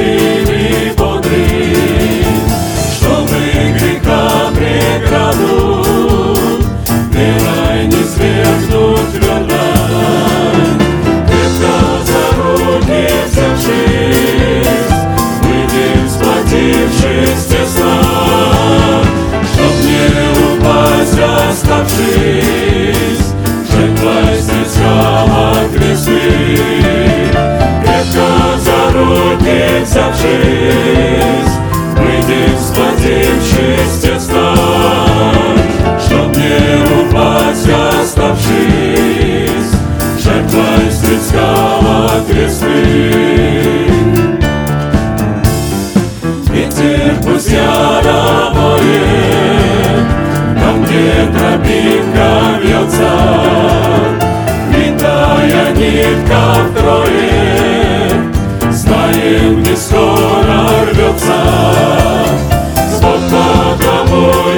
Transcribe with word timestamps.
Spirit. 0.00 1.09
Взявшись, 29.82 31.54
выйдем, 31.96 32.58
сплотившись 32.58 34.00
тесно, 34.00 34.54
чтоб 36.04 36.28
не 36.36 36.56
упасть, 37.00 37.68
оставшись, 38.02 39.70
жертвой 40.22 40.90
снискала 40.90 42.10
кресты. 42.30 43.30
Ветер 46.52 47.14
пусть 47.22 47.50
яровое, 47.50 48.80
Там, 50.58 50.76
где 50.84 51.12
тропинка 51.32 52.28
вьется, 52.60 53.12
Витая 54.70 55.64
нитка 55.74 56.42
втрое, 56.74 57.29
Не 59.30 59.76
скоро 59.76 60.66
рвется. 60.90 61.32
Потому 63.00 63.70
единый, 64.10 64.49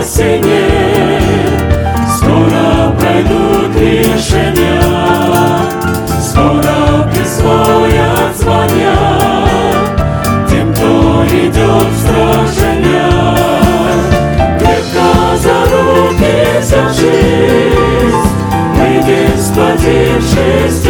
спасение, 0.00 1.20
Скоро 2.16 2.90
пройдут 2.98 3.76
решения, 3.76 4.82
Скоро 6.20 7.08
присвоят 7.12 8.36
звания 8.36 8.94
Тем, 10.48 10.72
кто 10.72 11.24
идет 11.26 11.88
в 11.88 11.98
сражения. 12.00 13.10
Крепко 14.58 15.36
за 15.36 15.58
руки 15.70 16.34
взявшись, 16.60 18.20
Выйдем, 18.74 19.38
сплотившись 19.38 20.80
тесно, 20.82 20.89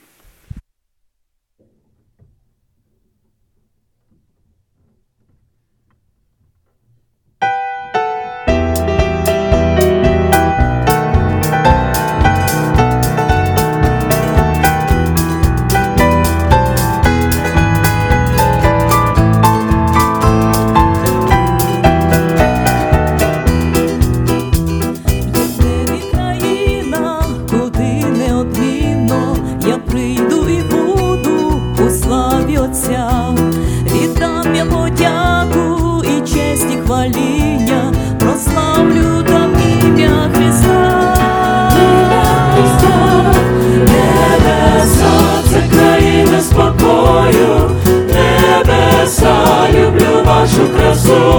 so 50.93 51.30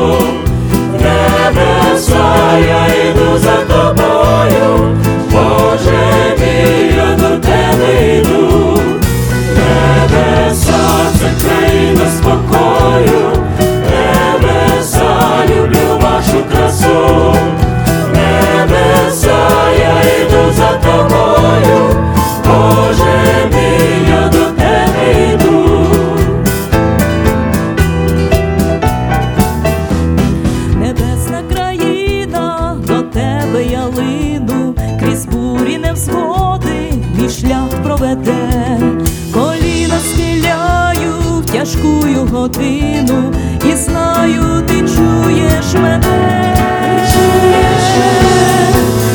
годину, 42.42 43.32
і 43.64 43.76
знаю, 43.76 44.42
ти 44.66 44.74
чуєш 44.74 45.74
мене, 45.74 46.54
ти 46.82 47.12
чуєш 47.12 47.86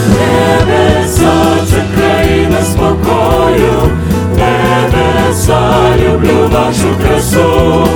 небеса, 0.09 1.31
це 1.69 1.83
країна 1.95 2.57
спокою, 2.63 3.91
люблю 5.97 6.49
вашу 6.53 6.87
красу, 7.01 7.87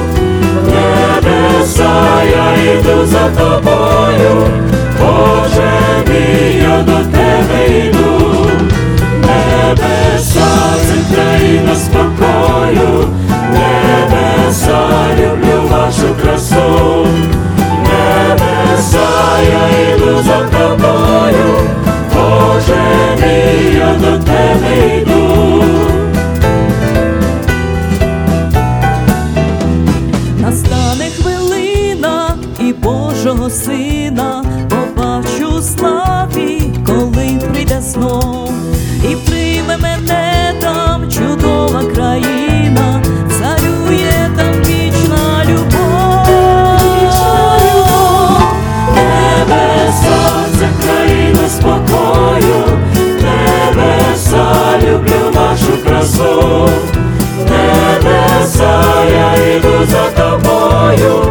небеса, 0.65 1.91
я 2.31 2.73
йду 2.73 3.05
за 3.05 3.29
тобою, 3.29 4.47
Боже 4.99 5.71
я 6.57 6.81
до 6.83 7.17
тебе 7.17 7.79
йду, 7.79 8.47
небеса, 9.21 10.47
це 10.87 11.15
країна 11.15 11.75
спокою. 11.75 13.20
йду 20.01 20.23
за 20.23 20.39
тобою, 20.39 21.59
Боже 22.13 22.81
мій, 23.21 23.77
я 23.77 23.95
до 23.99 24.23
тебе 24.23 24.97
йду. 24.97 25.63
Настане 30.37 31.05
хвилина 31.05 32.35
і 32.59 32.73
Божого 32.73 33.49
сина, 33.49 34.43
побачу 34.69 35.61
славі, 35.61 36.61
коли 36.85 37.39
прийде 37.51 37.81
снов. 37.81 38.40
красу, 55.85 56.69
небеса, 57.37 58.81
я 59.11 59.55
йду 59.55 59.85
за 59.91 60.21
тобою, 60.23 61.25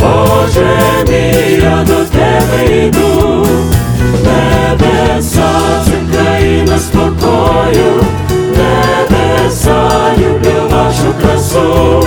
Боже 0.00 0.66
мій, 1.08 1.62
я 1.62 1.84
до 1.86 2.04
тебе 2.04 2.86
йду, 2.86 3.46
небеса, 4.24 5.50
це 5.84 6.16
країна 6.16 6.78
спокою, 6.78 8.04
небеса, 8.56 9.90
люблю 10.18 10.68
вашу 10.70 11.14
красу, 11.22 12.04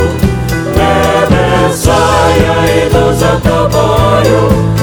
небеса, 0.75 1.97
я 2.47 2.85
йду 2.85 3.13
за 3.19 3.49
тобою. 3.49 4.76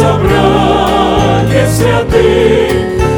собрание 0.00 1.66
святых 1.68 2.72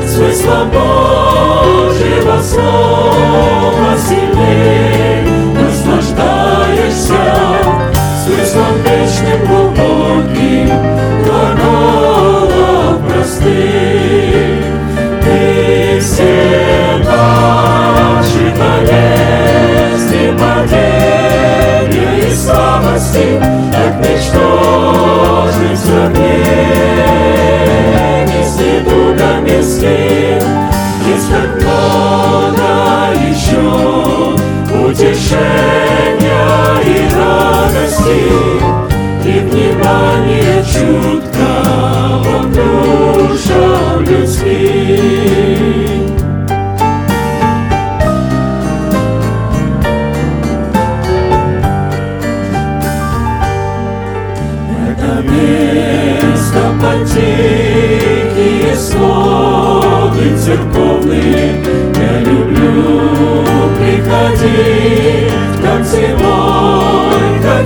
Смыслом 0.09 0.71
Божьего 0.71 2.43
Слова 2.43 3.97
сильней 3.97 5.23
Наслаждаешься 5.55 7.23
смыслом 8.25 8.75
вечным 8.85 9.41
глубоким 9.47 10.69
Глаголов 11.25 12.97
простых 13.07 14.65
Ты 15.23 16.01
все 16.01 16.35
наши 17.05 18.45
болезни, 18.59 20.25
падения 20.37 22.17
и 22.29 22.35
слабости 22.35 23.27
Как 23.73 23.93
ничтожны 24.01 25.69
в 25.71 25.77
зерне 25.77 26.72
и 39.25 39.40
внимание 39.40 40.64
чуткого 40.64 41.22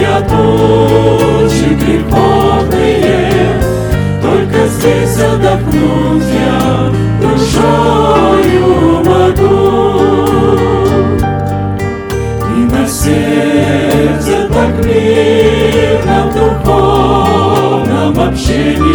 я 0.00 0.20
тучи 0.20 1.74
греховные 1.74 3.46
Только 4.22 4.66
здесь 4.68 5.18
отдохнуть 5.20 6.28
я 6.32 6.92
душою 7.20 8.68
могу. 9.04 9.54
И 12.46 12.58
на 12.72 12.82
сердце 12.86 14.34
так 14.52 14.72
мирно 14.84 16.16
в 16.28 16.32
духовном 16.34 18.14
общении, 18.28 18.93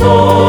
哦 0.00 0.45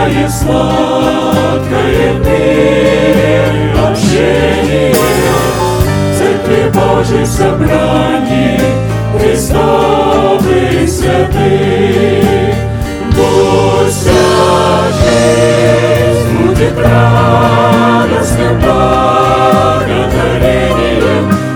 самое 0.00 0.28
сладкое 0.28 2.12
в 2.14 2.26
мире 2.26 3.74
общение 3.86 4.94
Церкви 6.16 6.70
Божьей 6.72 7.26
святых. 10.86 12.54
Пусть 13.14 14.00
вся 14.00 14.12
жизнь 15.00 16.30
будет 16.38 16.78
радостным 16.78 18.60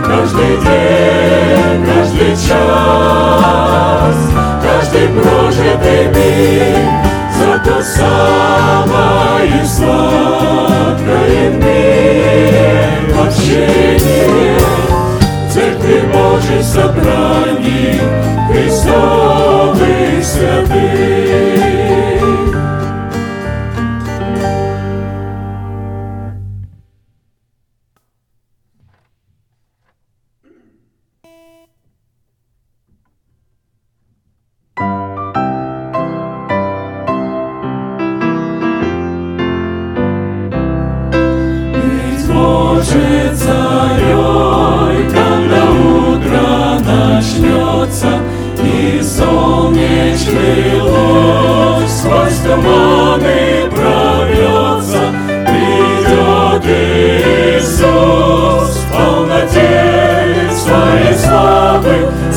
Каждый 0.06 0.56
день, 0.58 1.86
каждый 1.86 2.32
час, 2.36 4.16
каждый 4.62 5.08
прожитый 5.08 6.06
миг 6.08 7.04
За 7.38 7.58
то 7.64 7.82
самое 7.82 8.13
сладкое 9.66 11.50
мире 11.50 13.00
общение 13.18 14.59
Церкви 15.52 16.02
Божьей 16.12 16.62
собраний 16.62 18.00
Христовых 18.50 19.24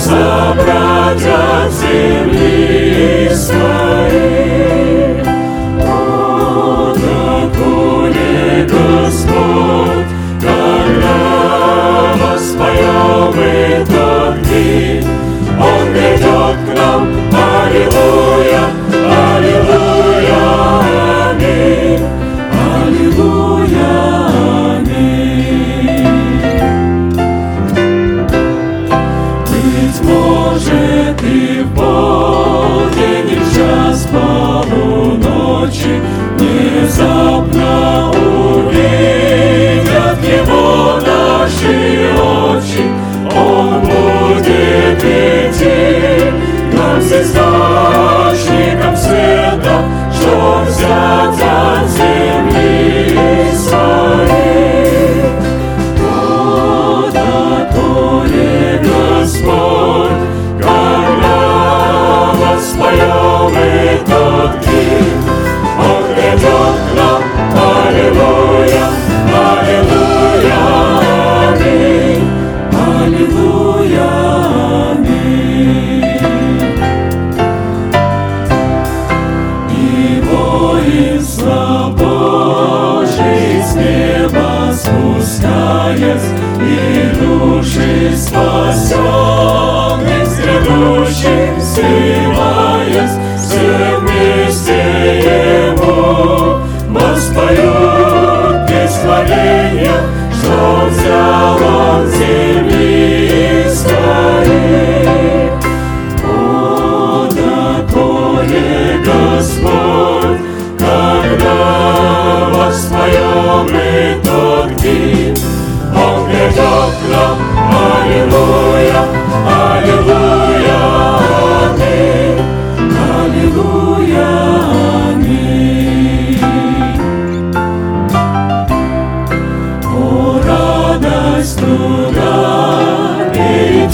славы 0.07 0.76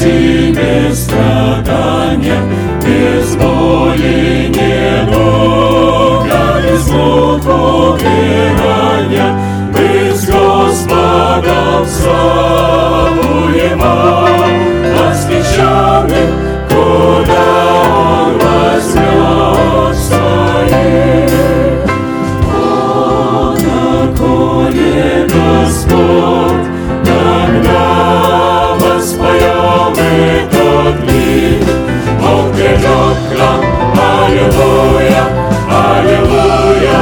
перейти 0.04 0.52
без 0.54 1.04
страдания, 1.04 2.42
без 2.82 3.36
боли, 3.36 4.50
недуга, 4.50 5.62
без 6.62 6.88
мук 6.90 7.46
умирания, 7.46 9.30
с 10.14 10.26
Господом 10.26 11.86
славу 11.88 12.63
Аллилуйя, 34.44 35.24
Аллилуйя, 35.70 37.00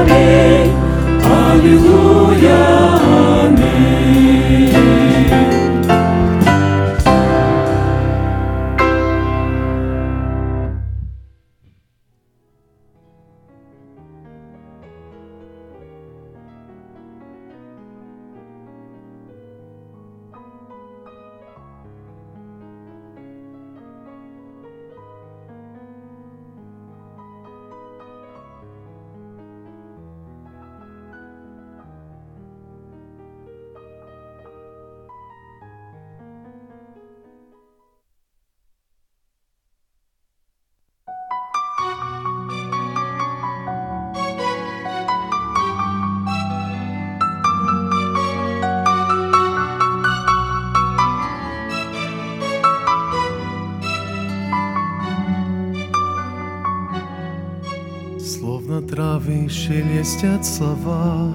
Аминь, 0.00 0.72
Аллилуйя, 1.22 2.59
травы 59.30 59.48
шелестят 59.48 60.44
слова, 60.44 61.32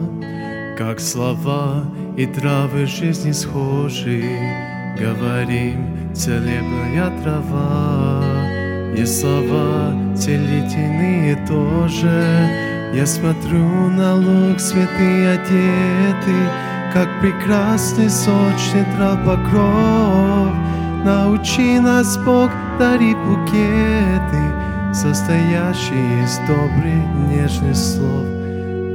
Как 0.78 1.00
слова 1.00 1.86
и 2.18 2.26
травы 2.26 2.86
жизни 2.86 3.32
схожи. 3.32 4.24
Говорим, 5.00 6.14
целебная 6.14 7.12
трава, 7.22 8.24
И 8.98 9.06
слова 9.06 9.94
целительные 10.16 11.36
тоже. 11.48 12.50
Я 12.94 13.06
смотрю 13.06 13.90
на 13.90 14.16
луг 14.16 14.60
святый 14.60 15.34
одетый, 15.34 16.50
Как 16.94 17.10
прекрасный 17.22 18.10
сочный 18.10 18.86
трав 18.96 19.20
покров. 19.26 20.54
Научи 21.06 21.80
нас, 21.80 22.18
Бог, 22.18 22.52
дари 22.80 23.14
букеты, 23.14 24.44
состоящий 24.96 26.24
из 26.24 26.38
добрых 26.48 27.04
нежных 27.30 27.76
слов. 27.76 28.26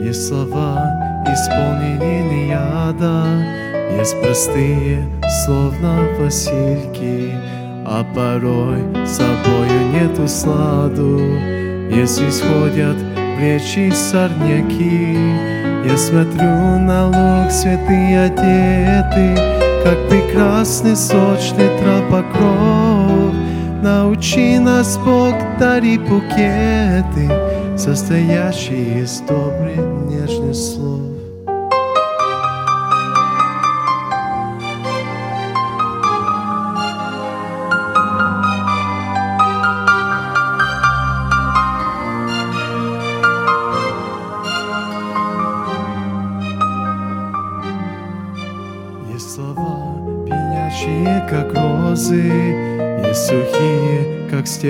Есть 0.03 0.29
слова, 0.29 0.83
исполненные 1.27 2.23
не 2.23 2.49
яда, 2.49 3.27
есть 3.99 4.19
простые, 4.23 5.07
словно 5.45 6.09
васильки, 6.19 7.35
а 7.85 8.03
порой 8.15 8.83
собою 9.07 9.93
нету 9.93 10.27
сладу. 10.27 11.21
Есть 11.95 12.23
исходят 12.23 12.97
в 12.97 13.41
речи 13.41 13.91
сорняки, 13.91 15.19
я 15.87 15.97
смотрю 15.99 16.79
на 16.79 17.09
луг 17.09 17.53
святый 17.53 18.25
одетый, 18.25 19.37
как 19.85 20.09
прекрасный 20.09 20.97
сочный 20.97 21.69
тропокров. 21.79 22.90
Научи 23.83 24.59
нас, 24.59 24.99
Бог, 24.99 25.35
дари 25.59 25.97
букеты, 25.97 27.31
состоящие 27.79 29.03
из 29.03 29.21
добрых 29.21 29.79
нежных 30.07 30.55
слов. 30.55 31.10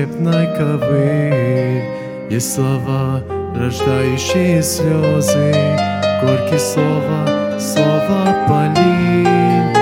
Степной 0.00 0.46
ковыль. 0.56 1.84
Есть 2.30 2.54
слова, 2.54 3.20
рождающие 3.54 4.62
слезы, 4.62 5.52
Горькие 6.22 6.58
слова, 6.58 7.58
слова 7.58 8.46
полин. 8.48 9.74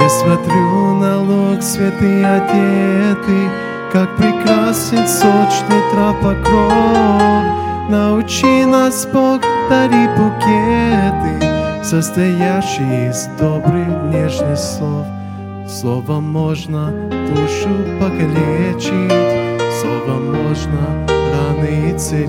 Я 0.00 0.08
смотрю 0.08 0.94
на 0.94 1.20
луг 1.20 1.62
святый 1.62 2.24
одетый, 2.24 3.50
Как 3.92 4.16
прекрасен 4.16 5.06
сочный 5.06 5.82
тропокров. 5.92 6.72
Научи 7.90 8.64
нас, 8.64 9.06
Бог, 9.12 9.42
дари 9.68 10.08
букеты, 10.16 11.84
состоящие 11.84 13.10
из 13.10 13.28
добрых 13.38 13.88
нежных 14.10 14.58
слов. 14.58 15.06
Словом 15.68 16.30
можно 16.30 16.92
душу 17.10 17.70
покалечить, 18.00 19.45
Словом 19.86 20.34
можно 20.42 21.06
раны 21.06 21.94
исцелить. 21.94 22.28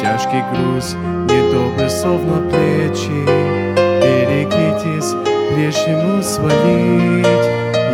Тяжкий 0.00 0.42
груз, 0.50 0.96
недобрый 1.28 1.88
слов 1.88 2.20
на 2.24 2.40
плечи, 2.50 3.20
Берегитесь, 4.02 5.14
прежнему 5.54 6.20
свалить. 6.20 7.46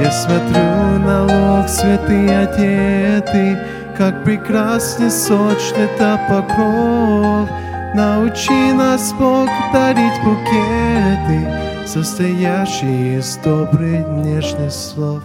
Я 0.03 0.11
смотрю 0.11 1.05
на 1.05 1.25
луг 1.25 1.69
святый 1.69 2.45
одетый, 2.45 3.59
Как 3.99 4.25
прекрасный 4.25 5.11
сочный 5.11 5.89
покров. 6.29 7.51
Научи 7.95 8.73
нас, 8.73 9.13
Бог, 9.13 9.51
дарить 9.75 10.23
букеты, 10.25 11.87
состоящие 11.87 13.19
из 13.19 13.37
добрых 13.45 14.09
нежных 14.09 14.73
слов, 14.73 15.23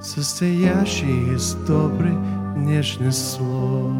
состоящие 0.00 1.34
из 1.34 1.54
добрых 1.66 2.14
нежных 2.56 3.14
слов. 3.14 3.97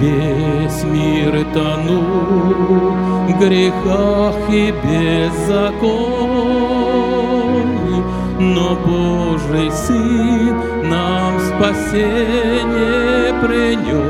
Весь 0.01 0.85
мир 0.85 1.45
тонул 1.53 2.95
в 3.27 3.38
грехах 3.38 4.37
и 4.49 4.73
беззаконии, 4.83 6.30
но 8.40 8.74
Божий 8.74 9.70
Сын 9.70 10.57
нам 10.88 11.38
спасение 11.38 13.35
принес. 13.42 14.00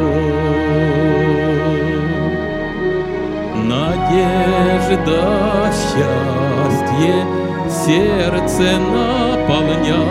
Надежда, 3.56 5.22
счастье 5.72 7.16
сердце 7.68 8.78
наполняет 8.78 10.10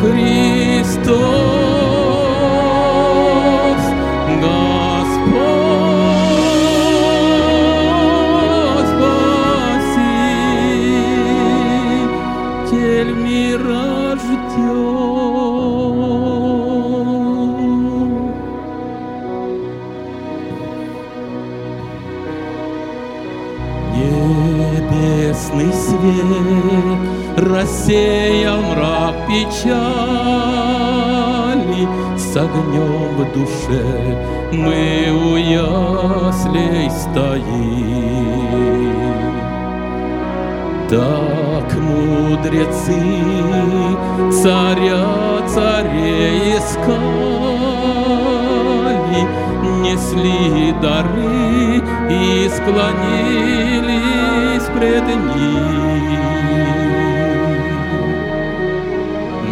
Христос, 0.00 1.73
свет 26.04 26.98
рассеял 27.36 28.62
мрак 28.62 29.14
печали, 29.26 30.28
С 32.16 32.36
огнем 32.36 33.16
в 33.16 33.32
душе 33.32 33.84
мы 34.52 35.10
у 35.10 35.36
яслей 35.36 36.90
стоим. 36.90 38.04
Так 40.88 41.74
мудрецы 41.80 43.02
царя 44.30 45.06
царей 45.48 46.58
искали, 46.58 47.62
несли 49.82 50.74
дары 50.82 51.83
и 52.14 52.48
склонились 52.48 53.98
пред 54.76 55.06
ним. 55.06 56.04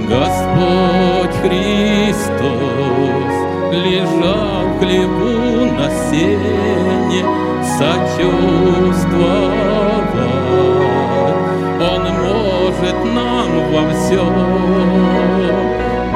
Господь 0.09 1.37
Христос 1.43 3.35
лежал 3.73 4.63
в 4.67 4.69
хлебу 4.79 5.35
на 5.79 5.89
сене, 6.11 7.23
сочувствовать. 7.79 10.15
Он 11.81 12.03
может 12.23 12.99
нам 13.15 13.51
во 13.73 13.83
всем. 13.91 14.35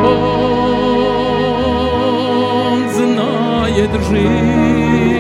Он 0.04 2.78
знает 2.90 3.92
жизнь, 4.09 5.15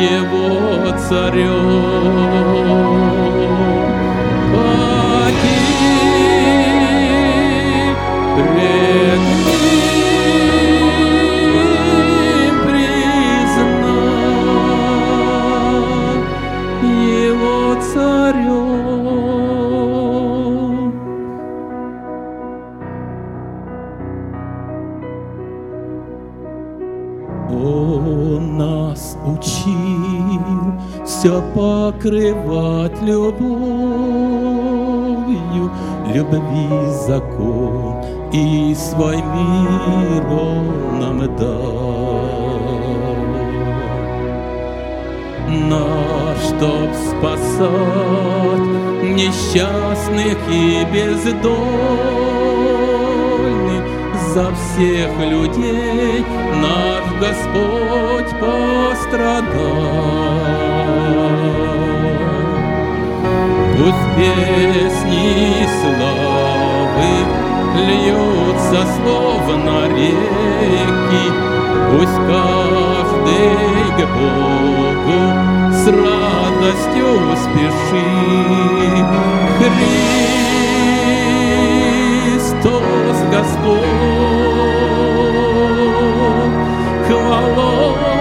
его 0.00 0.48
царем. 1.08 2.39
Покрывать 31.92 33.02
любовью, 33.02 33.60
любви 36.14 36.68
закон 37.06 37.96
и 38.32 38.74
свой 38.74 39.16
мир 39.16 40.24
он 40.30 41.00
нам 41.00 41.36
дал. 41.36 42.60
Но 45.48 46.34
чтоб 46.46 46.88
спасать 47.08 48.66
несчастных 49.02 50.38
и 50.48 50.84
бездольных, 50.92 51.44
за 54.32 54.46
всех 54.54 55.10
людей 55.18 56.24
наш 56.62 57.04
Господь 57.20 58.30
пострадал. 58.38 59.50
Пусть 63.80 64.08
песни 64.14 65.66
славы 65.80 67.12
льются 67.76 68.80
словно 68.96 69.76
реки, 69.88 71.26
Пусть 71.90 72.18
каждый 72.28 73.86
к 73.96 73.98
Богу 74.18 75.20
с 75.72 75.84
радостью 75.86 77.10
спешит. 77.40 79.08
Христос 82.40 83.18
Господь, 83.32 83.86
хвала 87.08 88.19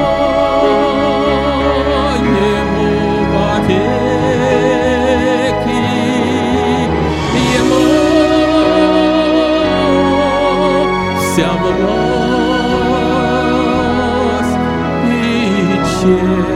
честь 16.10 16.50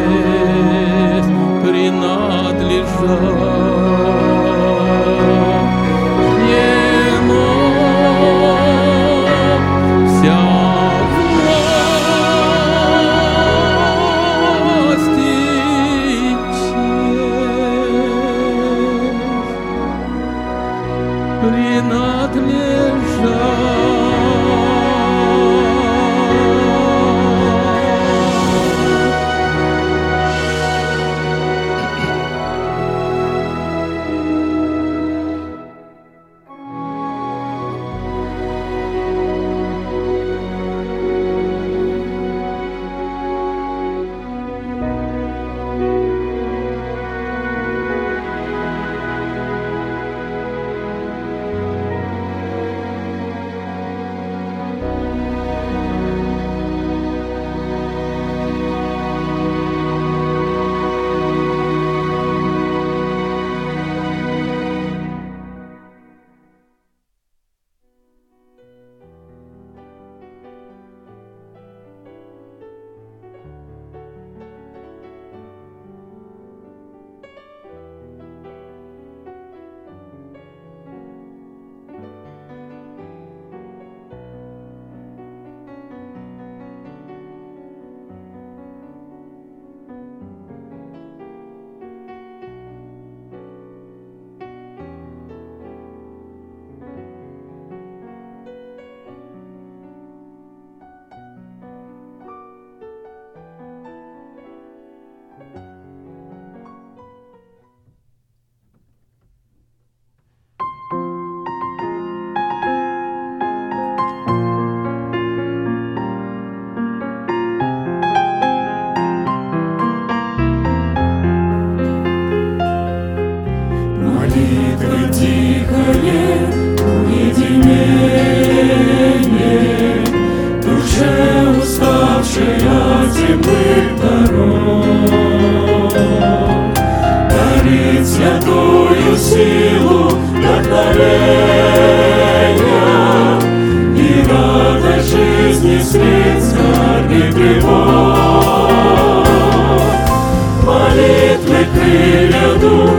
Крылья 151.93 152.49
дух 152.59 152.89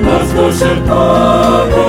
возносят 0.00 0.78
Богу, 0.82 1.88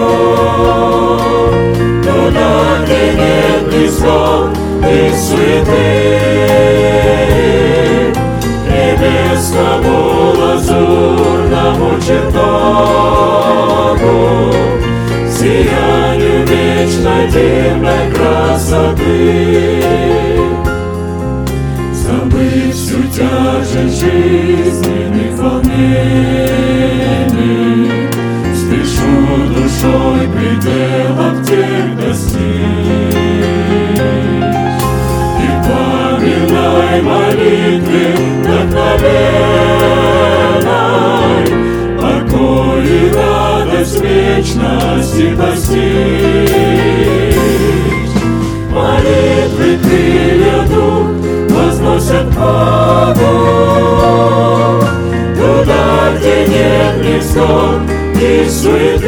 Туда, 2.02 2.54
где 2.84 3.02
нет 3.14 3.62
близко 3.70 4.50
и 4.82 5.14
святых, 5.16 5.76
Небесному 8.68 9.98
лазурному 10.40 11.90
чертогу, 12.02 12.58
Сиянию 15.30 16.40
вечной 16.48 17.26
дивной 17.28 18.06
красоты. 18.12 19.84
Забыв 21.94 22.74
всю 22.74 23.00
тяжесть 23.14 24.00
жизненных 24.00 25.15
Спешу 28.56 29.14
душой 29.54 30.24
пределов 30.34 31.36
тех 31.46 31.86
достичь. 32.00 33.16
И 35.38 35.48
в 35.48 35.58
пламенной 35.66 36.98
молитве 37.02 38.06
вдохновенной 38.42 39.16
Покой 42.02 42.84
и 42.86 43.12
радость 43.14 44.00
вечности 44.02 45.26
постичь. 45.36 46.56
Молитвы 48.72 49.70
крылья 49.84 50.60
дух 50.70 51.08
возносят 51.50 52.28
Богу, 52.34 53.32
Туда, 55.56 56.12
где 56.18 56.46
нет 56.48 56.96
невзгод 57.02 57.84
и 58.20 58.46
суеты, 58.50 59.06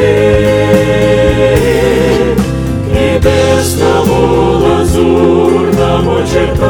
К 2.86 2.88
небесному 2.90 4.20
лазурному 4.64 6.16
чертогу, 6.26 6.66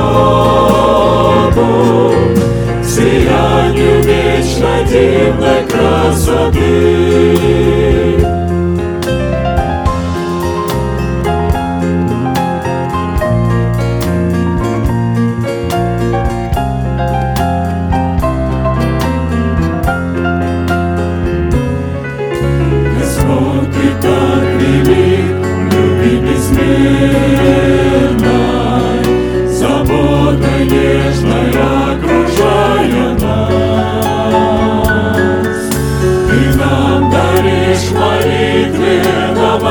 сиянию 2.83 3.97
вечной 4.01 4.81
дивной 4.89 5.61
красоты. 5.69 6.57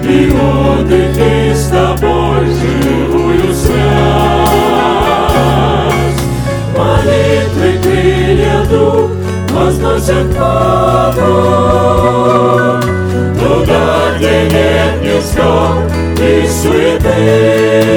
И 0.03 0.31
отдыхи 0.31 1.55
с 1.55 1.69
Тобой 1.69 2.47
живую 2.47 3.55
связь. 3.55 3.79
Молитвы 6.77 7.69
крылья 7.83 8.59
дух 8.71 9.11
возносят 9.51 10.29
Богу, 10.29 11.33
Туда, 13.39 13.87
где 14.17 14.35
нет 14.51 14.93
невзгод 15.03 15.93
и 16.21 16.23
суеты, 16.49 17.89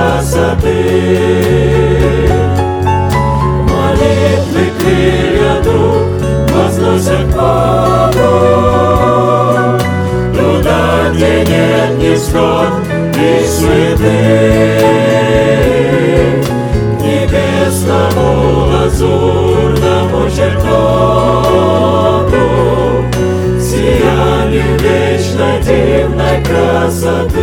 красоты. 0.00 0.78
Молитвы 3.68 4.64
крылья 4.78 5.54
дух 5.62 6.04
возносят 6.54 7.26
Богу, 7.26 8.32
Туда, 10.34 10.82
где 11.12 11.32
нет 11.44 11.90
невзгод 11.98 12.72
и 13.16 13.18
суеты, 13.46 14.78
Небесному 17.00 18.28
лазурному 18.72 20.20
чертогу, 20.30 20.86
Сиянию 23.60 24.72
вечной 24.78 25.56
дивной 25.62 26.36
красоты. 26.44 27.40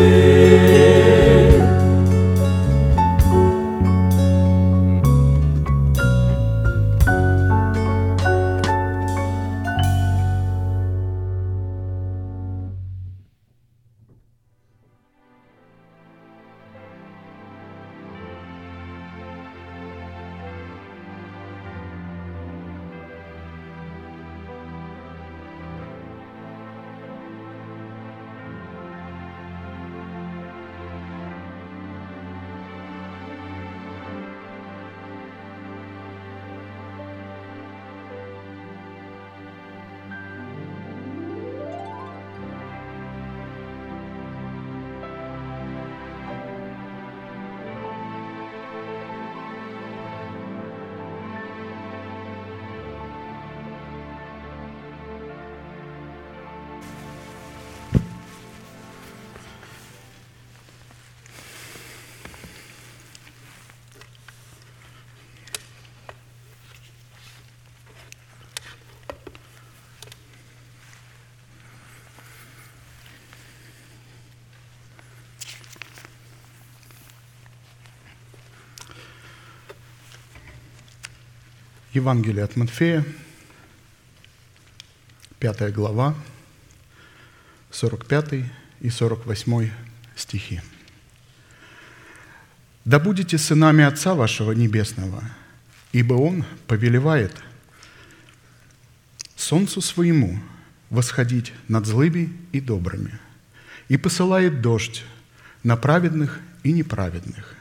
Евангелие 81.98 82.44
от 82.44 82.56
Матфея, 82.56 83.04
5 85.40 85.74
глава, 85.74 86.14
45 87.72 88.46
и 88.82 88.90
48 88.92 89.72
стихи. 90.16 90.62
«Да 92.86 93.00
будете 93.00 93.40
сынами 93.40 93.84
Отца 93.84 94.14
вашего 94.14 94.52
Небесного, 94.52 95.24
ибо 95.92 96.14
Он 96.14 96.46
повелевает 96.68 97.36
солнцу 99.36 99.82
своему 99.82 100.40
восходить 100.92 101.52
над 101.68 101.88
злыми 101.88 102.32
и 102.52 102.62
добрыми, 102.62 103.18
и 103.90 103.98
посылает 103.98 104.62
дождь 104.62 105.04
на 105.64 105.76
праведных 105.76 106.40
и 106.62 106.74
неправедных. 106.74 107.56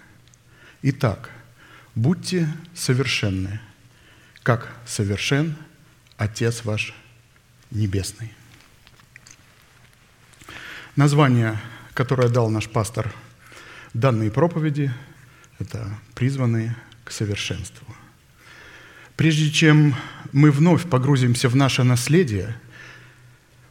Итак, 0.83 1.31
будьте 1.94 2.53
совершенны, 2.74 3.61
как 4.47 4.68
совершен 4.86 5.57
Отец 6.18 6.64
ваш 6.64 6.94
Небесный. 7.72 8.32
Название, 10.94 11.59
которое 11.94 12.28
дал 12.28 12.49
наш 12.49 12.68
пастор 12.68 13.12
данной 13.92 14.30
проповеди, 14.30 14.92
это 15.59 15.88
«Призванные 16.14 16.76
к 17.03 17.11
совершенству». 17.11 17.92
Прежде 19.16 19.51
чем 19.51 19.97
мы 20.30 20.53
вновь 20.53 20.88
погрузимся 20.88 21.49
в 21.49 21.57
наше 21.57 21.82
наследие, 21.82 22.57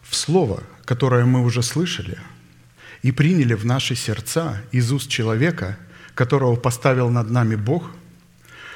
в 0.02 0.14
Слово, 0.14 0.62
которое 0.84 1.24
мы 1.24 1.42
уже 1.42 1.64
слышали 1.64 2.20
и 3.02 3.14
приняли 3.14 3.54
в 3.54 3.66
наши 3.66 3.96
сердца 3.96 4.62
из 4.74 4.92
уст 4.92 5.10
человека, 5.10 5.78
которого 6.16 6.58
поставил 6.58 7.10
над 7.10 7.30
нами 7.30 7.56
Бог– 7.56 7.92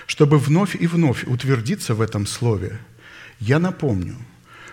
чтобы 0.09 0.39
вновь 0.39 0.75
и 0.75 0.87
вновь 0.87 1.23
утвердиться 1.25 1.93
в 1.93 2.01
этом 2.01 2.25
слове, 2.25 2.79
я 3.39 3.59
напомню, 3.59 4.17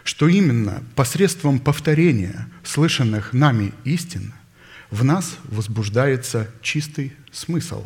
что 0.02 0.28
именно 0.28 0.82
посредством 0.94 1.58
повторения 1.58 2.48
слышанных 2.64 3.34
нами 3.34 3.74
истин 3.84 4.32
в 4.90 5.04
нас 5.04 5.36
возбуждается 5.44 6.50
чистый 6.62 7.12
смысл, 7.32 7.84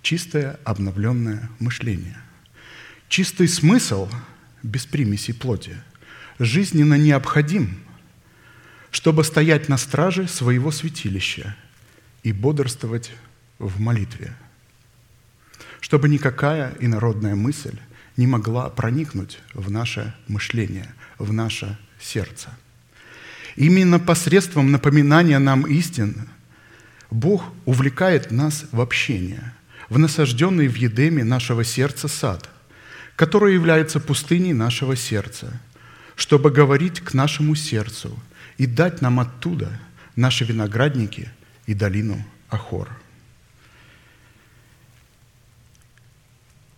чистое 0.00 0.58
обновленное 0.64 1.50
мышление. 1.58 2.16
Чистый 3.10 3.46
смысл 3.46 4.08
без 4.62 4.86
примеси 4.86 5.34
плоти 5.34 5.76
жизненно 6.38 6.94
необходим, 6.94 7.78
чтобы 8.90 9.24
стоять 9.24 9.68
на 9.68 9.76
страже 9.76 10.26
своего 10.26 10.70
святилища 10.70 11.54
и 12.22 12.32
бодрствовать 12.32 13.12
в 13.58 13.78
молитве– 13.78 14.34
чтобы 15.80 16.08
никакая 16.08 16.74
инородная 16.80 17.34
мысль 17.34 17.78
не 18.16 18.26
могла 18.26 18.68
проникнуть 18.68 19.38
в 19.54 19.70
наше 19.70 20.14
мышление, 20.28 20.94
в 21.18 21.32
наше 21.32 21.78
сердце. 22.00 22.50
Именно 23.56 23.98
посредством 23.98 24.70
напоминания 24.70 25.38
нам 25.38 25.66
истин 25.66 26.28
Бог 27.10 27.44
увлекает 27.64 28.30
нас 28.30 28.66
в 28.72 28.80
общение, 28.80 29.54
в 29.88 29.98
насажденный 29.98 30.68
в 30.68 30.76
Едеме 30.76 31.24
нашего 31.24 31.64
сердца 31.64 32.08
сад, 32.08 32.48
который 33.16 33.54
является 33.54 34.00
пустыней 34.00 34.52
нашего 34.52 34.96
сердца, 34.96 35.60
чтобы 36.14 36.50
говорить 36.50 37.00
к 37.00 37.14
нашему 37.14 37.54
сердцу 37.54 38.16
и 38.58 38.66
дать 38.66 39.00
нам 39.00 39.18
оттуда 39.18 39.80
наши 40.14 40.44
виноградники 40.44 41.30
и 41.66 41.74
долину 41.74 42.24
Ахор. 42.50 42.88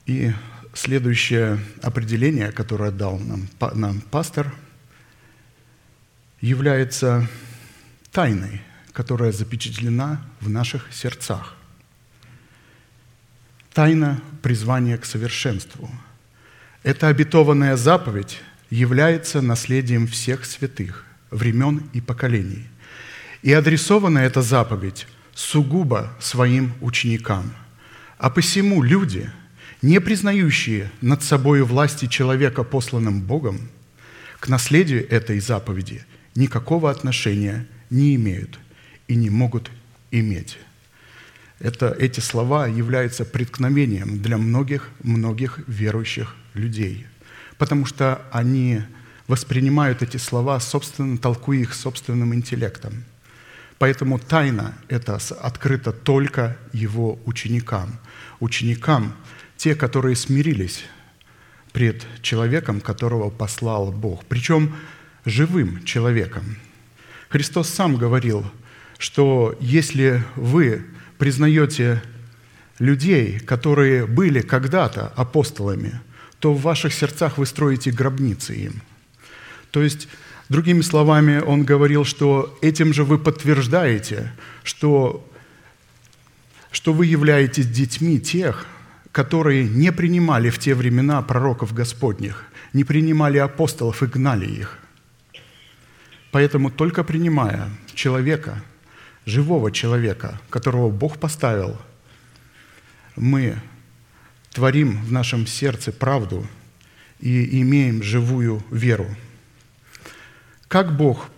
И 0.07 0.33
следующее 0.75 1.61
определение, 1.81 2.51
которое 2.51 2.91
дал 2.91 3.19
нам, 3.19 3.49
нам 3.75 4.01
пастор, 4.01 4.53
является 6.41 7.29
тайной, 8.11 8.63
которая 8.93 9.33
запечатлена 9.33 10.21
в 10.41 10.49
наших 10.49 10.93
сердцах. 10.93 11.57
Тайна 13.73 14.21
призвания 14.43 14.99
к 14.99 15.05
совершенству. 15.05 15.89
Эта 16.83 17.09
обетованная 17.09 17.77
заповедь 17.77 18.41
является 18.71 19.41
наследием 19.41 20.07
всех 20.07 20.45
святых, 20.45 21.07
времен 21.31 21.89
и 21.93 22.01
поколений. 22.01 22.67
И 23.43 23.53
адресована 23.53 24.19
эта 24.19 24.43
заповедь 24.43 25.07
сугубо 25.33 26.13
своим 26.19 26.75
ученикам. 26.81 27.53
А 28.19 28.31
посему 28.31 28.83
люди– 28.83 29.31
не 29.83 30.01
признающие 30.01 30.91
над 31.01 31.23
собой 31.23 31.63
власти 31.63 32.07
человека, 32.07 32.63
посланным 32.63 33.21
Богом, 33.21 33.69
к 34.39 34.49
наследию 34.49 35.09
этой 35.11 35.41
заповеди 35.41 36.05
никакого 36.35 36.91
отношения 36.91 37.67
не 37.91 38.15
имеют 38.15 38.59
и 39.09 39.17
не 39.17 39.29
могут 39.29 39.71
иметь. 40.11 40.59
Это, 41.59 41.95
эти 41.99 42.21
слова 42.21 42.67
являются 42.67 43.25
преткновением 43.25 44.21
для 44.21 44.39
многих-многих 44.39 45.61
верующих 45.69 46.35
людей, 46.55 47.07
потому 47.59 47.87
что 47.87 48.23
они 48.33 48.83
воспринимают 49.29 50.03
эти 50.03 50.17
слова, 50.17 50.59
собственно, 50.59 51.19
толкуя 51.19 51.59
их 51.59 51.75
собственным 51.75 52.35
интеллектом. 52.35 53.05
Поэтому 53.79 54.19
тайна 54.19 54.75
это 54.89 55.19
открыта 55.41 55.93
только 55.93 56.57
его 56.73 57.19
ученикам. 57.27 57.99
Ученикам, 58.41 59.15
те, 59.63 59.77
которые 59.77 60.17
смирились 60.17 60.83
пред 61.73 62.05
человеком, 62.21 62.81
которого 62.81 63.31
послал 63.31 63.93
Бог, 63.93 64.25
причем 64.25 64.75
живым 65.25 65.85
человеком. 65.85 66.57
Христос 67.29 67.69
сам 67.69 67.95
говорил, 67.95 68.45
что 68.99 69.57
если 69.61 70.25
вы 70.35 70.85
признаете 71.17 72.03
людей, 72.81 73.39
которые 73.39 74.05
были 74.05 74.41
когда-то 74.41 75.13
апостолами, 75.15 76.01
то 76.41 76.53
в 76.53 76.63
ваших 76.63 76.93
сердцах 76.93 77.39
вы 77.39 77.47
строите 77.47 77.93
гробницы 77.93 78.57
им. 78.57 78.83
То 79.71 79.81
есть, 79.81 80.09
другими 80.49 80.81
словами, 80.81 81.39
он 81.39 81.63
говорил, 81.63 82.05
что 82.05 82.59
этим 82.63 82.93
же 82.93 83.05
вы 83.05 83.17
подтверждаете, 83.17 84.33
что, 84.65 85.25
что 86.73 86.93
вы 86.93 87.07
являетесь 87.07 87.69
детьми 87.69 88.19
тех, 88.19 88.67
которые 89.13 89.69
не 89.69 89.93
принимали 89.93 90.49
в 90.49 90.59
те 90.59 90.75
времена 90.75 91.21
пророков 91.21 91.75
Господних, 91.75 92.47
не 92.73 92.83
принимали 92.83 93.37
апостолов 93.37 94.03
и 94.03 94.07
гнали 94.07 94.47
их. 94.47 94.79
Поэтому 96.31 96.71
только 96.71 97.05
принимая 97.05 97.69
человека, 97.95 98.63
живого 99.27 99.71
человека, 99.71 100.41
которого 100.49 100.91
Бог 100.91 101.19
поставил, 101.19 101.79
мы 103.15 103.59
творим 104.51 105.03
в 105.05 105.13
нашем 105.13 105.47
сердце 105.47 105.93
правду 105.93 106.47
и 107.21 107.61
имеем 107.61 108.03
живую 108.03 108.65
веру. 108.71 109.07
Как 110.69 110.97
Бог 110.97 111.29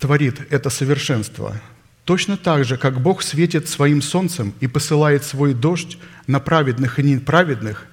творит 0.00 0.40
это 0.50 0.68
совершенство? 0.68 1.60
Точно 2.04 2.36
так 2.36 2.64
же, 2.64 2.76
как 2.76 3.00
Бог 3.00 3.22
светит 3.22 3.68
своим 3.68 4.02
солнцем 4.02 4.54
и 4.60 4.66
посылает 4.66 5.24
свой 5.24 5.54
дождь 5.54 5.98
на 6.26 6.40
праведных 6.40 6.98
и 6.98 7.02
неправедных, 7.02 7.86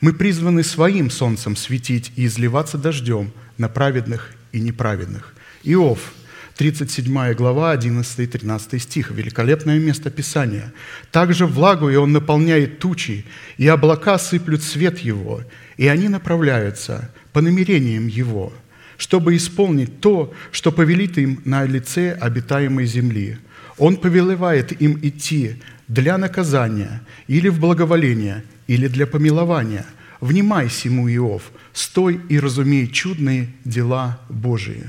мы 0.00 0.12
призваны 0.12 0.62
своим 0.62 1.10
солнцем 1.10 1.56
светить 1.56 2.12
и 2.16 2.26
изливаться 2.26 2.78
дождем 2.78 3.32
на 3.58 3.68
праведных 3.68 4.32
и 4.52 4.60
неправедных. 4.60 5.34
Иов, 5.64 6.12
37 6.56 7.34
глава, 7.34 7.72
11 7.72 8.18
и 8.20 8.26
13 8.26 8.82
стих. 8.82 9.10
Великолепное 9.10 9.80
место 9.80 10.10
Писания. 10.10 10.72
«Также 11.10 11.46
влагу 11.46 11.90
и 11.90 11.96
он 11.96 12.12
наполняет 12.12 12.78
тучи, 12.78 13.26
и 13.56 13.66
облака 13.66 14.18
сыплют 14.18 14.62
свет 14.62 14.98
его, 15.00 15.42
и 15.76 15.88
они 15.88 16.08
направляются 16.08 17.10
по 17.32 17.40
намерениям 17.40 18.06
его, 18.06 18.52
чтобы 18.96 19.36
исполнить 19.36 20.00
то, 20.00 20.32
что 20.52 20.70
повелит 20.70 21.18
им 21.18 21.42
на 21.44 21.64
лице 21.64 22.12
обитаемой 22.12 22.86
земли. 22.86 23.38
Он 23.78 23.96
повелевает 23.96 24.80
им 24.80 24.98
идти 25.02 25.62
для 25.88 26.18
наказания 26.18 27.02
или 27.26 27.48
в 27.48 27.60
благоволение, 27.60 28.44
или 28.66 28.88
для 28.88 29.06
помилования. 29.06 29.86
Внимай 30.20 30.70
сему, 30.70 31.08
Иов, 31.08 31.52
стой 31.72 32.20
и 32.28 32.38
разумей 32.38 32.88
чудные 32.88 33.48
дела 33.64 34.20
Божии». 34.28 34.84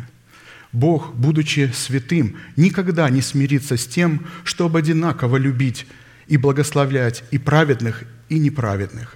Бог, 0.74 1.16
будучи 1.16 1.72
святым, 1.74 2.36
никогда 2.56 3.10
не 3.10 3.22
смирится 3.22 3.78
с 3.78 3.88
тем, 3.88 4.26
чтобы 4.44 4.80
одинаково 4.80 5.38
любить 5.38 5.88
и 6.28 6.38
благословлять 6.38 7.24
и 7.32 7.38
праведных, 7.38 8.04
и 8.30 8.38
неправедных. 8.38 9.16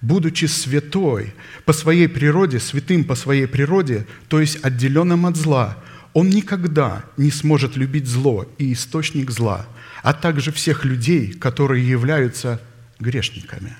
Будучи 0.00 0.44
святой 0.44 1.34
по 1.64 1.72
своей 1.72 2.08
природе, 2.08 2.60
святым 2.60 3.04
по 3.04 3.14
своей 3.14 3.46
природе, 3.46 4.06
то 4.28 4.40
есть 4.40 4.62
отделенным 4.62 5.26
от 5.26 5.36
зла, 5.36 5.78
он 6.18 6.30
никогда 6.30 7.04
не 7.16 7.30
сможет 7.30 7.76
любить 7.76 8.06
зло 8.06 8.46
и 8.58 8.72
источник 8.72 9.30
зла, 9.30 9.66
а 10.02 10.12
также 10.12 10.52
всех 10.52 10.84
людей, 10.84 11.32
которые 11.32 11.88
являются 11.88 12.60
грешниками. 12.98 13.76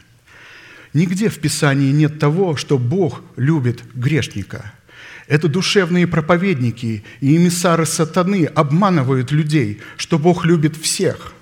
Нигде 0.95 1.29
в 1.29 1.39
Писании 1.39 1.91
нет 1.93 2.19
того, 2.19 2.57
что 2.57 2.79
Бог 2.79 3.23
любит 3.37 3.83
грешника– 3.95 4.73
это 5.29 5.47
душевные 5.47 6.07
проповедники 6.07 7.05
и 7.21 7.37
эмиссары 7.37 7.85
сатаны 7.85 8.47
обманывают 8.47 9.31
людей, 9.31 9.83
что 9.99 10.19
Бог 10.19 10.47
любит 10.47 10.75
всех. 10.75 11.35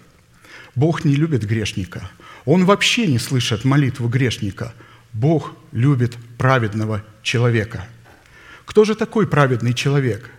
Бог 0.75 1.05
не 1.05 1.15
любит 1.15 1.45
грешника. 1.45 2.11
Он 2.45 2.65
вообще 2.65 3.07
не 3.07 3.21
слышит 3.21 3.65
молитву 3.65 4.09
грешника. 4.09 4.75
Бог 5.13 5.53
любит 5.71 6.17
праведного 6.37 7.05
человека. 7.23 7.87
Кто 8.65 8.85
же 8.85 8.97
такой 8.97 9.29
праведный 9.29 9.73
человек? 9.73 10.33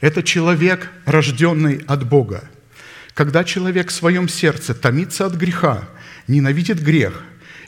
Это 0.00 0.22
человек, 0.22 0.90
рожденный 1.04 1.82
от 1.86 2.08
Бога. 2.08 2.48
Когда 3.14 3.44
человек 3.44 3.88
в 3.88 3.94
своем 3.94 4.28
сердце 4.28 4.74
томится 4.74 5.26
от 5.26 5.34
греха, 5.34 5.88
ненавидит 6.26 6.82
грех, 6.82 7.22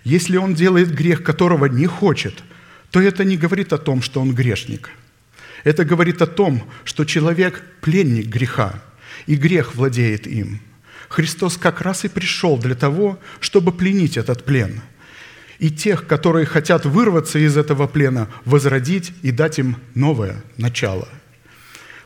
если 0.04 0.36
он 0.36 0.54
делает 0.54 0.94
грех, 0.94 1.22
которого 1.22 1.66
не 1.66 1.86
хочет, 1.86 2.42
то 2.90 3.00
это 3.00 3.24
не 3.24 3.36
говорит 3.36 3.72
о 3.72 3.78
том, 3.78 4.02
что 4.02 4.20
он 4.20 4.34
грешник– 4.34 4.90
это 5.64 5.84
говорит 5.84 6.20
о 6.22 6.26
том, 6.26 6.62
что 6.84 7.04
человек– 7.04 7.62
пленник 7.80 8.26
греха, 8.26 8.82
и 9.26 9.36
грех 9.36 9.74
владеет 9.74 10.26
им. 10.26 10.60
Христос 11.08 11.56
как 11.56 11.80
раз 11.80 12.04
и 12.04 12.08
пришел 12.08 12.58
для 12.58 12.74
того, 12.74 13.18
чтобы 13.40 13.72
пленить 13.72 14.16
этот 14.16 14.44
плен. 14.44 14.80
И 15.58 15.70
тех, 15.70 16.06
которые 16.06 16.46
хотят 16.46 16.86
вырваться 16.86 17.38
из 17.38 17.56
этого 17.56 17.86
плена, 17.86 18.28
возродить 18.44 19.12
и 19.22 19.30
дать 19.30 19.58
им 19.58 19.76
новое 19.94 20.42
начало. 20.56 21.08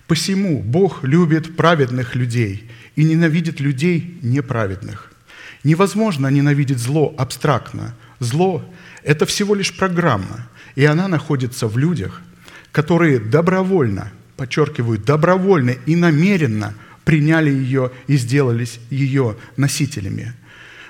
Посему 0.07 0.63
Бог 0.63 1.05
любит 1.05 1.57
праведных 1.57 2.15
людей 2.15 2.71
и 2.95 3.05
ненавидит 3.05 3.61
людей 3.61 4.19
неправедных. 4.23 5.13
Невозможно 5.65 6.29
ненавидеть 6.29 6.79
зло 6.79 7.15
абстрактно. 7.19 7.95
Зло– 8.21 8.65
это 9.03 9.27
всего 9.27 9.55
лишь 9.55 9.77
программа, 9.77 10.49
и 10.75 10.85
она 10.85 11.09
находится 11.09 11.67
в 11.67 11.77
людях– 11.77 12.23
которые 12.77 13.19
добровольно, 13.19 14.13
подчеркиваю, 14.37 14.99
добровольно 14.99 15.71
и 15.87 15.97
намеренно 15.97 16.75
приняли 17.07 17.49
ее 17.49 17.91
и 18.07 18.19
сделались 18.19 18.81
ее 18.91 19.39
носителями. 19.57 20.35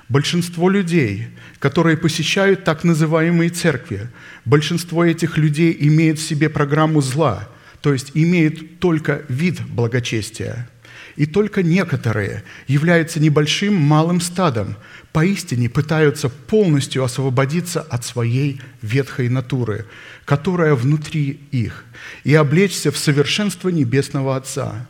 Большинство 0.08 0.68
людей, 0.68 1.28
которые 1.60 1.96
посещают 1.96 2.64
так 2.64 2.82
называемые 2.82 3.50
церкви, 3.50 4.08
большинство 4.44 5.04
этих 5.04 5.38
людей 5.38 5.76
имеют 5.78 6.18
в 6.18 6.26
себе 6.26 6.48
программу 6.48 7.00
зла, 7.00 7.48
то 7.86 7.92
есть 7.92 8.10
имеют 8.14 8.80
только 8.80 9.22
вид 9.28 9.60
благочестия. 9.64 10.68
И 11.14 11.24
только 11.24 11.62
некоторые 11.62 12.42
являются 12.66 13.20
небольшим 13.20 13.76
малым 13.76 14.20
стадом, 14.20 14.76
поистине 15.12 15.70
пытаются 15.70 16.28
полностью 16.28 17.04
освободиться 17.04 17.80
от 17.80 18.04
своей 18.04 18.60
ветхой 18.82 19.28
натуры, 19.28 19.86
которая 20.24 20.74
внутри 20.74 21.38
их, 21.52 21.84
и 22.24 22.34
облечься 22.34 22.90
в 22.90 22.98
совершенство 22.98 23.68
Небесного 23.68 24.34
Отца. 24.34 24.88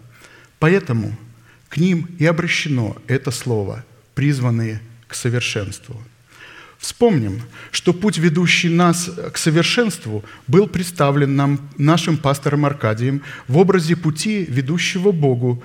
Поэтому 0.59 1.19
к 1.69 1.77
ним 1.77 2.09
и 2.19 2.25
обращено 2.25 2.97
это 3.09 3.31
слово, 3.31 3.85
призванные 4.15 4.81
к 5.07 5.15
совершенству. 5.15 6.03
Вспомним, 6.79 7.43
что 7.71 7.93
путь, 7.93 8.19
ведущий 8.19 8.69
нас 8.69 9.11
к 9.33 9.39
совершенству, 9.39 10.25
был 10.47 10.67
представлен 10.67 11.35
нам 11.35 11.61
нашим 11.79 12.17
пастором 12.17 12.65
Аркадием 12.65 13.23
в 13.49 13.57
образе 13.59 13.97
пути, 13.97 14.45
ведущего 14.49 15.11
Богу, 15.11 15.63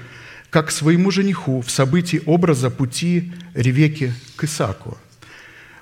как 0.50 0.72
своему 0.72 1.12
жениху 1.12 1.62
в 1.62 1.70
событии 1.70 2.22
образа 2.26 2.70
пути 2.70 3.34
Ревеки 3.54 4.14
к 4.36 4.46
Исааку. 4.46 4.98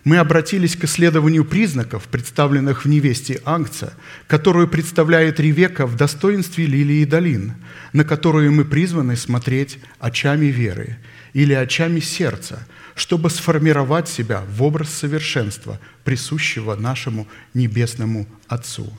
Мы 0.04 0.18
обратились 0.18 0.76
к 0.76 0.86
исследованию 0.86 1.46
признаков, 1.46 2.04
представленных 2.04 2.86
в 2.86 2.88
невесте 2.88 3.42
Ангца, 3.46 3.94
которую 4.28 4.68
представляет 4.68 5.40
Ревека 5.40 5.86
в 5.86 5.96
достоинстве 5.96 6.66
лилии 6.66 7.06
долин, 7.06 7.56
на 7.94 8.04
которую 8.04 8.52
мы 8.52 8.66
призваны 8.66 9.16
смотреть 9.16 9.78
очами 10.00 10.48
веры 10.48 10.98
или 11.34 11.54
очами 11.54 12.00
сердца, 12.00 12.68
чтобы 12.96 13.30
сформировать 13.30 14.08
себя 14.08 14.44
в 14.50 14.64
образ 14.64 14.90
совершенства, 14.90 15.80
присущего 16.04 16.76
нашему 16.76 17.28
Небесному 17.54 18.28
Отцу. 18.48 18.92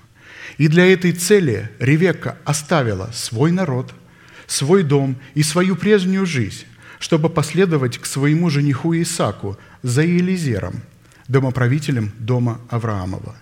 И 0.58 0.68
для 0.68 0.90
этой 0.92 1.12
цели 1.12 1.70
Ревека 1.78 2.38
оставила 2.44 3.10
свой 3.12 3.50
народ– 3.50 3.94
свой 4.50 4.82
дом 4.82 5.16
и 5.34 5.42
свою 5.42 5.76
прежнюю 5.76 6.26
жизнь, 6.26 6.64
чтобы 6.98 7.30
последовать 7.30 7.98
к 7.98 8.04
своему 8.04 8.50
жениху 8.50 8.94
Исаку 8.94 9.56
за 9.82 10.02
Елизером, 10.02 10.82
домоправителем 11.28 12.12
дома 12.18 12.60
Авраамова. 12.68 13.36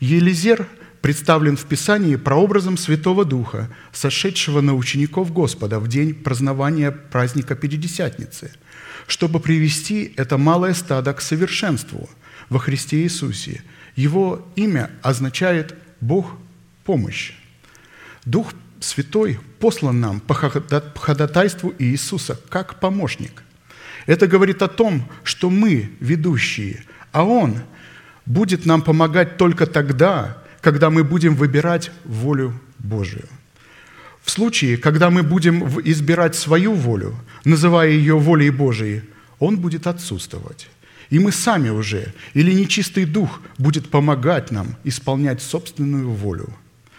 Елизер 0.00 0.66
представлен 1.06 1.56
в 1.56 1.66
Писании 1.66 2.16
прообразом 2.16 2.76
Святого 2.76 3.24
Духа, 3.24 3.70
сошедшего 3.92 4.60
на 4.60 4.74
учеников 4.74 5.32
Господа 5.32 5.78
в 5.78 5.86
день 5.86 6.14
празднования 6.14 6.90
праздника 6.90 7.54
Пятидесятницы, 7.54 8.50
чтобы 9.06 9.38
привести 9.38 10.12
это 10.16 10.36
малое 10.36 10.74
стадо 10.74 11.14
к 11.14 11.20
совершенству 11.20 12.10
во 12.48 12.58
Христе 12.58 13.04
Иисусе. 13.04 13.62
Его 13.94 14.44
имя 14.56 14.90
означает 15.00 15.76
«Бог– 16.00 16.32
помощь». 16.84 17.34
Дух 18.24 18.52
Святой 18.80 19.38
послан 19.60 20.00
нам 20.00 20.18
по 20.18 20.34
ходатайству 20.34 21.72
Иисуса 21.78 22.36
как 22.48 22.80
помощник. 22.80 23.44
Это 24.06 24.26
говорит 24.26 24.60
о 24.60 24.66
том, 24.66 25.08
что 25.22 25.50
мы 25.50 25.92
ведущие, 26.00 26.82
а 27.12 27.22
Он 27.22 27.60
будет 28.24 28.66
нам 28.66 28.82
помогать 28.82 29.36
только 29.36 29.66
тогда, 29.66 30.42
когда 30.66 30.90
мы 30.90 31.04
будем 31.04 31.36
выбирать 31.36 31.92
волю 32.04 32.52
Божию. 32.80 33.28
В 34.24 34.30
случае, 34.32 34.76
когда 34.76 35.10
мы 35.10 35.22
будем 35.22 35.62
избирать 35.84 36.34
свою 36.34 36.72
волю, 36.74 37.14
называя 37.44 37.90
ее 37.90 38.18
волей 38.18 38.50
Божией, 38.50 39.02
Он 39.38 39.58
будет 39.58 39.86
отсутствовать. 39.86 40.68
И 41.12 41.20
мы 41.20 41.30
сами 41.30 41.68
уже, 41.68 42.12
или 42.34 42.52
нечистый 42.52 43.04
дух 43.04 43.40
будет 43.58 43.90
помогать 43.90 44.50
нам 44.50 44.66
исполнять 44.84 45.40
собственную 45.40 46.10
волю– 46.10 46.48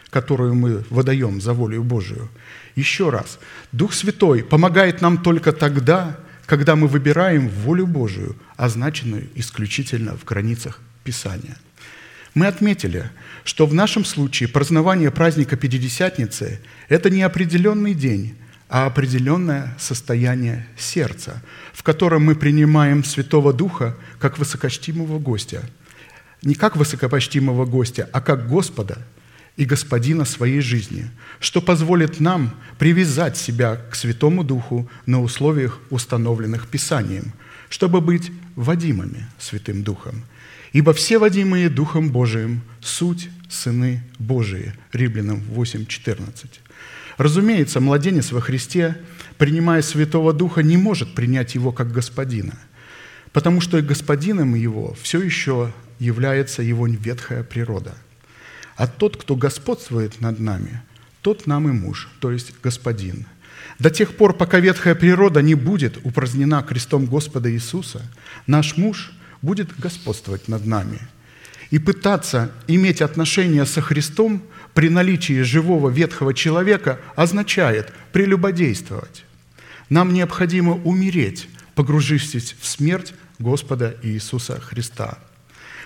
которую 0.09 0.55
мы 0.55 0.85
выдаем 0.89 1.41
за 1.41 1.53
волю 1.53 1.83
Божию. 1.83 2.29
Еще 2.77 3.09
раз, 3.09 3.39
Дух 3.73 3.93
Святой 3.93 4.41
помогает 4.41 5.01
нам 5.01 5.17
только 5.17 5.51
тогда, 5.51 6.17
когда 6.45 6.75
мы 6.77 6.87
выбираем 6.87 7.49
волю 7.49 7.85
Божию, 7.85 8.35
означенную 8.55 9.27
исключительно 9.35 10.15
в 10.15 10.23
границах 10.23 10.79
Писания. 11.03 11.57
Мы 12.37 12.45
отметили, 12.45 13.09
что 13.45 13.65
в 13.65 13.73
нашем 13.73 14.05
случае 14.05 14.47
празднование 14.47 15.09
праздника 15.09 15.57
Пятидесятницы– 15.57 16.59
это 16.87 17.09
не 17.09 17.23
определенный 17.23 17.95
день, 17.95 18.35
а 18.69 18.85
определенное 18.85 19.75
состояние 19.79 20.67
сердца, 20.77 21.41
в 21.73 21.81
котором 21.81 22.23
мы 22.23 22.35
принимаем 22.35 23.03
Святого 23.03 23.53
Духа 23.53 23.97
как 24.19 24.37
высокочтимого 24.37 25.17
гостя. 25.17 25.67
Не 26.43 26.53
как 26.53 26.75
высокопочтимого 26.75 27.65
гостя, 27.65 28.07
а 28.13 28.21
как 28.21 28.47
Господа 28.47 28.99
и 29.55 29.65
Господина 29.65 30.23
своей 30.23 30.61
жизни, 30.61 31.09
что 31.39 31.59
позволит 31.59 32.19
нам 32.19 32.53
привязать 32.77 33.35
себя 33.35 33.81
к 33.89 33.95
Святому 33.95 34.43
Духу 34.43 34.87
на 35.07 35.23
условиях, 35.23 35.79
установленных 35.89 36.67
Писанием, 36.67 37.33
чтобы 37.67 37.99
быть 37.99 38.31
водимыми 38.55 39.25
Святым 39.39 39.81
Духом. 39.81 40.23
Ибо 40.73 40.93
все 40.93 41.17
водимые 41.17 41.69
Духом 41.69 42.11
Божиим– 42.11 42.61
суть 42.81 43.29
сыны 43.49 44.03
Божии. 44.19 44.73
Римлянам 44.91 45.41
8.14. 45.55 46.47
Разумеется, 47.17 47.79
младенец 47.79 48.31
во 48.31 48.41
Христе, 48.41 48.97
принимая 49.37 49.81
Святого 49.81 50.33
Духа, 50.33 50.61
не 50.61 50.77
может 50.77 51.15
принять 51.15 51.55
его 51.55 51.71
как 51.71 51.91
господина, 51.91 52.53
потому 53.31 53.61
что 53.61 53.77
и 53.77 53.81
господином 53.81 54.55
его 54.55 54.95
все 55.01 55.21
еще 55.21 55.73
является 55.99 56.61
его 56.61 56.85
ветхая 56.87 57.43
природа. 57.43 57.95
А 58.75 58.85
тот, 58.85 59.17
кто 59.17 59.35
господствует 59.35 60.21
над 60.21 60.39
нами, 60.39 60.81
тот 61.21 61.47
нам 61.47 61.67
и 61.67 61.71
муж, 61.71 62.09
то 62.19 62.31
есть 62.31 62.53
господин. 62.61 63.25
До 63.79 63.89
тех 63.89 64.15
пор, 64.15 64.33
пока 64.33 64.59
ветхая 64.59 64.93
природа 64.93 65.41
не 65.41 65.55
будет 65.55 65.97
упразднена 66.03 66.61
крестом 66.61 67.05
Господа 67.05 67.51
Иисуса, 67.51 68.01
наш 68.45 68.77
муж 68.77 69.11
будет 69.41 69.77
господствовать 69.79 70.47
над 70.47 70.65
нами. 70.65 70.99
И 71.69 71.79
пытаться 71.79 72.51
иметь 72.67 73.01
отношения 73.01 73.65
со 73.65 73.81
Христом– 73.81 74.43
при 74.77 74.89
наличии 74.89 75.41
живого 75.41 75.89
ветхого 75.89 76.35
человека 76.35 76.99
означает 77.15 77.91
прелюбодействовать. 78.11 79.25
Нам 79.89 80.13
необходимо 80.13 80.73
умереть, 80.73 81.49
погрузившись 81.73 82.55
в 82.61 82.67
смерть 82.67 83.15
Господа 83.39 83.97
Иисуса 84.03 84.61
Христа. 84.61 85.17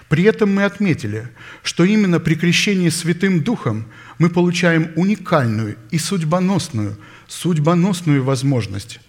При 0.09 0.25
этом 0.25 0.53
мы 0.53 0.65
отметили, 0.65 1.29
что 1.63 1.85
именно 1.85 2.19
при 2.19 2.35
крещении 2.35 2.89
Святым 2.89 3.41
Духом 3.41 3.85
мы 4.19 4.29
получаем 4.29 4.91
уникальную 4.97 5.77
и 5.89 5.97
судьбоносную, 5.97 6.97
судьбоносную 7.29 8.25
возможность 8.25 8.99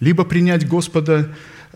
либо 0.00 0.24
принять 0.24 0.66
Господа 0.66 1.32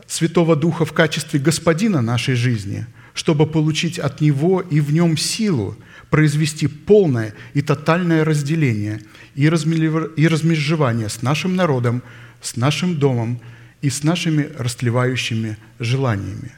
Святого 0.07 0.57
Духа 0.57 0.85
в 0.85 0.93
качестве 0.93 1.41
Господина 1.41 2.03
нашей 2.03 2.35
жизни, 2.35 2.87
чтобы 3.15 3.47
получить 3.47 3.99
от 3.99 4.21
Него 4.21 4.61
и 4.61 4.81
в 4.81 4.93
Нем 4.93 5.17
силу 5.17 5.77
произвести 6.11 6.67
полное 6.67 7.35
и 7.55 7.63
тотальное 7.63 8.25
разделение 8.25 9.01
и 9.35 9.49
размежевание 9.49 11.09
с 11.09 11.23
нашим 11.23 11.57
народом, 11.57 12.03
с 12.41 12.57
нашим 12.57 12.99
домом 12.99 13.41
и 13.83 13.91
с 13.91 14.03
нашими 14.03 14.51
растлевающими 14.57 15.57
желаниями, 15.79 16.53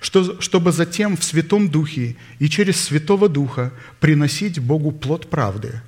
что, 0.00 0.40
чтобы 0.40 0.72
затем 0.72 1.16
в 1.16 1.24
Святом 1.24 1.68
Духе 1.68 2.16
и 2.38 2.48
через 2.48 2.80
Святого 2.80 3.28
Духа 3.28 3.72
приносить 4.00 4.58
Богу 4.58 4.92
плод 4.92 5.28
правды 5.28 5.82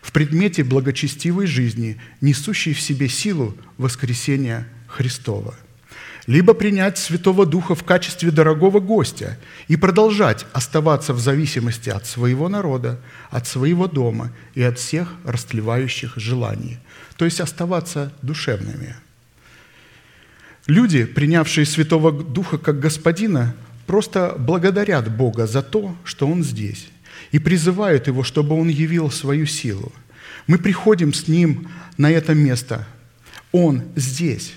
в 0.00 0.12
предмете 0.12 0.64
благочестивой 0.64 1.46
жизни, 1.46 2.00
несущей 2.20 2.72
в 2.72 2.80
себе 2.80 3.08
силу 3.08 3.56
воскресения 3.78 4.66
Христова– 4.88 5.54
либо 6.26 6.54
принять 6.54 6.98
Святого 6.98 7.46
Духа 7.46 7.74
в 7.74 7.82
качестве 7.82 8.30
дорогого 8.30 8.80
гостя 8.80 9.38
и 9.68 9.76
продолжать 9.76 10.46
оставаться 10.52 11.12
в 11.12 11.20
зависимости 11.20 11.90
от 11.90 12.06
своего 12.06 12.48
народа, 12.48 13.00
от 13.30 13.46
своего 13.46 13.88
дома 13.88 14.32
и 14.54 14.62
от 14.62 14.78
всех 14.78 15.14
растлевающих 15.24 16.16
желаний, 16.16 16.78
то 17.16 17.24
есть 17.24 17.40
оставаться 17.40 18.12
душевными. 18.22 18.94
Люди, 20.66 21.04
принявшие 21.04 21.66
Святого 21.66 22.12
Духа 22.12 22.56
как 22.56 22.78
Господина, 22.78 23.54
просто 23.86 24.36
благодарят 24.38 25.10
Бога 25.14 25.48
за 25.48 25.60
то, 25.60 25.96
что 26.04 26.28
Он 26.28 26.44
здесь, 26.44 26.88
и 27.32 27.40
призывают 27.40 28.06
Его, 28.06 28.22
чтобы 28.22 28.54
Он 28.54 28.68
явил 28.68 29.10
свою 29.10 29.46
силу. 29.46 29.92
Мы 30.46 30.58
приходим 30.58 31.12
с 31.12 31.26
Ним 31.26 31.68
на 31.96 32.10
это 32.10 32.32
место. 32.32 32.86
Он 33.50 33.82
здесь. 33.96 34.52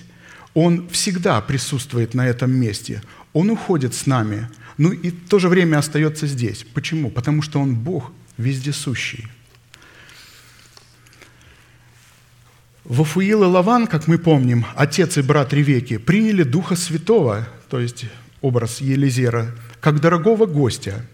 Он 0.56 0.88
всегда 0.88 1.42
присутствует 1.42 2.14
на 2.14 2.26
этом 2.26 2.50
месте. 2.50 3.02
Он 3.34 3.50
уходит 3.50 3.92
с 3.92 4.06
нами, 4.06 4.48
ну 4.78 4.90
и 4.90 5.10
в 5.10 5.28
то 5.28 5.38
же 5.38 5.50
время 5.50 5.76
остается 5.76 6.26
здесь. 6.26 6.64
Почему? 6.72 7.10
Потому 7.10 7.42
что 7.42 7.60
Он 7.60 7.74
Бог 7.74 8.10
вездесущий. 8.38 9.28
Вафуил 12.84 13.42
и 13.42 13.46
Лаван, 13.46 13.86
как 13.86 14.06
мы 14.06 14.16
помним, 14.16 14.64
отец 14.76 15.18
и 15.18 15.20
брат 15.20 15.52
Ревеки, 15.52 15.98
приняли 15.98 16.42
Духа 16.42 16.74
Святого, 16.74 17.46
то 17.68 17.78
есть 17.78 18.06
образ 18.40 18.80
Елизера, 18.80 19.54
как 19.80 20.00
дорогого 20.00 20.46
гостя. 20.46 21.04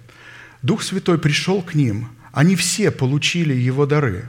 Дух 0.62 0.84
Святой 0.84 1.18
пришел 1.18 1.62
к 1.62 1.74
ним, 1.74 2.10
они 2.30 2.54
все 2.54 2.92
получили 2.92 3.54
его 3.54 3.86
дары. 3.86 4.28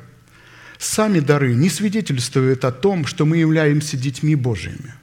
Сами 0.79 1.19
дары 1.19 1.53
не 1.53 1.69
свидетельствуют 1.69 2.65
о 2.65 2.71
том, 2.71 3.05
что 3.05 3.27
мы 3.27 3.37
являемся 3.37 3.95
детьми 3.95 4.33
Божьими– 4.33 4.95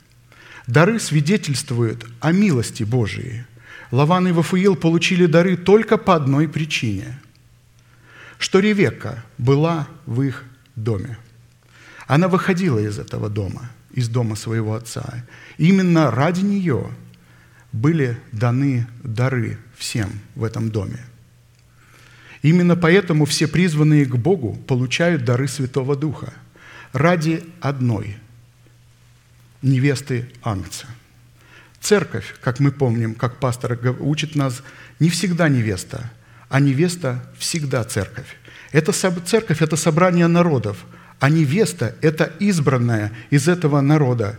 Дары 0.71 1.01
свидетельствуют 1.01 2.07
о 2.21 2.31
милости 2.31 2.85
Божией. 2.85 3.43
Лаван 3.91 4.29
и 4.29 4.31
Вафуил 4.31 4.77
получили 4.77 5.27
дары 5.27 5.57
только 5.57 5.99
по 5.99 6.15
одной 6.15 6.49
причине, 6.49 7.19
что 8.39 8.61
Ревекка 8.61 9.25
была 9.37 9.89
в 10.07 10.23
их 10.23 10.45
доме. 10.77 11.19
Она 12.07 12.29
выходила 12.29 12.79
из 12.79 13.01
этого 13.01 13.29
дома, 13.29 13.69
из 13.93 14.09
дома 14.09 14.37
своего 14.37 14.75
отца. 14.75 15.25
именно 15.59 16.13
ради 16.13 16.43
нее 16.43 16.93
были 17.73 18.17
даны 18.31 18.87
дары 19.03 19.59
всем 19.77 20.21
в 20.37 20.45
этом 20.45 20.71
доме. 20.71 21.05
Именно 22.43 22.77
поэтому 22.77 23.25
все 23.25 23.49
призванные 23.49 24.07
к 24.07 24.15
Богу 24.15 24.55
получают 24.69 25.25
дары 25.25 25.49
Святого 25.49 25.97
Духа 25.97 26.33
ради 26.93 27.43
одной– 27.61 28.19
невесты 29.63 30.29
Ангца. 30.43 30.87
Церковь, 31.81 32.35
как 32.41 32.61
мы 32.61 32.73
помним, 32.73 33.15
как 33.15 33.39
пастор 33.39 33.79
учит 34.01 34.35
нас, 34.35 34.63
не 34.99 35.09
всегда 35.09 35.49
невеста, 35.49 36.11
а 36.49 36.61
невеста 36.61 37.25
всегда 37.39 37.85
церковь. 37.85 38.37
Это 38.73 38.93
церковь– 38.93 39.63
это 39.63 39.77
собрание 39.77 40.27
народов, 40.27 40.85
а 41.19 41.31
невеста– 41.31 41.95
это 42.03 42.33
избранная 42.39 43.13
из 43.31 43.49
этого 43.49 43.81
народа, 43.81 44.39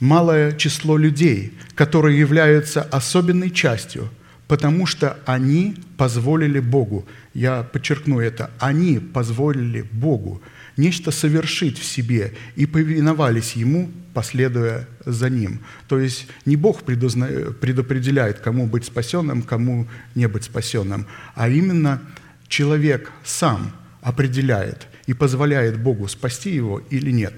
малое 0.00 0.52
число 0.52 0.96
людей, 0.96 1.56
которые 1.74 2.18
являются 2.18 2.82
особенной 2.82 3.50
частью, 3.50 4.10
потому 4.48 4.86
что 4.86 5.18
они 5.24 5.76
позволили 5.96 6.60
Богу, 6.60 7.06
я 7.32 7.62
подчеркну 7.62 8.20
это, 8.20 8.50
они 8.58 8.98
позволили 8.98 9.82
Богу 9.82 10.42
нечто 10.76 11.10
совершить 11.10 11.78
в 11.78 11.84
себе 11.84 12.34
и 12.54 12.66
повиновались 12.66 13.52
Ему 13.52 13.90
последуя 14.16 14.88
за 15.04 15.28
ним. 15.28 15.60
То 15.88 15.98
есть 15.98 16.26
не 16.46 16.56
Бог 16.56 16.84
предопределяет, 16.84 18.40
кому 18.40 18.66
быть 18.66 18.86
спасенным, 18.86 19.42
кому 19.42 19.86
не 20.14 20.26
быть 20.26 20.44
спасенным, 20.44 21.06
а 21.34 21.50
именно 21.50 22.00
человек 22.48 23.12
сам 23.24 23.72
определяет 24.00 24.86
и 25.06 25.12
позволяет 25.12 25.78
Богу 25.78 26.08
спасти 26.08 26.48
его 26.48 26.80
или 26.88 27.10
нет. 27.10 27.34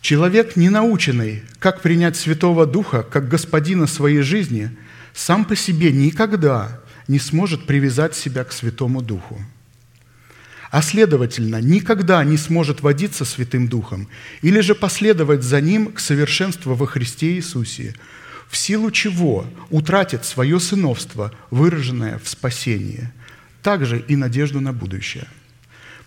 Человек, 0.00 0.56
не 0.56 0.70
наученный, 0.70 1.42
как 1.58 1.82
принять 1.82 2.16
Святого 2.16 2.64
Духа 2.64 3.02
как 3.02 3.28
господина 3.28 3.86
своей 3.86 4.22
жизни, 4.22 4.70
сам 5.12 5.44
по 5.44 5.54
себе 5.54 5.92
никогда 5.92 6.80
не 7.08 7.18
сможет 7.18 7.66
привязать 7.66 8.16
себя 8.16 8.44
к 8.44 8.52
Святому 8.52 9.02
Духу 9.02 9.38
а 10.70 10.82
следовательно, 10.82 11.60
никогда 11.60 12.22
не 12.24 12.36
сможет 12.36 12.82
водиться 12.82 13.24
Святым 13.24 13.68
Духом 13.68 14.08
или 14.42 14.60
же 14.60 14.74
последовать 14.74 15.42
за 15.42 15.60
Ним 15.60 15.92
к 15.92 16.00
совершенству 16.00 16.74
во 16.74 16.86
Христе 16.86 17.34
Иисусе, 17.34 17.94
в 18.48 18.56
силу 18.56 18.90
чего 18.90 19.46
утратит 19.70 20.24
свое 20.24 20.60
сыновство, 20.60 21.32
выраженное 21.50 22.18
в 22.18 22.28
спасении, 22.28 23.10
также 23.62 23.98
и 23.98 24.16
надежду 24.16 24.60
на 24.60 24.72
будущее. 24.72 25.26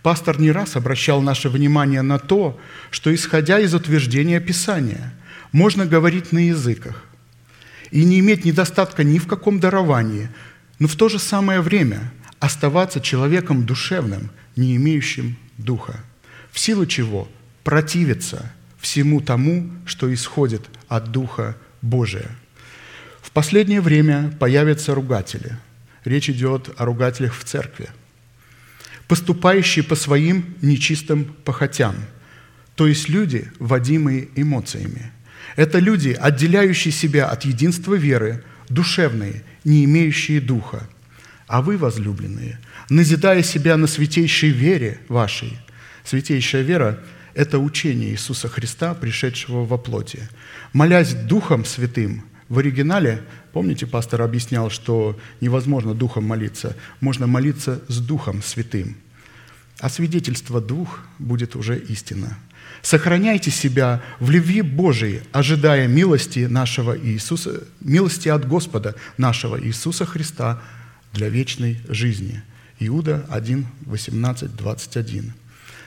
Пастор 0.03 0.39
не 0.39 0.51
раз 0.51 0.75
обращал 0.75 1.21
наше 1.21 1.49
внимание 1.49 2.01
на 2.01 2.17
то, 2.17 2.59
что, 2.89 3.13
исходя 3.13 3.59
из 3.59 3.75
утверждения 3.75 4.39
Писания, 4.39 5.13
можно 5.51 5.85
говорить 5.85 6.31
на 6.31 6.47
языках 6.47 7.03
и 7.91 8.03
не 8.05 8.19
иметь 8.19 8.45
недостатка 8.45 9.03
ни 9.03 9.19
в 9.19 9.27
каком 9.27 9.59
даровании, 9.59 10.29
но 10.79 10.87
в 10.87 10.95
то 10.95 11.09
же 11.09 11.19
самое 11.19 11.61
время 11.61 12.11
оставаться 12.39 13.01
человеком 13.01 13.65
душевным– 13.65 14.29
не 14.55 14.75
имеющим 14.75 15.37
духа, 15.57 15.99
в 16.51 16.59
силу 16.59 16.85
чего 16.85 17.27
противится 17.63 18.51
всему 18.79 19.21
тому, 19.21 19.69
что 19.85 20.13
исходит 20.13 20.63
от 20.87 21.11
Духа 21.11 21.55
Божия. 21.81 22.29
В 23.21 23.31
последнее 23.31 23.81
время 23.81 24.35
появятся 24.39 24.95
ругатели. 24.95 25.57
Речь 26.03 26.29
идет 26.29 26.71
о 26.77 26.85
ругателях 26.85 27.35
в 27.35 27.43
церкви, 27.43 27.89
поступающие 29.07 29.83
по 29.83 29.95
своим 29.95 30.55
нечистым 30.61 31.25
похотям, 31.25 31.95
то 32.75 32.87
есть 32.87 33.09
люди, 33.09 33.51
водимые 33.59 34.29
эмоциями. 34.35 35.11
Это 35.55 35.79
люди, 35.79 36.17
отделяющие 36.19 36.91
себя 36.91 37.27
от 37.27 37.45
единства 37.45 37.93
веры, 37.93 38.43
душевные, 38.69 39.43
не 39.63 39.85
имеющие 39.85 40.41
духа. 40.41 40.87
А 41.47 41.61
вы, 41.61 41.77
возлюбленные, 41.77 42.59
назидая 42.91 43.41
себя 43.41 43.77
на 43.77 43.87
святейшей 43.87 44.49
вере 44.49 44.99
вашей, 45.07 45.57
святейшая 46.03 46.61
вера– 46.61 46.99
это 47.33 47.57
учение 47.57 48.11
Иисуса 48.11 48.49
Христа, 48.49 48.93
пришедшего 48.93 49.63
во 49.63 49.77
плоти. 49.77 50.27
Молясь 50.73 51.13
Духом 51.13 51.63
Святым, 51.63 52.25
в 52.49 52.59
оригинале, 52.59 53.21
помните, 53.53 53.87
пастор 53.87 54.23
объяснял, 54.23 54.69
что 54.69 55.17
невозможно 55.39 55.93
Духом 55.93 56.25
молиться, 56.25 56.75
можно 56.99 57.27
молиться 57.27 57.81
с 57.87 57.99
Духом 57.99 58.43
Святым. 58.43 58.97
А 59.79 59.89
свидетельство 59.89 60.59
двух 60.59 60.99
будет 61.17 61.55
уже 61.55 61.79
истина. 61.79 62.37
Сохраняйте 62.81 63.51
себя 63.51 64.01
в 64.19 64.29
любви 64.31 64.61
Божией, 64.61 65.21
ожидая 65.31 65.87
милости 65.87 66.39
нашего 66.39 66.99
Иисуса, 66.99 67.63
милости 67.79 68.27
от 68.27 68.45
Господа 68.45 68.95
нашего 69.15 69.57
Иисуса 69.65 70.05
Христа 70.05 70.61
для 71.13 71.29
вечной 71.29 71.79
жизни. 71.87 72.43
Иуда 72.81 73.25
1, 73.29 73.65
18, 73.85 74.55
21. 74.55 75.33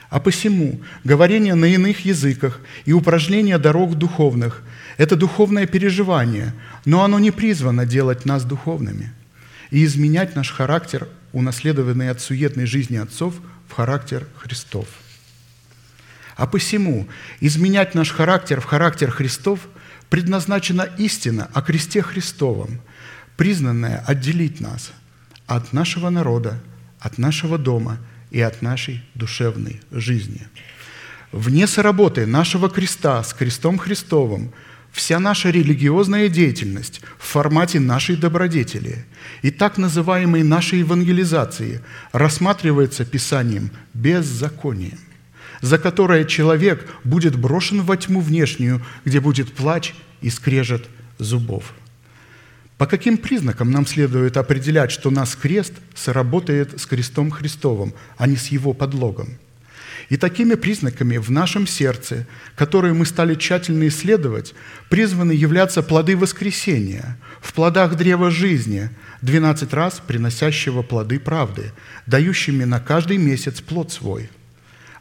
А 0.09 0.19
посему 0.19 0.81
говорение 1.03 1.55
на 1.55 1.65
иных 1.65 2.05
языках 2.05 2.59
и 2.85 2.93
упражнение 2.93 3.57
дорог 3.57 3.95
духовных– 3.95 4.63
это 4.97 5.15
духовное 5.15 5.65
переживание, 5.67 6.53
но 6.85 7.03
оно 7.03 7.19
не 7.19 7.31
призвано 7.31 7.85
делать 7.85 8.25
нас 8.25 8.45
духовными 8.45 9.11
и 9.71 9.83
изменять 9.83 10.35
наш 10.35 10.51
характер, 10.51 11.07
унаследованный 11.33 12.09
от 12.09 12.21
суетной 12.21 12.65
жизни 12.65 12.97
отцов, 12.97 13.35
в 13.67 13.73
характер 13.73 14.27
Христов– 14.37 14.87
а 16.35 16.47
посему 16.47 17.07
изменять 17.39 17.95
наш 17.95 18.11
характер 18.11 18.59
в 18.59 18.65
характер 18.65 19.09
Христов 19.09 19.67
предназначена 20.09 20.81
истина 20.97 21.49
о 21.53 21.61
кресте 21.61 22.01
Христовом, 22.01 22.81
признанная 23.37 24.03
отделить 24.05 24.59
нас 24.59 24.91
от 25.47 25.71
нашего 25.73 26.09
народа, 26.09 26.59
от 27.05 27.19
нашего 27.19 27.57
дома 27.57 27.99
и 28.31 28.41
от 28.41 28.63
нашей 28.63 29.03
душевной 29.13 29.79
жизни. 29.91 30.47
Вне 31.31 31.67
соработы 31.67 32.25
нашего 32.25 32.67
креста 32.69 33.23
с 33.23 33.33
крестом 33.33 33.77
Христовым 33.77 34.51
вся 34.91 35.19
наша 35.19 35.51
религиозная 35.51 36.29
деятельность 36.29 37.01
в 37.19 37.27
формате 37.27 37.79
нашей 37.79 38.15
добродетели 38.15 39.05
и 39.43 39.51
так 39.51 39.77
называемой 39.77 40.41
нашей 40.43 40.79
евангелизации 40.79 41.81
рассматривается 42.11 43.05
Писанием 43.05 43.69
беззаконием 43.93 44.97
за 45.61 45.77
которое 45.77 46.25
человек 46.25 46.87
будет 47.03 47.35
брошен 47.37 47.81
во 47.81 47.97
тьму 47.97 48.19
внешнюю, 48.19 48.83
где 49.05 49.19
будет 49.19 49.53
плач 49.53 49.93
и 50.21 50.29
скрежет 50.29 50.87
зубов. 51.17 51.73
По 52.77 52.85
каким 52.87 53.17
признакам 53.17 53.71
нам 53.71 53.85
следует 53.85 54.35
определять, 54.37 54.91
что 54.91 55.09
нас 55.09 55.35
крест 55.35 55.73
сработает 55.93 56.79
с 56.79 56.85
крестом 56.85 57.31
Христовым, 57.31 57.93
а 58.17 58.27
не 58.27 58.35
с 58.35 58.47
его 58.47 58.73
подлогом? 58.73 59.37
И 60.09 60.17
такими 60.17 60.55
признаками 60.55 61.17
в 61.17 61.31
нашем 61.31 61.65
сердце, 61.65 62.27
которые 62.55 62.93
мы 62.93 63.05
стали 63.05 63.33
тщательно 63.35 63.87
исследовать, 63.87 64.53
призваны 64.89 65.31
являться 65.31 65.81
плоды 65.81 66.17
воскресения, 66.17 67.17
в 67.41 67.53
плодах 67.53 67.95
древа 67.95 68.29
жизни, 68.29 68.89
12 69.21 69.73
раз 69.73 70.01
приносящего 70.05 70.81
плоды 70.81 71.19
правды, 71.19 71.71
дающими 72.05 72.65
на 72.65 72.79
каждый 72.79 73.17
месяц 73.17 73.61
плод 73.61 73.91
свой– 73.91 74.29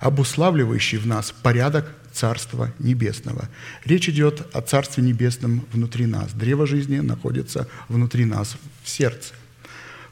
обуславливающий 0.05 0.99
в 0.99 1.07
нас 1.07 1.33
порядок 1.33 1.91
Царства 2.15 2.73
Небесного. 2.79 3.49
Речь 3.85 4.09
идет 4.09 4.47
о 4.55 4.61
Царстве 4.61 5.03
Небесном 5.03 5.65
внутри 5.73 6.07
нас. 6.07 6.33
Древо 6.33 6.67
жизни 6.67 7.01
находится 7.01 7.69
внутри 7.89 8.25
нас, 8.25 8.57
в 8.83 8.89
сердце. 8.89 9.35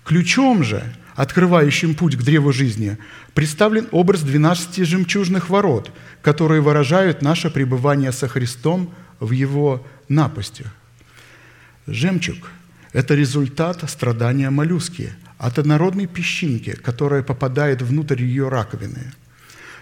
Ключом 0.05 0.65
же, 0.65 0.83
открывающим 1.15 1.95
путь 1.95 2.17
к 2.17 2.23
древу 2.23 2.53
жизни, 2.53 2.99
представлен 3.35 3.87
образ 3.93 4.23
12 4.23 4.85
жемчужных 4.85 5.49
ворот, 5.49 5.93
которые 6.23 6.61
выражают 6.61 7.23
наше 7.23 7.51
пребывание 7.51 8.11
со 8.11 8.27
Христом 8.27 8.93
в 9.21 9.31
Его 9.31 9.87
напастях. 10.09 10.75
Жемчуг– 11.87 12.51
это 12.93 13.15
результат 13.15 13.89
страдания 13.89 14.51
моллюски, 14.51 15.13
от 15.39 15.59
инородной 15.59 16.07
песчинки, 16.07 16.71
которая 16.71 17.23
попадает 17.23 17.83
внутрь 17.83 18.23
ее 18.23 18.49
раковины– 18.49 19.13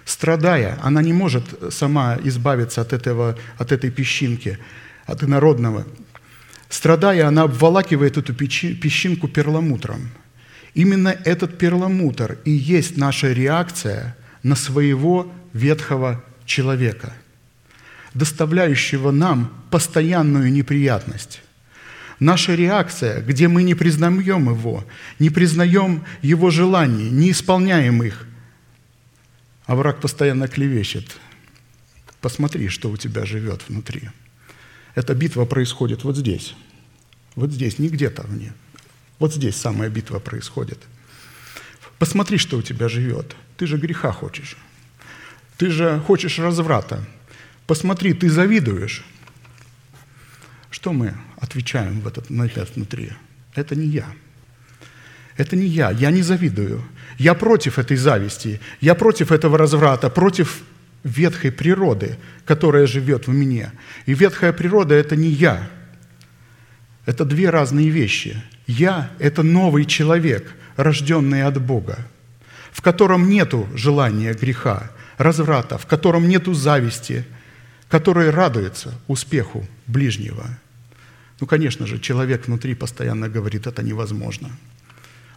страдая, 0.05 0.79
она 0.83 1.03
не 1.03 1.13
может 1.13 1.45
сама 1.73 2.19
избавиться 2.25 2.81
от, 2.81 2.93
этого, 2.93 3.37
от 3.59 3.73
этой 3.73 3.91
песчинки, 3.91 4.59
от 5.07 5.23
инородного. 5.23 5.87
Страдая, 6.69 7.27
она 7.27 7.43
обволакивает 7.43 8.17
эту 8.17 8.33
песчинку 8.35 9.29
перламутром. 9.29 10.11
Именно 10.75 11.09
этот 11.25 11.59
перламутр 11.59 12.39
и 12.45 12.53
есть 12.53 12.97
наша 12.97 13.33
реакция 13.33 14.17
на 14.43 14.55
своего 14.55 15.31
ветхого 15.53 16.25
человека, 16.47 17.13
доставляющего 18.15 19.11
нам 19.11 19.53
постоянную 19.71 20.53
неприятность. 20.53 21.43
Наша 22.21 22.55
реакция, 22.55 23.21
где 23.23 23.49
мы 23.49 23.63
не 23.63 23.75
признаем 23.75 24.21
его, 24.21 24.85
не 25.19 25.31
признаем 25.31 26.05
его 26.21 26.51
желаний, 26.51 27.11
не 27.11 27.31
исполняем 27.31 28.03
их, 28.03 28.27
а 29.71 29.77
враг 29.77 30.01
постоянно 30.01 30.49
клевещет. 30.49 31.17
Посмотри, 32.21 32.67
что 32.67 32.91
у 32.91 32.97
тебя 32.97 33.25
живет 33.25 33.69
внутри. 33.69 34.11
Эта 34.97 35.15
битва 35.15 35.45
происходит 35.45 36.03
вот 36.03 36.17
здесь. 36.17 36.57
Вот 37.37 37.53
здесь, 37.53 37.79
не 37.79 37.89
где-то 37.89 38.27
мне. 38.27 38.53
Вот 39.21 39.33
здесь 39.33 39.55
самая 39.55 39.89
битва 39.89 40.19
происходит. 40.19 40.81
Посмотри, 42.01 42.37
что 42.37 42.59
у 42.59 42.63
тебя 42.63 42.89
живет. 42.89 43.37
Ты 43.59 43.69
же 43.69 43.77
греха 43.77 44.11
хочешь. 44.11 44.57
Ты 45.57 45.71
же 45.71 46.03
хочешь 46.05 46.41
разврата. 46.41 47.07
Посмотри, 47.69 48.13
ты 48.13 48.29
завидуешь. 48.29 49.05
Что 50.73 50.93
мы 50.93 51.15
отвечаем 51.37 52.01
в 52.01 52.09
этот, 52.09 52.29
это 52.29 52.67
внутри? 52.75 53.13
Это 53.55 53.77
не 53.77 53.87
я. 53.87 54.13
Это 55.37 55.55
не 55.55 55.69
я. 55.69 55.93
Я 55.93 56.11
не 56.11 56.23
завидую. 56.23 56.85
Я 57.21 57.35
против 57.35 57.79
этой 57.79 57.99
зависти, 57.99 58.61
я 58.81 58.95
против 58.95 59.31
этого 59.31 59.59
разврата, 59.59 60.09
против 60.09 60.63
ветхой 61.05 61.53
природы, 61.53 62.17
которая 62.47 62.87
живет 62.87 63.27
в 63.27 63.31
мне. 63.31 63.73
И 64.07 64.15
ветхая 64.15 64.55
природа– 64.55 64.95
это 65.03 65.17
не 65.17 65.29
я. 65.29 65.69
Это 67.05 67.27
две 67.27 67.51
разные 67.51 67.91
вещи. 67.91 68.43
Я– 68.67 69.11
это 69.19 69.43
новый 69.43 69.85
человек, 69.85 70.51
рожденный 70.77 71.43
от 71.43 71.61
Бога, 71.61 71.99
в 72.73 72.81
котором 72.81 73.29
нету 73.29 73.69
желания 73.75 74.33
греха, 74.33 74.91
разврата, 75.19 75.77
в 75.77 75.85
котором 75.85 76.27
нету 76.27 76.55
зависти, 76.55 77.27
который 77.91 78.31
радуется 78.31 78.95
успеху 79.09 79.67
ближнего. 79.87 80.47
Ну, 81.39 81.47
конечно 81.47 81.87
же, 81.87 81.99
человек 81.99 82.47
внутри 82.47 82.75
постоянно 82.75 83.29
говорит, 83.29 83.67
это 83.67 83.83
невозможно– 83.83 84.49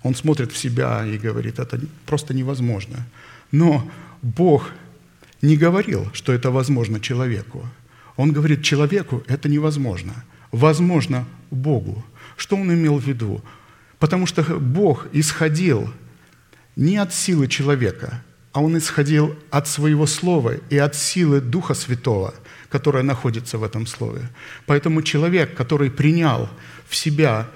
он 0.04 0.16
смотрит 0.16 0.52
в 0.52 0.58
себя 0.58 1.06
и 1.06 1.18
говорит, 1.18 1.60
это 1.60 1.80
просто 2.06 2.34
невозможно. 2.34 3.08
Но 3.52 3.90
Бог 4.22 4.70
не 5.42 5.58
говорил, 5.58 6.10
что 6.14 6.34
это 6.34 6.52
возможно 6.52 7.00
человеку. 7.00 7.66
Он 8.18 8.32
говорит, 8.32 8.64
человеку 8.64 9.24
это 9.28 9.50
невозможно. 9.50 10.14
Возможно 10.52 11.26
Богу. 11.52 12.06
Что 12.38 12.58
он 12.58 12.72
имел 12.74 13.00
в 13.00 13.08
виду? 13.08 13.42
Потому 13.98 14.26
что 14.26 14.44
Бог 14.60 15.08
исходил 15.14 15.90
не 16.76 16.98
от 16.98 17.14
силы 17.14 17.48
человека, 17.48 18.24
а 18.52 18.62
он 18.62 18.78
исходил 18.78 19.36
от 19.50 19.68
своего 19.68 20.06
слова 20.06 20.56
и 20.70 20.78
от 20.78 20.96
силы 20.96 21.42
Духа 21.42 21.74
Святого, 21.74 22.34
которая 22.70 23.04
находится 23.04 23.58
в 23.58 23.64
этом 23.64 23.88
слове. 23.88 24.30
Поэтому 24.66 25.02
человек, 25.02 25.56
который 25.56 25.90
принял 25.90 26.50
в 26.88 26.96
себя 26.96 27.48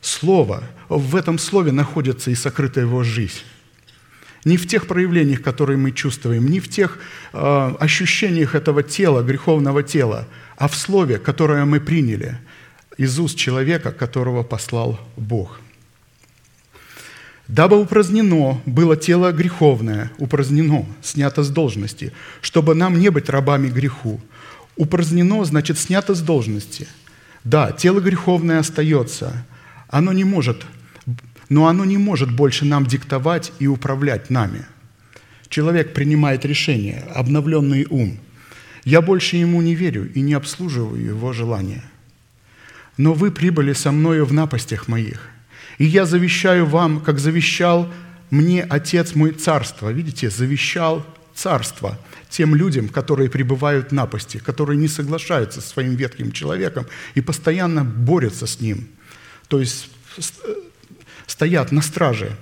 Слово, 0.00 0.64
в 0.88 1.14
этом 1.16 1.38
Слове 1.38 1.72
находится 1.72 2.30
и 2.30 2.34
сокрыта 2.34 2.80
его 2.80 3.02
жизнь. 3.02 3.42
Не 4.44 4.56
в 4.56 4.66
тех 4.66 4.86
проявлениях, 4.86 5.42
которые 5.42 5.76
мы 5.76 5.92
чувствуем, 5.92 6.48
не 6.48 6.60
в 6.60 6.68
тех 6.68 6.98
э, 7.32 7.74
ощущениях 7.78 8.54
этого 8.54 8.82
тела, 8.82 9.22
греховного 9.22 9.82
тела, 9.82 10.26
а 10.56 10.68
в 10.68 10.74
Слове, 10.74 11.18
которое 11.18 11.66
мы 11.66 11.78
приняли 11.78 12.38
из 12.96 13.18
уст 13.18 13.36
человека, 13.36 13.92
которого 13.92 14.42
послал 14.42 14.98
Бог. 15.16 15.60
«Дабы 17.48 17.80
упразднено 17.80 18.60
было 18.64 18.96
тело 18.96 19.32
греховное, 19.32 20.10
упразднено, 20.18 20.86
снято 21.02 21.42
с 21.42 21.50
должности, 21.50 22.12
чтобы 22.40 22.74
нам 22.74 22.98
не 22.98 23.10
быть 23.10 23.28
рабами 23.28 23.68
греху. 23.68 24.20
Упразднено 24.76 25.44
значит 25.44 25.78
снято 25.78 26.14
с 26.14 26.20
должности. 26.22 26.86
Да, 27.42 27.72
тело 27.72 28.00
греховное 28.00 28.60
остается, 28.60 29.44
оно 29.90 30.12
не 30.12 30.24
может, 30.24 30.64
но 31.48 31.66
оно 31.66 31.84
не 31.84 31.98
может 31.98 32.34
больше 32.34 32.64
нам 32.64 32.86
диктовать 32.86 33.52
и 33.58 33.66
управлять 33.66 34.30
нами. 34.30 34.64
Человек 35.48 35.94
принимает 35.94 36.44
решение, 36.44 37.04
обновленный 37.14 37.86
ум. 37.90 38.18
Я 38.84 39.02
больше 39.02 39.36
ему 39.36 39.60
не 39.60 39.74
верю 39.74 40.10
и 40.12 40.20
не 40.20 40.34
обслуживаю 40.34 41.04
его 41.04 41.32
желания. 41.32 41.82
Но 42.96 43.14
вы 43.14 43.32
прибыли 43.32 43.72
со 43.72 43.90
мною 43.90 44.24
в 44.26 44.32
напастях 44.32 44.86
моих, 44.86 45.28
и 45.78 45.84
я 45.84 46.06
завещаю 46.06 46.66
вам, 46.66 47.00
как 47.00 47.18
завещал 47.18 47.92
мне 48.30 48.62
Отец 48.62 49.14
мой 49.14 49.32
царство. 49.32 49.90
Видите, 49.90 50.30
завещал 50.30 51.04
царство 51.34 51.98
тем 52.28 52.54
людям, 52.54 52.88
которые 52.88 53.28
пребывают 53.28 53.88
в 53.88 53.92
напасти, 53.92 54.38
которые 54.38 54.76
не 54.76 54.86
соглашаются 54.86 55.60
со 55.60 55.68
своим 55.68 55.96
ветхим 55.96 56.30
человеком 56.30 56.86
и 57.14 57.20
постоянно 57.20 57.84
борются 57.84 58.46
с 58.46 58.60
ним. 58.60 58.88
То 59.50 59.60
есть 59.60 59.90
стоят 61.26 61.72
на 61.72 61.82
страже. 61.82 62.36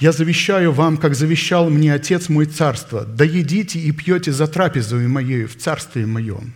«Я 0.00 0.12
завещаю 0.12 0.72
вам, 0.72 0.96
как 0.96 1.14
завещал 1.14 1.70
мне 1.70 1.94
Отец 1.94 2.28
мой 2.28 2.46
царство, 2.46 3.04
да 3.04 3.24
едите 3.24 3.78
и 3.78 3.92
пьете 3.92 4.32
за 4.32 4.46
трапезою 4.46 5.08
моею 5.08 5.46
в 5.46 5.56
царстве 5.56 6.06
моем». 6.06 6.54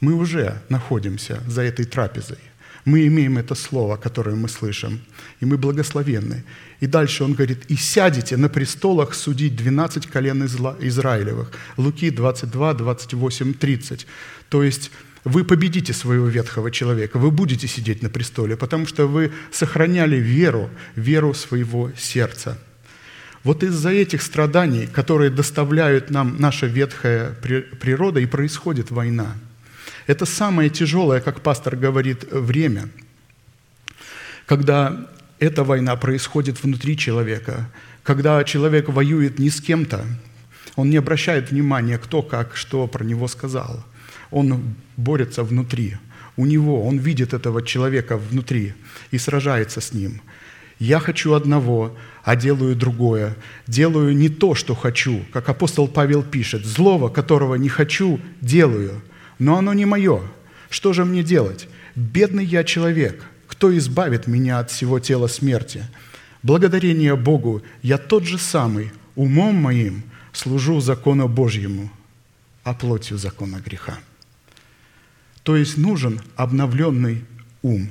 Мы 0.00 0.14
уже 0.14 0.62
находимся 0.68 1.42
за 1.46 1.62
этой 1.62 1.84
трапезой. 1.84 2.38
Мы 2.84 3.06
имеем 3.08 3.36
это 3.36 3.54
слово, 3.54 3.96
которое 3.96 4.36
мы 4.36 4.48
слышим, 4.48 5.00
и 5.40 5.44
мы 5.44 5.58
благословенны. 5.58 6.44
И 6.78 6.86
дальше 6.86 7.24
он 7.24 7.34
говорит, 7.34 7.64
«И 7.68 7.76
сядете 7.76 8.36
на 8.36 8.48
престолах 8.48 9.12
судить 9.14 9.56
12 9.56 10.06
колен 10.06 10.44
Израилевых». 10.44 11.50
Луки 11.76 12.10
22, 12.10 12.74
28, 12.74 13.54
30. 13.54 14.06
То 14.48 14.62
есть 14.62 14.90
вы 15.24 15.44
победите 15.44 15.92
своего 15.92 16.26
ветхого 16.26 16.70
человека, 16.70 17.18
вы 17.18 17.30
будете 17.30 17.68
сидеть 17.68 18.02
на 18.02 18.08
престоле, 18.08 18.56
потому 18.56 18.86
что 18.86 19.06
вы 19.06 19.32
сохраняли 19.50 20.16
веру, 20.16 20.70
веру 20.96 21.34
своего 21.34 21.90
сердца. 21.96 22.58
Вот 23.44 23.62
из-за 23.62 23.90
этих 23.90 24.22
страданий, 24.22 24.86
которые 24.86 25.30
доставляют 25.30 26.10
нам 26.10 26.36
наша 26.38 26.66
ветхая 26.66 27.32
природа, 27.32 28.20
и 28.20 28.26
происходит 28.26 28.90
война. 28.90 29.34
Это 30.06 30.26
самое 30.26 30.68
тяжелое, 30.68 31.20
как 31.20 31.40
пастор 31.40 31.76
говорит, 31.76 32.30
время, 32.30 32.88
когда 34.46 35.08
эта 35.38 35.64
война 35.64 35.96
происходит 35.96 36.62
внутри 36.62 36.98
человека, 36.98 37.70
когда 38.02 38.42
человек 38.44 38.88
воюет 38.88 39.38
не 39.38 39.48
с 39.50 39.60
кем-то, 39.60 40.04
он 40.76 40.90
не 40.90 40.96
обращает 40.96 41.50
внимания, 41.50 41.98
кто 41.98 42.22
как, 42.22 42.56
что 42.56 42.86
про 42.86 43.04
него 43.04 43.28
сказал– 43.28 43.84
он 44.30 44.74
борется 44.96 45.42
внутри. 45.42 45.96
У 46.36 46.46
него, 46.46 46.86
он 46.86 46.98
видит 46.98 47.34
этого 47.34 47.62
человека 47.62 48.16
внутри 48.16 48.74
и 49.10 49.18
сражается 49.18 49.80
с 49.80 49.92
ним. 49.92 50.20
Я 50.78 50.98
хочу 50.98 51.34
одного, 51.34 51.94
а 52.24 52.36
делаю 52.36 52.74
другое. 52.74 53.36
Делаю 53.66 54.16
не 54.16 54.30
то, 54.30 54.54
что 54.54 54.74
хочу, 54.74 55.24
как 55.32 55.48
апостол 55.48 55.88
Павел 55.88 56.22
пишет. 56.22 56.64
Злого, 56.64 57.10
которого 57.10 57.56
не 57.56 57.68
хочу, 57.68 58.18
делаю. 58.40 59.02
Но 59.38 59.58
оно 59.58 59.74
не 59.74 59.84
мое. 59.84 60.22
Что 60.70 60.92
же 60.92 61.04
мне 61.04 61.22
делать? 61.22 61.68
Бедный 61.94 62.44
я 62.44 62.64
человек. 62.64 63.22
Кто 63.46 63.76
избавит 63.76 64.26
меня 64.26 64.58
от 64.60 64.70
всего 64.70 65.00
тела 65.00 65.26
смерти? 65.26 65.84
Благодарение 66.42 67.16
Богу, 67.16 67.62
я 67.82 67.98
тот 67.98 68.24
же 68.24 68.38
самый, 68.38 68.90
умом 69.16 69.56
моим 69.56 70.02
служу 70.32 70.80
закону 70.80 71.28
Божьему, 71.28 71.90
а 72.64 72.72
плотью 72.72 73.18
закона 73.18 73.60
греха. 73.62 73.98
То 75.42 75.56
есть 75.56 75.76
нужен 75.76 76.20
обновленный 76.36 77.24
ум. 77.62 77.90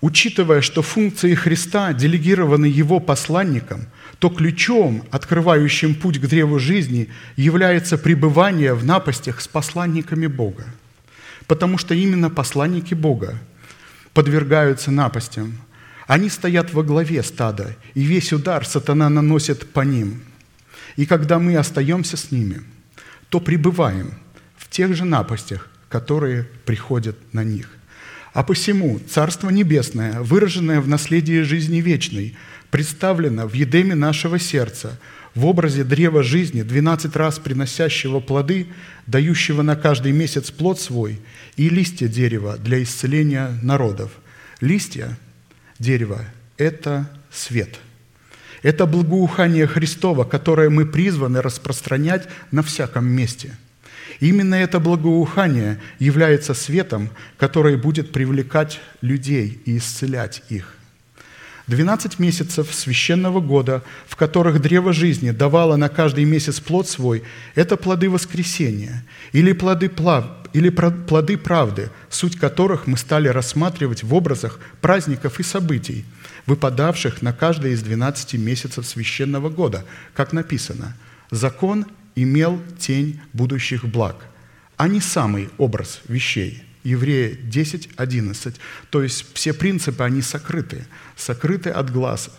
Учитывая, 0.00 0.62
что 0.62 0.82
функции 0.82 1.34
Христа 1.34 1.92
делегированы 1.92 2.66
Его 2.66 3.00
посланникам, 3.00 3.86
то 4.18 4.28
ключом, 4.28 5.04
открывающим 5.10 5.94
путь 5.94 6.18
к 6.18 6.26
древу 6.26 6.58
жизни, 6.58 7.08
является 7.36 7.98
пребывание 7.98 8.74
в 8.74 8.84
напастях 8.84 9.40
с 9.40 9.48
посланниками 9.48 10.26
Бога. 10.26 10.64
Потому 11.46 11.78
что 11.78 11.94
именно 11.94 12.30
посланники 12.30 12.94
Бога 12.94 13.38
подвергаются 14.12 14.90
напастям. 14.90 15.58
Они 16.06 16.28
стоят 16.28 16.72
во 16.72 16.82
главе 16.82 17.22
стада, 17.22 17.76
и 17.94 18.02
весь 18.02 18.32
удар 18.32 18.66
сатана 18.66 19.08
наносит 19.08 19.72
по 19.72 19.80
ним. 19.80 20.22
И 20.96 21.06
когда 21.06 21.38
мы 21.38 21.56
остаемся 21.56 22.16
с 22.16 22.30
ними, 22.30 22.62
то 23.28 23.38
пребываем 23.38 24.14
в 24.56 24.68
тех 24.68 24.94
же 24.94 25.04
напастях, 25.04 25.69
которые 25.90 26.44
приходят 26.64 27.16
на 27.34 27.44
них. 27.44 27.68
А 28.32 28.44
посему 28.44 29.00
Царство 29.00 29.50
Небесное, 29.50 30.20
выраженное 30.20 30.80
в 30.80 30.88
наследии 30.88 31.42
жизни 31.42 31.80
вечной, 31.80 32.36
представлено 32.70 33.46
в 33.48 33.54
едеме 33.54 33.96
нашего 33.96 34.38
сердца, 34.38 34.98
в 35.34 35.44
образе 35.46 35.82
древа 35.84 36.22
жизни, 36.22 36.62
12 36.62 37.14
раз 37.16 37.40
приносящего 37.40 38.20
плоды, 38.20 38.68
дающего 39.06 39.62
на 39.62 39.74
каждый 39.76 40.12
месяц 40.12 40.50
плод 40.50 40.80
свой, 40.80 41.20
и 41.56 41.68
листья 41.68 42.06
дерева 42.06 42.56
для 42.56 42.82
исцеления 42.82 43.58
народов. 43.62 44.12
Листья 44.60 45.18
дерева– 45.80 46.24
это 46.56 47.10
свет. 47.32 47.80
Это 48.62 48.86
благоухание 48.86 49.66
Христова, 49.66 50.24
которое 50.24 50.70
мы 50.70 50.86
призваны 50.86 51.42
распространять 51.42 52.28
на 52.52 52.62
всяком 52.62 53.06
месте– 53.06 53.56
Именно 54.20 54.54
это 54.54 54.78
благоухание 54.80 55.80
является 55.98 56.52
светом, 56.52 57.10
который 57.38 57.76
будет 57.76 58.12
привлекать 58.12 58.80
людей 59.00 59.60
и 59.64 59.78
исцелять 59.78 60.42
их. 60.50 60.76
12 61.66 62.18
месяцев 62.18 62.74
священного 62.74 63.40
года, 63.40 63.82
в 64.06 64.16
которых 64.16 64.60
древо 64.60 64.92
жизни 64.92 65.30
давало 65.30 65.76
на 65.76 65.88
каждый 65.88 66.24
месяц 66.24 66.60
плод 66.60 66.88
свой, 66.88 67.22
это 67.54 67.76
плоды 67.76 68.10
воскресения 68.10 69.04
или 69.32 69.52
плоды, 69.52 69.88
плав, 69.88 70.26
или 70.52 70.68
плоды 70.68 71.38
правды, 71.38 71.90
суть 72.10 72.38
которых 72.38 72.86
мы 72.86 72.98
стали 72.98 73.28
рассматривать 73.28 74.02
в 74.02 74.12
образах 74.12 74.58
праздников 74.80 75.38
и 75.38 75.44
событий, 75.44 76.04
выпадавших 76.46 77.22
на 77.22 77.32
каждый 77.32 77.72
из 77.72 77.82
12 77.82 78.34
месяцев 78.34 78.84
священного 78.84 79.48
года, 79.48 79.84
как 80.12 80.32
написано. 80.32 80.96
Закон 81.30 81.86
имел 82.22 82.60
тень 82.78 83.20
будущих 83.32 83.84
благ, 83.84 84.16
а 84.76 84.88
не 84.88 85.00
самый 85.00 85.50
образ 85.58 86.00
вещей. 86.08 86.62
Еврея 86.82 87.34
10, 87.34 87.90
11. 87.96 88.56
То 88.88 89.02
есть 89.02 89.26
все 89.34 89.52
принципы, 89.52 90.02
они 90.02 90.22
сокрыты, 90.22 90.86
сокрыты 91.16 91.70
от 91.70 91.90
глаз 91.90 92.30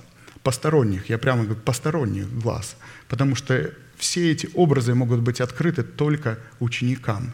посторонних, 0.43 1.09
я 1.09 1.17
прямо 1.17 1.43
говорю, 1.43 1.59
посторонних 1.61 2.31
глаз, 2.31 2.75
потому 3.07 3.35
что 3.35 3.71
все 3.97 4.31
эти 4.31 4.49
образы 4.55 4.95
могут 4.95 5.19
быть 5.19 5.41
открыты 5.41 5.83
только 5.83 6.39
ученикам. 6.59 7.31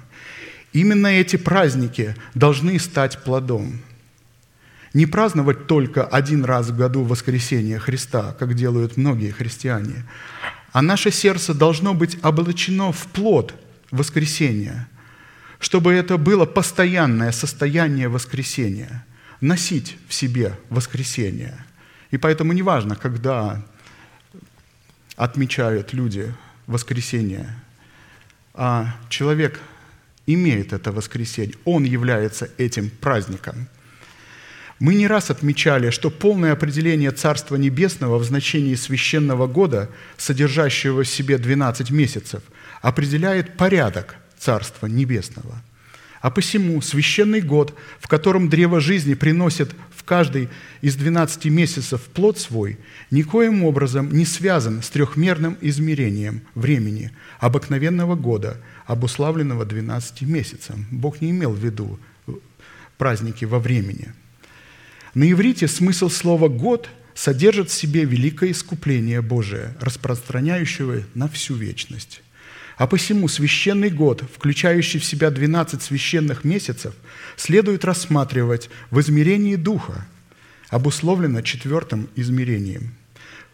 Именно 0.74 1.08
эти 1.08 1.38
праздники 1.38 2.16
должны 2.34 2.78
стать 2.80 3.24
плодом. 3.24 3.80
Не 4.94 5.06
праздновать 5.06 5.68
только 5.68 6.06
один 6.06 6.44
раз 6.44 6.70
в 6.70 6.78
году 6.78 7.04
воскресение 7.04 7.80
Христа, 7.80 8.36
как 8.38 8.54
делают 8.54 8.98
многие 8.98 9.32
христиане, 9.32 10.06
а 10.72 10.82
наше 10.82 11.12
сердце 11.12 11.54
должно 11.54 11.94
быть 11.94 12.18
облачено 12.24 12.92
в 12.92 13.08
плод 13.08 13.54
воскресения, 13.92 14.88
чтобы 15.60 15.94
это 15.94 16.18
было 16.18 16.46
постоянное 16.46 17.32
состояние 17.32 18.10
воскресения, 18.10 19.06
носить 19.42 19.98
в 20.08 20.14
себе 20.14 20.58
воскресение. 20.70 21.58
И 22.12 22.18
поэтому 22.18 22.54
неважно, 22.54 22.96
когда 22.96 23.66
отмечают 25.16 25.94
люди 25.94 26.34
воскресение, 26.68 27.56
а 28.54 28.96
человек 29.10 29.60
имеет 30.26 30.74
это 30.74 30.92
воскресенье, 30.92 31.56
он 31.66 31.84
является 31.84 32.50
этим 32.58 32.90
праздником– 32.90 33.68
мы 34.80 34.94
не 34.94 35.08
раз 35.08 35.32
отмечали, 35.32 35.90
что 35.90 36.12
полное 36.12 36.54
определение 36.54 37.12
Царства 37.12 37.56
Небесного 37.56 38.20
в 38.20 38.24
значении 38.24 38.76
священного 38.76 39.48
года, 39.48 39.90
содержащего 40.18 41.04
в 41.04 41.08
себе 41.08 41.38
12 41.38 41.90
месяцев, 41.90 42.44
определяет 42.82 43.58
порядок 43.58 44.18
Царства 44.38 44.86
Небесного. 44.86 45.64
А 46.22 46.30
посему 46.30 46.82
священный 46.82 47.42
год, 47.42 47.76
в 48.00 48.08
котором 48.08 48.50
древо 48.50 48.80
жизни 48.80 49.14
приносит 49.16 49.72
в 49.96 50.04
каждый 50.04 50.50
из 50.82 50.96
12 50.96 51.46
месяцев 51.46 52.02
плод 52.02 52.40
свой, 52.40 52.78
никоим 53.10 53.64
образом 53.64 54.12
не 54.12 54.26
связан 54.26 54.84
с 54.84 54.90
трехмерным 54.90 55.58
измерением 55.62 56.42
времени 56.54 57.12
обыкновенного 57.40 58.16
года, 58.16 58.58
обуславленного 58.86 59.66
12 59.66 60.22
месяцем. 60.24 60.86
Бог 60.92 61.22
не 61.22 61.32
имел 61.32 61.52
в 61.52 61.60
виду 61.60 62.00
праздники 62.98 63.46
во 63.46 63.58
времени– 63.58 64.14
на 65.14 65.30
иврите 65.32 65.68
смысл 65.68 66.10
слова 66.10 66.48
«год» 66.48 66.90
содержит 67.14 67.70
в 67.70 67.74
себе 67.74 68.04
великое 68.06 68.52
искупление 68.52 69.22
Божие, 69.22 69.76
распространяющее 69.82 71.06
на 71.16 71.28
всю 71.28 71.56
вечность. 71.56 72.22
А 72.78 72.86
посему 72.86 73.28
священный 73.28 73.90
год, 73.90 74.24
включающий 74.36 75.00
в 75.00 75.06
себя 75.06 75.32
12 75.32 75.82
священных 75.82 76.44
месяцев, 76.44 76.94
следует 77.36 77.84
рассматривать 77.84 78.70
в 78.92 79.00
измерении 79.00 79.56
Духа, 79.56 80.06
обусловлено 80.70 81.42
четвертым 81.42 82.08
измерением. 82.16 82.94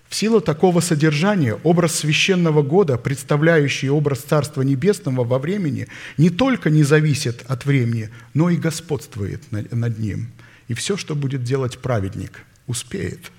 В 0.09 0.15
силу 0.15 0.41
такого 0.41 0.81
содержания 0.81 1.55
образ 1.63 1.95
священного 1.95 2.61
года, 2.63 2.97
представляющий 2.97 3.89
образ 3.89 4.19
Царства 4.19 4.61
Небесного 4.61 5.23
во 5.23 5.39
времени, 5.39 5.87
не 6.17 6.29
только 6.29 6.69
не 6.69 6.83
зависит 6.83 7.43
от 7.47 7.65
времени, 7.65 8.09
но 8.33 8.49
и 8.49 8.57
господствует 8.57 9.41
над 9.51 9.97
ним. 9.99 10.32
И 10.67 10.73
все, 10.73 10.97
что 10.97 11.15
будет 11.15 11.43
делать 11.43 11.79
праведник, 11.79 12.41
успеет. 12.67 13.31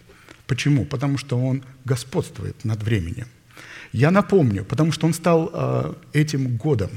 Почему? 0.47 0.85
Потому 0.85 1.19
что 1.19 1.39
он 1.39 1.63
господствует 1.85 2.65
над 2.65 2.83
временем. 2.83 3.27
Я 3.93 4.11
напомню, 4.11 4.65
потому 4.65 4.93
что 4.93 5.07
он 5.07 5.15
стал 5.15 5.51
э, 5.53 5.95
этим 6.13 6.57
годом. 6.57 6.91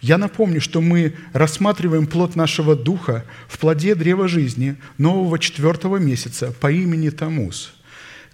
Я 0.00 0.18
напомню, 0.18 0.60
что 0.60 0.80
мы 0.80 1.14
рассматриваем 1.32 2.06
плод 2.06 2.36
нашего 2.36 2.74
духа 2.74 3.24
в 3.48 3.58
плоде 3.58 3.94
древа 3.94 4.28
жизни 4.28 4.76
нового 4.98 5.38
четвертого 5.38 5.96
месяца 5.96 6.52
по 6.52 6.70
имени 6.70 7.10
Тамус– 7.10 7.72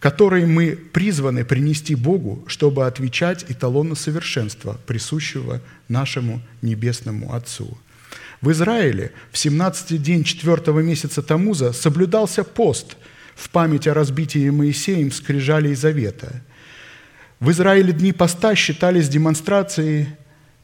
которые 0.03 0.47
мы 0.47 0.73
призваны 0.93 1.45
принести 1.45 1.95
Богу, 1.95 2.43
чтобы 2.49 2.87
отвечать 2.89 3.45
эталону 3.49 3.95
совершенства, 3.95 4.77
присущего 4.85 5.61
нашему 5.87 6.43
Небесному 6.61 7.33
Отцу. 7.33 7.79
В 8.43 8.51
Израиле 8.51 9.13
в 9.31 9.37
17-й 9.37 9.97
день 9.97 10.25
четвертого 10.25 10.81
месяца 10.81 11.23
Тамуза 11.23 11.73
соблюдался 11.73 12.45
пост 12.45 12.97
в 13.35 13.49
память 13.49 13.87
о 13.87 13.95
разбитии 13.95 14.51
Моисеем 14.51 15.11
скрижалей 15.11 15.75
завета. 15.75 16.43
В 17.41 17.51
Израиле 17.51 17.95
дни 17.95 18.13
поста 18.13 18.55
считались 18.55 19.09
демонстрацией 19.09 20.09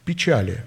печали, 0.04 0.64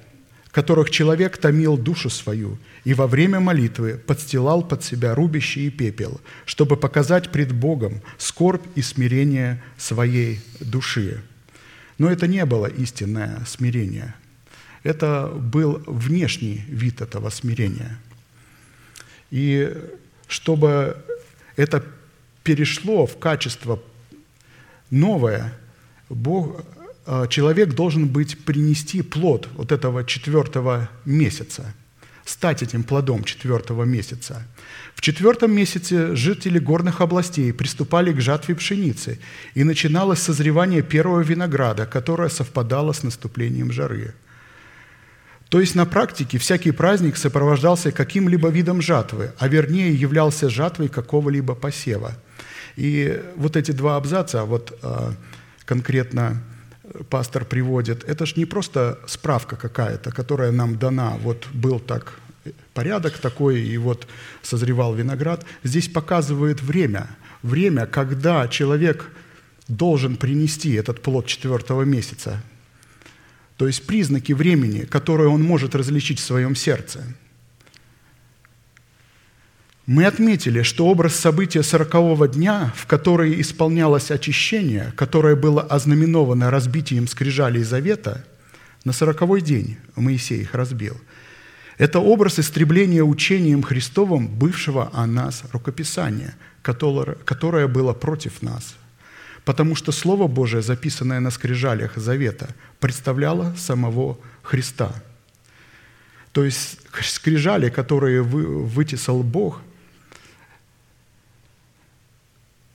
которых 0.52 0.90
человек 0.90 1.38
томил 1.38 1.78
душу 1.78 2.10
свою– 2.10 2.58
и 2.84 2.94
во 2.94 3.08
время 3.08 3.40
молитвы 3.40 3.98
подстилал 3.98 4.64
под 4.64 4.84
себя 4.84 5.14
рубище 5.14 5.62
и 5.62 5.70
пепел, 5.70 6.20
чтобы 6.46 6.78
показать 6.78 7.32
пред 7.32 7.52
Богом 7.52 8.02
скорбь 8.18 8.66
и 8.76 8.82
смирение 8.82 9.62
своей 9.78 10.40
души. 10.60 11.22
Но 11.98 12.10
это 12.10 12.28
не 12.28 12.46
было 12.46 12.66
истинное 12.66 13.44
смирение. 13.46 14.16
Это 14.84 15.28
был 15.28 15.84
внешний 15.86 16.64
вид 16.68 17.02
этого 17.02 17.30
смирения. 17.30 18.00
И 19.30 19.78
чтобы 20.28 20.98
это 21.56 21.84
перешло 22.44 23.06
в 23.06 23.18
качество 23.20 23.82
новое, 24.90 25.54
Бог, 26.10 26.66
э, 27.06 27.28
человек 27.30 27.74
должен 27.74 28.08
быть 28.08 28.44
принести 28.44 29.02
плод 29.02 29.48
вот 29.56 29.72
этого 29.72 30.04
четвертого 30.04 30.90
месяца– 31.06 31.74
стать 32.26 32.64
этим 32.64 32.84
плодом 32.84 33.24
четвертого 33.24 33.84
месяца. 33.84 34.48
В 34.96 35.02
четвертом 35.02 35.52
месяце 35.52 36.16
жители 36.16 36.60
горных 36.60 37.02
областей 37.02 37.54
приступали 37.54 38.14
к 38.14 38.22
жатве 38.22 38.56
пшеницы, 38.56 39.20
и 39.56 39.64
начиналось 39.64 40.20
созревание 40.20 40.82
первого 40.82 41.22
винограда, 41.22 41.86
которое 41.86 42.30
совпадало 42.30 42.94
с 42.94 43.04
наступлением 43.04 43.72
жары. 43.72 44.14
То 45.52 45.60
есть 45.60 45.76
на 45.76 45.86
практике 45.86 46.38
всякий 46.38 46.72
праздник 46.72 47.18
сопровождался 47.18 47.92
каким-либо 47.92 48.48
видом 48.48 48.82
жатвы, 48.82 49.34
а 49.38 49.50
вернее 49.50 49.94
являлся 49.94 50.50
жатвой 50.50 50.88
какого-либо 50.88 51.56
посева. 51.56 52.14
И 52.78 53.22
вот 53.36 53.58
эти 53.58 53.72
два 53.72 53.98
абзаца, 53.98 54.46
вот 54.46 54.80
а, 54.82 55.14
конкретно 55.66 56.42
пастор 57.10 57.44
приводит, 57.44 58.06
это 58.06 58.26
же 58.26 58.36
не 58.38 58.46
просто 58.46 59.00
справка 59.08 59.58
какая-то, 59.58 60.12
которая 60.12 60.52
нам 60.52 60.80
дана, 60.80 61.18
вот 61.22 61.46
был 61.52 61.82
так 61.82 62.14
порядок 62.74 63.18
такой, 63.18 63.60
и 63.60 63.78
вот 63.78 64.08
созревал 64.42 64.96
виноград. 64.96 65.46
Здесь 65.66 65.90
показывает 65.90 66.62
время, 66.62 67.10
время, 67.44 67.88
когда 67.88 68.48
человек 68.48 69.12
должен 69.68 70.16
принести 70.16 70.72
этот 70.76 71.02
плод 71.02 71.26
четвертого 71.26 71.82
месяца. 71.82 72.42
То 73.62 73.68
есть 73.68 73.86
признаки 73.86 74.34
времени, 74.34 74.86
которые 74.86 75.30
он 75.30 75.44
может 75.44 75.76
различить 75.76 76.18
в 76.18 76.24
своем 76.24 76.56
сердце– 76.56 77.04
мы 79.86 80.06
отметили, 80.06 80.64
что 80.64 80.88
образ 80.88 81.16
события 81.16 81.62
сорокового 81.62 82.28
дня, 82.28 82.74
в 82.76 82.88
который 82.88 83.40
исполнялось 83.40 84.10
очищение, 84.10 84.94
которое 84.96 85.36
было 85.36 85.62
ознаменовано 85.62 86.50
разбитием 86.50 87.08
скрижалей 87.08 87.62
завета, 87.62 88.26
на 88.84 88.94
сороковой 88.94 89.42
день 89.42 89.78
Моисей 89.96 90.42
их 90.42 90.56
разбил. 90.56 90.98
Это 91.78 92.00
образ 92.00 92.40
истребления 92.40 93.04
учением 93.04 93.62
Христовым 93.62 94.28
бывшего 94.28 94.90
о 94.94 95.06
нас 95.06 95.44
рукописания, 95.52 96.36
которое, 96.64 97.68
было 97.68 97.94
против 97.94 98.42
нас. 98.42 98.76
Потому 99.46 99.76
что 99.76 99.92
Слово 99.92 100.28
Божие, 100.28 100.62
записанное 100.62 101.20
на 101.20 101.32
скрижалях 101.32 101.98
завета, 101.98 102.50
представляло 102.80 103.56
самого 103.58 104.18
Христа. 104.44 104.94
То 106.32 106.44
есть 106.44 106.80
скрижали, 107.02 107.70
которые 107.70 108.22
вытесал 108.22 109.24
Бог– 109.24 109.62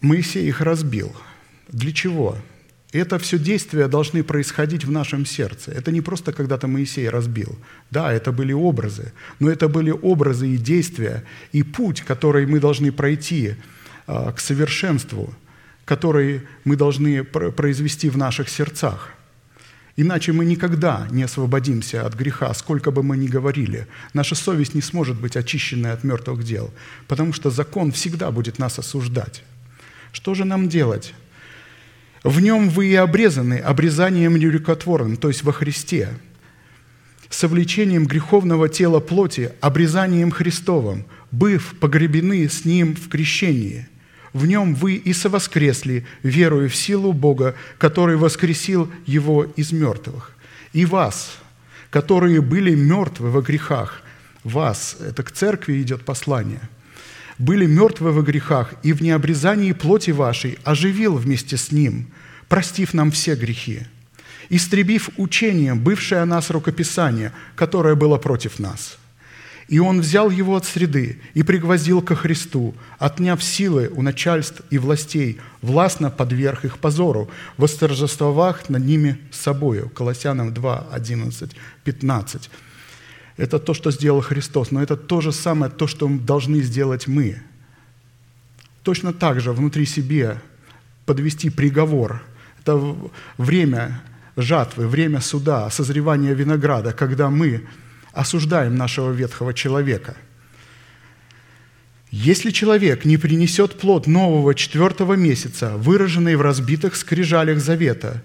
Моисей 0.01 0.49
их 0.49 0.61
разбил. 0.61 1.15
Для 1.69 1.93
чего? 1.93 2.37
Это 2.93 3.19
все 3.19 3.39
действия 3.39 3.89
должны 3.89 4.23
происходить 4.23 4.85
в 4.85 4.91
нашем 4.91 5.27
сердце. 5.27 5.73
Это 5.73 5.91
не 5.91 6.01
просто 6.01 6.33
когда-то 6.33 6.69
Моисей 6.69 7.09
разбил. 7.09 7.59
Да, 7.91 8.13
это 8.13 8.33
были 8.33 8.53
образы, 8.53 9.13
но 9.41 9.51
это 9.51 9.69
были 9.69 9.91
образы 9.91 10.49
и 10.49 10.57
действия, 10.57 11.25
и 11.53 11.63
путь, 11.63 12.03
который 12.03 12.47
мы 12.47 12.61
должны 12.61 12.93
пройти 12.93 13.55
а, 14.07 14.33
к 14.33 14.41
совершенству, 14.41 15.35
который 15.87 16.43
мы 16.65 16.77
должны 16.77 17.25
произвести 17.25 18.11
в 18.11 18.19
наших 18.19 18.51
сердцах. 18.51 19.15
Иначе 19.97 20.33
мы 20.33 20.45
никогда 20.45 21.09
не 21.11 21.23
освободимся 21.23 22.05
от 22.05 22.15
греха, 22.15 22.53
сколько 22.53 22.91
бы 22.91 23.03
мы 23.03 23.17
ни 23.17 23.29
говорили. 23.29 23.87
Наша 24.13 24.35
совесть 24.35 24.75
не 24.75 24.83
сможет 24.83 25.19
быть 25.19 25.37
очищенной 25.37 25.93
от 25.93 26.05
мертвых 26.05 26.45
дел, 26.45 26.71
потому 27.09 27.33
что 27.33 27.49
закон 27.49 27.93
всегда 27.93 28.31
будет 28.31 28.59
нас 28.59 28.79
осуждать. 28.79 29.43
Что 30.13 30.35
же 30.35 30.45
нам 30.45 30.69
делать? 30.69 31.15
В 32.25 32.41
нем 32.41 32.69
вы 32.69 32.89
и 32.89 32.95
обрезаны 32.95 33.59
обрезанием 33.59 34.37
нерукотворным, 34.37 35.17
то 35.17 35.29
есть 35.29 35.45
во 35.45 35.53
Христе, 35.53 36.11
совлечением 37.31 38.07
греховного 38.07 38.69
тела 38.69 39.01
плоти, 39.01 39.53
обрезанием 39.61 40.31
Христовым, 40.31 41.07
быв 41.31 41.75
погребены 41.81 42.49
с 42.49 42.65
Ним 42.65 42.97
в 42.97 43.09
крещении. 43.09 43.89
В 44.37 44.45
нем 44.45 44.75
вы 44.75 44.97
и 44.97 45.15
совоскресли, 45.15 46.05
веруя 46.23 46.69
в 46.69 46.77
силу 46.77 47.15
Бога, 47.15 47.55
который 47.79 48.17
воскресил 48.17 48.93
Его 49.07 49.45
из 49.45 49.73
мертвых. 49.73 50.33
И 50.75 50.85
вас, 50.85 51.39
которые 51.89 52.43
были 52.43 52.75
мертвы 52.75 53.31
во 53.31 53.41
грехах, 53.41 54.03
вас, 54.45 54.99
это 55.01 55.23
к 55.23 55.33
церкви 55.33 55.81
идет 55.81 56.05
послание– 56.05 56.61
были 57.39 57.67
мертвы 57.67 58.13
во 58.13 58.23
грехах, 58.23 58.73
и 58.83 58.95
в 58.95 59.03
необрезании 59.03 59.73
плоти 59.73 60.11
вашей 60.11 60.59
оживил 60.65 61.17
вместе 61.17 61.59
с 61.59 61.71
Ним, 61.71 62.07
простив 62.49 62.95
нам 62.95 63.11
все 63.11 63.35
грехи, 63.35 63.81
истребив 64.49 65.11
учением 65.19 65.79
бывшее 65.79 66.23
о 66.23 66.27
нас 66.27 66.49
рукописание, 66.49 67.33
которое 67.55 67.95
было 67.95 68.17
против 68.17 68.59
нас. 68.59 68.97
И 69.69 69.81
Он 69.81 70.01
взял 70.01 70.31
его 70.31 70.55
от 70.55 70.65
среды 70.65 71.21
и 71.35 71.43
пригвоздил 71.43 72.01
ко 72.01 72.15
Христу, 72.15 72.75
отняв 72.99 73.43
силы 73.43 73.91
у 73.93 74.03
начальств 74.03 74.63
и 74.71 74.79
властей, 74.79 75.41
властно 75.61 76.09
подверг 76.09 76.65
их 76.65 76.79
позору, 76.79 77.29
восторжествовав 77.57 78.69
над 78.71 78.85
ними 78.85 79.19
собою. 79.33 79.89
Колоссянам 79.89 80.55
2, 80.55 80.87
11, 80.93 81.57
15. 81.83 82.51
Это 83.37 83.59
то, 83.59 83.75
что 83.75 83.91
сделал 83.91 84.21
Христос, 84.21 84.71
но 84.71 84.83
это 84.83 84.97
то 84.97 85.21
же 85.21 85.33
самое, 85.33 85.71
то, 85.71 85.89
что 85.89 86.09
должны 86.09 86.61
сделать 86.61 87.09
мы. 87.09 87.43
Точно 88.85 89.13
так 89.13 89.41
же 89.41 89.53
внутри 89.53 89.85
себе 89.85 90.41
подвести 91.07 91.51
приговор. 91.51 92.23
Это 92.61 92.97
время 93.37 94.01
жатвы, 94.37 94.87
время 94.87 95.21
суда, 95.21 95.69
созревания 95.71 96.35
винограда, 96.35 96.93
когда 96.93 97.31
мы 97.31 97.67
осуждаем 98.17 98.75
нашего 98.75 99.13
ветхого 99.13 99.55
человека. 99.55 100.17
Если 102.11 102.51
человек 102.51 103.05
не 103.05 103.17
принесет 103.17 103.79
плод 103.79 104.07
нового 104.07 104.55
четвертого 104.55 105.15
месяца, 105.15 105.77
выраженный 105.77 106.37
в 106.37 106.41
разбитых 106.41 106.97
скрижалях 106.97 107.59
завета, 107.59 108.23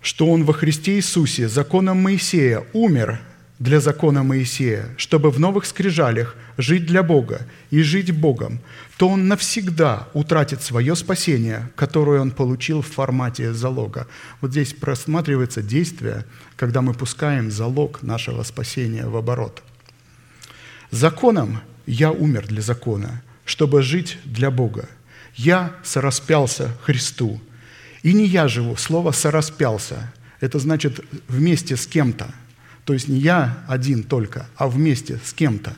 что 0.00 0.30
он 0.30 0.44
во 0.44 0.52
Христе 0.52 0.96
Иисусе, 0.96 1.48
законом 1.48 2.02
Моисея, 2.02 2.64
умер– 2.72 3.20
для 3.58 3.80
закона 3.80 4.22
Моисея, 4.22 4.88
чтобы 4.96 5.30
в 5.30 5.38
новых 5.38 5.64
скрижалях 5.64 6.36
жить 6.58 6.86
для 6.86 7.02
Бога 7.02 7.46
и 7.70 7.82
жить 7.82 8.10
Богом, 8.10 8.60
то 8.96 9.08
он 9.08 9.28
навсегда 9.28 10.08
утратит 10.12 10.62
свое 10.62 10.96
спасение, 10.96 11.70
которое 11.76 12.20
он 12.20 12.30
получил 12.30 12.82
в 12.82 12.86
формате 12.86 13.52
залога. 13.52 14.06
Вот 14.40 14.50
здесь 14.50 14.72
просматривается 14.72 15.62
действие, 15.62 16.24
когда 16.56 16.82
мы 16.82 16.94
пускаем 16.94 17.50
залог 17.50 18.02
нашего 18.02 18.42
спасения 18.42 19.06
в 19.06 19.16
оборот. 19.16 19.62
Законом 20.90 21.60
я 21.86 22.10
умер 22.10 22.46
для 22.48 22.62
закона, 22.62 23.22
чтобы 23.44 23.82
жить 23.82 24.18
для 24.24 24.50
Бога. 24.50 24.88
Я 25.34 25.74
сораспялся 25.82 26.76
Христу. 26.82 27.40
И 28.02 28.12
не 28.12 28.26
я 28.26 28.48
живу. 28.48 28.76
Слово 28.76 29.12
«сораспялся»– 29.12 30.12
это 30.40 30.58
значит 30.58 31.00
вместе 31.26 31.76
с 31.76 31.86
кем-то. 31.86 32.32
То 32.84 32.92
есть 32.92 33.08
не 33.08 33.18
я 33.18 33.64
один 33.66 34.02
только, 34.02 34.46
а 34.56 34.68
вместе 34.68 35.18
с 35.24 35.32
кем-то. 35.32 35.74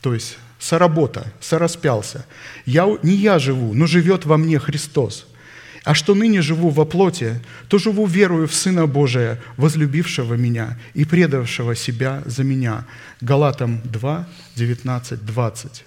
То 0.00 0.14
есть 0.14 0.38
соработа, 0.58 1.32
сораспялся. 1.40 2.26
Я, 2.66 2.86
не 3.02 3.14
я 3.14 3.38
живу, 3.38 3.74
но 3.74 3.86
живет 3.86 4.24
во 4.24 4.36
мне 4.36 4.58
Христос. 4.58 5.26
А 5.84 5.94
что 5.94 6.14
ныне 6.14 6.42
живу 6.42 6.70
во 6.70 6.84
плоти, 6.84 7.40
то 7.68 7.78
живу 7.78 8.06
верою 8.06 8.46
в 8.46 8.54
Сына 8.54 8.86
Божия, 8.86 9.40
возлюбившего 9.56 10.34
меня 10.34 10.78
и 10.94 11.04
предавшего 11.04 11.74
себя 11.74 12.22
за 12.24 12.44
меня. 12.44 12.86
Галатам 13.20 13.80
2, 13.84 14.28
19, 14.54 15.26
20. 15.26 15.84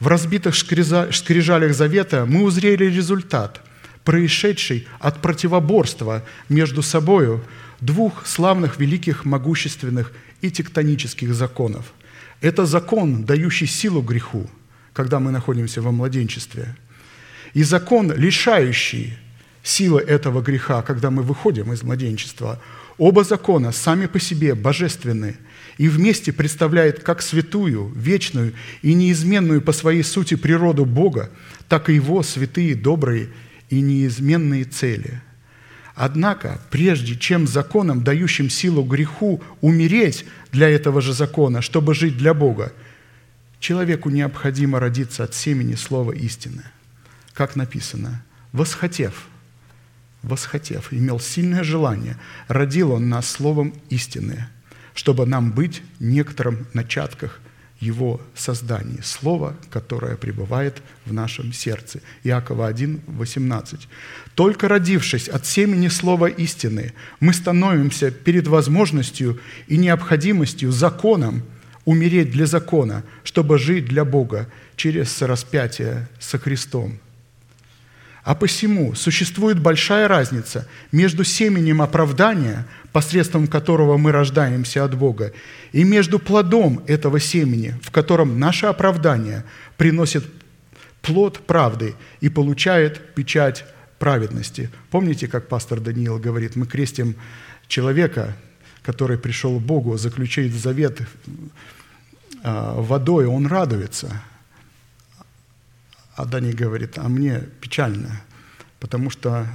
В 0.00 0.06
разбитых 0.06 0.54
скрижалях 0.54 1.74
завета 1.74 2.26
мы 2.26 2.42
узрели 2.42 2.84
результат, 2.84 3.62
происшедший 4.04 4.86
от 5.00 5.20
противоборства 5.22 6.24
между 6.48 6.82
собою 6.82 7.42
двух 7.80 8.26
славных, 8.26 8.78
великих, 8.78 9.24
могущественных 9.24 10.12
и 10.40 10.50
тектонических 10.50 11.34
законов. 11.34 11.92
Это 12.40 12.66
закон, 12.66 13.24
дающий 13.24 13.66
силу 13.66 14.02
греху, 14.02 14.48
когда 14.92 15.18
мы 15.18 15.30
находимся 15.30 15.82
во 15.82 15.92
младенчестве, 15.92 16.76
и 17.54 17.62
закон, 17.62 18.12
лишающий 18.12 19.18
силы 19.62 20.00
этого 20.00 20.40
греха, 20.40 20.82
когда 20.82 21.10
мы 21.10 21.22
выходим 21.22 21.72
из 21.72 21.82
младенчества. 21.82 22.60
Оба 22.96 23.22
закона 23.22 23.72
сами 23.72 24.06
по 24.06 24.18
себе 24.18 24.54
божественны 24.54 25.36
и 25.76 25.88
вместе 25.88 26.32
представляют 26.32 27.00
как 27.00 27.22
святую, 27.22 27.92
вечную 27.94 28.54
и 28.82 28.94
неизменную 28.94 29.62
по 29.62 29.72
своей 29.72 30.02
сути 30.02 30.34
природу 30.34 30.84
Бога, 30.84 31.30
так 31.68 31.90
и 31.90 31.94
Его 31.94 32.22
святые, 32.22 32.74
добрые 32.74 33.28
и 33.70 33.80
неизменные 33.80 34.64
цели. 34.64 35.20
Однако, 36.00 36.60
прежде 36.70 37.16
чем 37.16 37.48
законом, 37.48 38.04
дающим 38.04 38.50
силу 38.50 38.84
греху, 38.84 39.42
умереть 39.60 40.24
для 40.52 40.68
этого 40.68 41.00
же 41.00 41.12
закона, 41.12 41.60
чтобы 41.60 41.92
жить 41.92 42.16
для 42.16 42.34
Бога, 42.34 42.72
человеку 43.58 44.08
необходимо 44.08 44.78
родиться 44.78 45.24
от 45.24 45.34
семени 45.34 45.74
слова 45.74 46.12
истины. 46.12 46.62
Как 47.34 47.56
написано, 47.56 48.22
восхотев– 48.52 49.26
восхотев, 50.22 50.92
имел 50.92 51.18
сильное 51.18 51.64
желание, 51.64 52.16
родил 52.46 52.92
он 52.92 53.08
нас 53.08 53.28
словом 53.28 53.74
истины, 53.90 54.46
чтобы 54.94 55.26
нам 55.26 55.50
быть 55.50 55.82
некоторым 55.98 56.68
начатках 56.74 57.40
его 57.80 58.20
создания, 58.34 59.02
слово, 59.02 59.56
которое 59.70 60.16
пребывает 60.16 60.82
в 61.06 61.12
нашем 61.12 61.52
сердце. 61.52 62.00
Иакова 62.24 62.66
1, 62.66 63.02
18. 63.06 63.88
«Только 64.34 64.68
родившись 64.68 65.28
от 65.28 65.46
семени 65.46 65.88
слова 65.88 66.26
истины, 66.26 66.92
мы 67.20 67.32
становимся 67.32 68.10
перед 68.10 68.48
возможностью 68.48 69.40
и 69.68 69.76
необходимостью 69.76 70.72
законом 70.72 71.42
умереть 71.84 72.30
для 72.30 72.46
закона, 72.46 73.04
чтобы 73.22 73.58
жить 73.58 73.86
для 73.86 74.04
Бога 74.04 74.48
через 74.76 75.22
распятие 75.22 76.08
со 76.18 76.38
Христом». 76.38 76.98
А 78.28 78.34
посему 78.34 78.94
существует 78.94 79.58
большая 79.58 80.06
разница 80.06 80.68
между 80.92 81.24
семенем 81.24 81.80
оправдания, 81.80 82.66
посредством 82.92 83.46
которого 83.46 83.96
мы 83.96 84.12
рождаемся 84.12 84.84
от 84.84 84.94
Бога, 84.94 85.32
и 85.72 85.82
между 85.82 86.18
плодом 86.18 86.84
этого 86.86 87.20
семени, 87.20 87.74
в 87.82 87.90
котором 87.90 88.38
наше 88.38 88.66
оправдание 88.66 89.44
приносит 89.78 90.24
плод 91.00 91.38
правды 91.46 91.94
и 92.20 92.28
получает 92.28 93.14
печать 93.14 93.64
праведности. 93.98 94.68
Помните, 94.90 95.26
как 95.26 95.48
пастор 95.48 95.80
Даниил 95.80 96.18
говорит, 96.18 96.54
мы 96.54 96.66
крестим 96.66 97.16
человека, 97.66 98.36
который 98.82 99.16
пришел 99.16 99.58
к 99.58 99.62
Богу, 99.62 99.96
заключает 99.96 100.52
завет 100.52 101.00
а, 102.42 102.78
водой, 102.78 103.24
он 103.24 103.46
радуется– 103.46 104.22
а 106.18 106.24
Дани 106.24 106.50
говорит, 106.50 106.98
а 106.98 107.08
мне 107.08 107.44
печально, 107.60 108.22
потому 108.80 109.08
что 109.08 109.46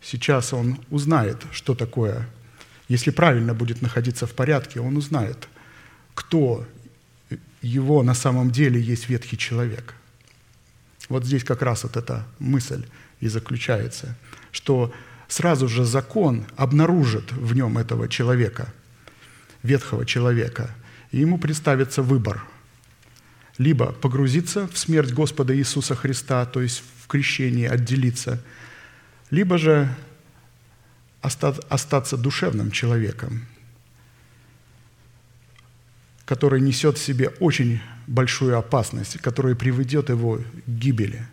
сейчас 0.00 0.52
он 0.52 0.78
узнает, 0.88 1.42
что 1.50 1.74
такое. 1.74 2.28
Если 2.86 3.10
правильно 3.10 3.54
будет 3.54 3.82
находиться 3.82 4.28
в 4.28 4.32
порядке, 4.32 4.78
он 4.78 4.96
узнает, 4.96 5.48
кто 6.14 6.64
его 7.60 8.04
на 8.04 8.14
самом 8.14 8.52
деле 8.52 8.80
есть 8.80 9.08
ветхий 9.08 9.36
человек. 9.36 9.94
Вот 11.08 11.24
здесь 11.24 11.42
как 11.42 11.60
раз 11.60 11.82
вот 11.82 11.96
эта 11.96 12.24
мысль 12.38 12.86
и 13.18 13.26
заключается, 13.26 14.16
что 14.52 14.94
сразу 15.26 15.66
же 15.66 15.84
закон 15.84 16.44
обнаружит 16.56 17.32
в 17.32 17.52
нем 17.52 17.78
этого 17.78 18.08
человека, 18.08 18.72
ветхого 19.64 20.06
человека, 20.06 20.72
и 21.10 21.18
ему 21.18 21.36
представится 21.36 22.00
выбор– 22.00 22.44
либо 23.58 23.92
погрузиться 23.92 24.66
в 24.68 24.78
смерть 24.78 25.12
Господа 25.12 25.56
Иисуса 25.56 25.94
Христа, 25.94 26.46
то 26.46 26.60
есть 26.60 26.82
в 27.02 27.06
крещении 27.06 27.66
отделиться, 27.66 28.42
либо 29.30 29.58
же 29.58 29.94
остаться 31.20 32.16
душевным 32.16 32.70
человеком, 32.70 33.46
который 36.24 36.60
несет 36.60 36.98
в 36.98 37.04
себе 37.04 37.28
очень 37.40 37.80
большую 38.06 38.58
опасность, 38.58 39.18
которая 39.18 39.54
приведет 39.54 40.08
его 40.08 40.38
к 40.38 40.68
гибели. 40.68 41.26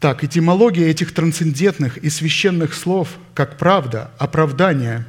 Так, 0.00 0.24
этимология 0.24 0.88
этих 0.88 1.14
трансцендентных 1.14 1.98
и 1.98 2.10
священных 2.10 2.74
слов, 2.74 3.16
как 3.32 3.56
правда, 3.56 4.10
оправдание, 4.18 5.06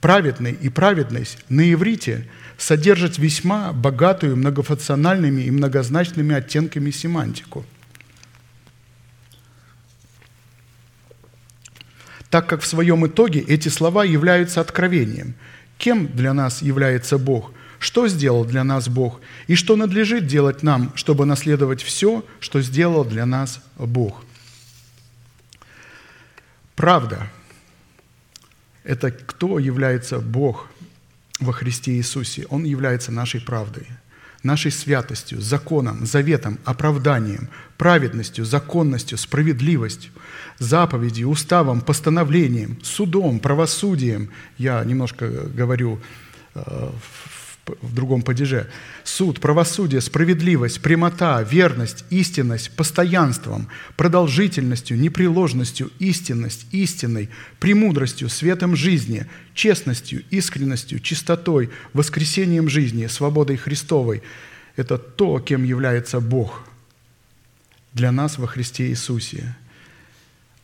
праведный 0.00 0.52
и 0.52 0.68
праведность 0.68 1.38
на 1.48 1.72
иврите– 1.72 2.28
содержит 2.58 3.18
весьма 3.18 3.72
богатую 3.72 4.36
многофункциональными 4.36 5.42
и 5.42 5.50
многозначными 5.50 6.34
оттенками 6.34 6.90
семантику. 6.90 7.64
Так 12.30 12.48
как 12.48 12.62
в 12.62 12.66
своем 12.66 13.06
итоге 13.06 13.40
эти 13.40 13.68
слова 13.68 14.04
являются 14.04 14.60
откровением. 14.60 15.34
Кем 15.78 16.08
для 16.08 16.32
нас 16.32 16.62
является 16.62 17.18
Бог? 17.18 17.52
Что 17.78 18.08
сделал 18.08 18.44
для 18.44 18.64
нас 18.64 18.88
Бог? 18.88 19.20
И 19.46 19.54
что 19.54 19.76
надлежит 19.76 20.26
делать 20.26 20.62
нам, 20.62 20.92
чтобы 20.96 21.26
наследовать 21.26 21.82
все, 21.82 22.24
что 22.40 22.60
сделал 22.60 23.04
для 23.04 23.26
нас 23.26 23.60
Бог? 23.76 24.24
Правда– 26.74 27.30
это 28.84 29.10
кто 29.12 29.58
является 29.58 30.18
Бог– 30.18 30.68
во 31.40 31.52
Христе 31.52 31.92
Иисусе. 31.92 32.46
Он 32.50 32.64
является 32.64 33.12
нашей 33.12 33.40
правдой, 33.40 33.86
нашей 34.42 34.70
святостью, 34.70 35.40
законом, 35.40 36.06
заветом, 36.06 36.58
оправданием, 36.64 37.48
праведностью, 37.76 38.44
законностью, 38.44 39.18
справедливостью, 39.18 40.12
заповедью, 40.58 41.28
уставом, 41.28 41.80
постановлением, 41.80 42.78
судом, 42.82 43.40
правосудием. 43.40 44.30
Я 44.58 44.84
немножко 44.84 45.28
говорю 45.28 46.00
э, 46.54 46.60
в 46.60 47.43
в 47.66 47.94
другом 47.94 48.22
падеже. 48.22 48.68
Суд, 49.04 49.40
правосудие, 49.40 50.00
справедливость, 50.00 50.80
прямота, 50.82 51.42
верность, 51.42 52.04
истинность, 52.10 52.70
постоянством, 52.76 53.68
продолжительностью, 53.96 54.98
непреложностью, 54.98 55.90
истинность, 55.98 56.66
истиной, 56.72 57.30
премудростью, 57.58 58.28
светом 58.28 58.76
жизни, 58.76 59.26
честностью, 59.54 60.22
искренностью, 60.30 61.00
чистотой, 61.00 61.70
воскресением 61.92 62.68
жизни, 62.68 63.06
свободой 63.06 63.56
Христовой. 63.56 64.22
Это 64.76 64.98
то, 64.98 65.38
кем 65.40 65.64
является 65.64 66.20
Бог 66.20 66.68
для 67.92 68.12
нас 68.12 68.38
во 68.38 68.46
Христе 68.46 68.88
Иисусе. 68.88 69.56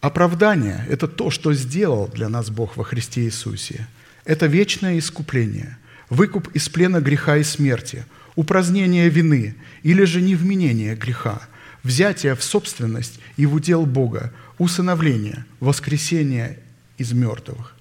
Оправдание– 0.00 0.84
это 0.88 1.06
то, 1.06 1.30
что 1.30 1.52
сделал 1.52 2.08
для 2.08 2.28
нас 2.28 2.50
Бог 2.50 2.76
во 2.76 2.84
Христе 2.84 3.22
Иисусе. 3.22 3.86
Это 4.24 4.46
вечное 4.46 4.98
искупление– 4.98 5.78
выкуп 6.10 6.48
из 6.48 6.68
плена 6.68 7.00
греха 7.00 7.38
и 7.38 7.42
смерти, 7.42 8.04
упразднение 8.34 9.08
вины 9.08 9.54
или 9.82 10.04
же 10.04 10.20
невменение 10.20 10.94
греха, 10.94 11.40
взятие 11.82 12.34
в 12.34 12.42
собственность 12.42 13.20
и 13.36 13.46
в 13.46 13.54
удел 13.54 13.86
Бога, 13.86 14.32
усыновление, 14.58 15.46
воскресение 15.60 16.58
из 16.98 17.12
мертвых. 17.12 17.74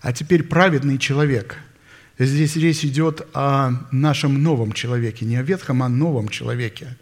А 0.00 0.12
теперь 0.12 0.44
праведный 0.44 0.98
человек. 0.98 1.56
Здесь 2.18 2.56
речь 2.56 2.84
идет 2.84 3.26
о 3.34 3.72
нашем 3.90 4.42
новом 4.42 4.72
человеке, 4.72 5.26
не 5.26 5.36
о 5.36 5.42
ветхом, 5.42 5.82
а 5.82 5.86
о 5.86 5.88
новом 5.88 6.28
человеке. 6.28 6.96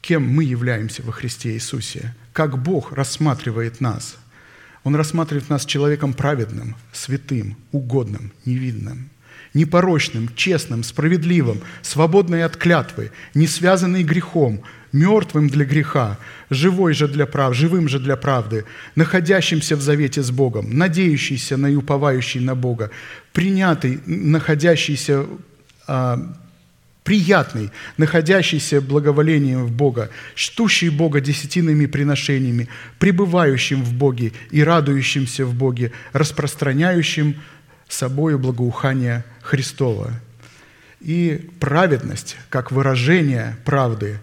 Кем 0.00 0.26
мы 0.26 0.44
являемся 0.44 1.02
во 1.02 1.12
Христе 1.12 1.52
Иисусе? 1.52 2.14
Как 2.32 2.62
Бог 2.62 2.92
рассматривает 2.92 3.80
нас? 3.80 4.16
Он 4.84 4.94
рассматривает 4.94 5.50
нас 5.50 5.66
человеком 5.66 6.14
праведным, 6.14 6.76
святым, 6.92 7.56
угодным, 7.72 8.32
невинным– 8.44 9.10
непорочным, 9.54 10.28
честным, 10.34 10.82
справедливым, 10.84 11.60
свободный 11.82 12.44
от 12.44 12.56
клятвы, 12.56 13.10
не 13.34 13.46
связанный 13.46 14.02
грехом, 14.02 14.62
мертвым 14.92 15.48
для 15.48 15.64
греха, 15.64 16.18
живой 16.50 16.94
же 16.94 17.08
для 17.08 17.26
прав, 17.26 17.54
живым 17.54 17.88
же 17.88 17.98
для 17.98 18.16
правды, 18.16 18.64
находящимся 18.94 19.76
в 19.76 19.82
завете 19.82 20.22
с 20.22 20.30
Богом, 20.30 20.76
надеющийся 20.76 21.56
на 21.56 21.66
и 21.66 21.74
уповающий 21.74 22.40
на 22.40 22.54
Бога, 22.54 22.90
принятый, 23.32 24.00
находящийся 24.06 25.26
а, 25.86 26.34
приятный, 27.08 27.70
находящийся 27.96 28.82
благоволением 28.82 29.64
в 29.64 29.72
Бога, 29.72 30.10
чтущий 30.34 30.90
Бога 30.90 31.22
десятинными 31.22 31.86
приношениями, 31.86 32.68
пребывающим 32.98 33.82
в 33.82 33.94
Боге 33.94 34.32
и 34.50 34.62
радующимся 34.62 35.46
в 35.46 35.54
Боге, 35.54 35.92
распространяющим 36.12 37.36
собою 37.88 38.38
благоухание 38.38 39.24
Христова. 39.42 40.12
И 41.00 41.50
праведность, 41.60 42.36
как 42.50 42.72
выражение 42.72 43.56
правды, 43.64 44.20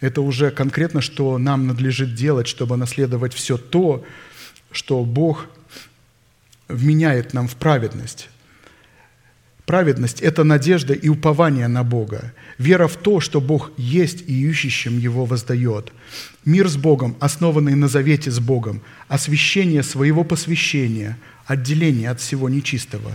это 0.00 0.20
уже 0.20 0.50
конкретно, 0.50 1.00
что 1.00 1.38
нам 1.38 1.66
надлежит 1.66 2.14
делать, 2.14 2.46
чтобы 2.46 2.76
наследовать 2.76 3.32
все 3.32 3.56
то, 3.56 4.04
что 4.70 5.04
Бог 5.04 5.46
вменяет 6.68 7.32
нам 7.32 7.48
в 7.48 7.56
праведность. 7.56 8.28
Праведность– 9.64 10.20
это 10.22 10.44
надежда 10.44 10.94
и 10.94 11.08
упование 11.08 11.66
на 11.66 11.82
Бога, 11.82 12.32
вера 12.56 12.86
в 12.86 12.96
то, 12.96 13.18
что 13.18 13.40
Бог 13.40 13.72
есть 13.76 14.22
и 14.28 14.48
ищущим 14.48 14.96
Его 14.96 15.24
воздает. 15.24 15.92
Мир 16.44 16.68
с 16.68 16.76
Богом, 16.76 17.16
основанный 17.18 17.74
на 17.74 17.88
завете 17.88 18.30
с 18.30 18.38
Богом, 18.38 18.80
освящение 19.08 19.82
своего 19.82 20.22
посвящения, 20.22 21.18
отделение 21.46 22.10
от 22.10 22.20
всего 22.20 22.48
нечистого. 22.48 23.12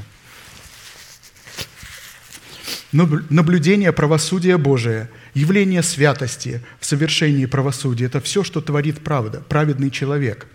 Наблюдение 2.91 3.93
правосудия 3.93 4.57
Божия, 4.57 5.09
явление 5.33 5.81
святости 5.81 6.61
в 6.79 6.85
совершении 6.85 7.45
правосудия– 7.45 8.05
это 8.07 8.19
все, 8.19 8.43
что 8.43 8.59
творит 8.59 9.01
правда, 9.01 9.41
праведный 9.47 9.89
человек. 9.91 10.47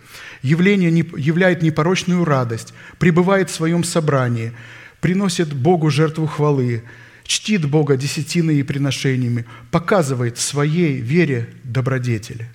Явление 0.43 0.91
являет 0.91 1.63
непорочную 1.63 2.25
радость, 2.25 2.73
пребывает 2.99 3.49
в 3.49 3.55
своем 3.55 3.83
собрании– 3.83 4.53
приносит 5.01 5.53
Богу 5.53 5.89
жертву 5.89 6.25
хвалы, 6.27 6.83
чтит 7.23 7.65
Бога 7.65 7.97
десятиной 7.97 8.59
и 8.59 8.63
приношениями, 8.63 9.45
показывает 9.71 10.37
своей 10.37 10.97
вере 10.97 11.49
добродетели. 11.63 12.49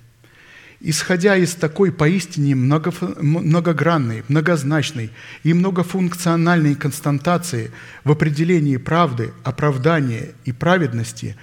Исходя 0.85 1.37
из 1.37 1.55
такой 1.55 1.93
поистине 1.93 2.55
многогранной, 2.55 4.25
многозначной 4.27 5.11
и 5.43 5.53
многофункциональной 5.53 6.75
константации 6.75 7.71
в 8.03 8.11
определении 8.11 8.75
правды, 8.75 9.31
оправдания 9.45 10.33
и 10.43 10.51
праведности, 10.51 11.37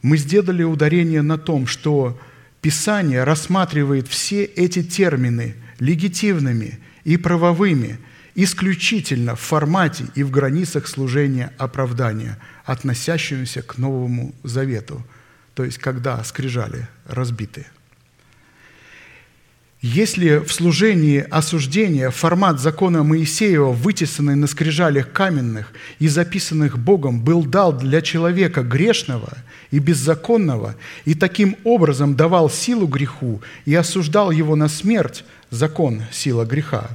мы 0.00 0.16
сделали 0.16 0.62
ударение 0.62 1.20
на 1.20 1.36
том, 1.36 1.66
что 1.66 2.18
Писание 2.62 3.24
рассматривает 3.24 4.08
все 4.08 4.44
эти 4.44 4.82
термины 4.82 5.56
легитимными 5.78 6.78
и 7.04 7.16
правовыми– 7.16 7.98
исключительно 8.34 9.34
в 9.34 9.40
формате 9.40 10.06
и 10.14 10.22
в 10.22 10.30
границах 10.30 10.88
служения 10.88 11.52
оправдания, 11.58 12.38
относящегося 12.64 13.60
к 13.60 13.76
Новому 13.76 14.34
Завету, 14.44 15.04
то 15.54 15.64
есть 15.64 15.78
когда 15.78 16.22
скрижали 16.24 16.88
разбиты. 17.06 17.66
Если 19.82 20.36
в 20.36 20.52
служении 20.52 21.20
осуждения 21.30 22.10
формат 22.10 22.60
закона 22.60 23.02
Моисеева, 23.02 23.72
вытесанный 23.72 24.34
на 24.34 24.46
скрижалях 24.46 25.10
каменных 25.10 25.72
и 25.98 26.06
записанных 26.06 26.78
Богом, 26.78 27.22
был 27.22 27.44
дал 27.44 27.72
для 27.72 28.02
человека 28.02 28.62
грешного 28.62 29.38
и 29.70 29.78
беззаконного, 29.78 30.74
и 31.06 31.14
таким 31.14 31.56
образом 31.64 32.14
давал 32.14 32.50
силу 32.50 32.86
греху 32.86 33.40
и 33.64 33.74
осуждал 33.74 34.30
его 34.30 34.54
на 34.54 34.68
смерть, 34.68 35.24
закон– 35.48 36.02
сила 36.12 36.44
греха, 36.44 36.90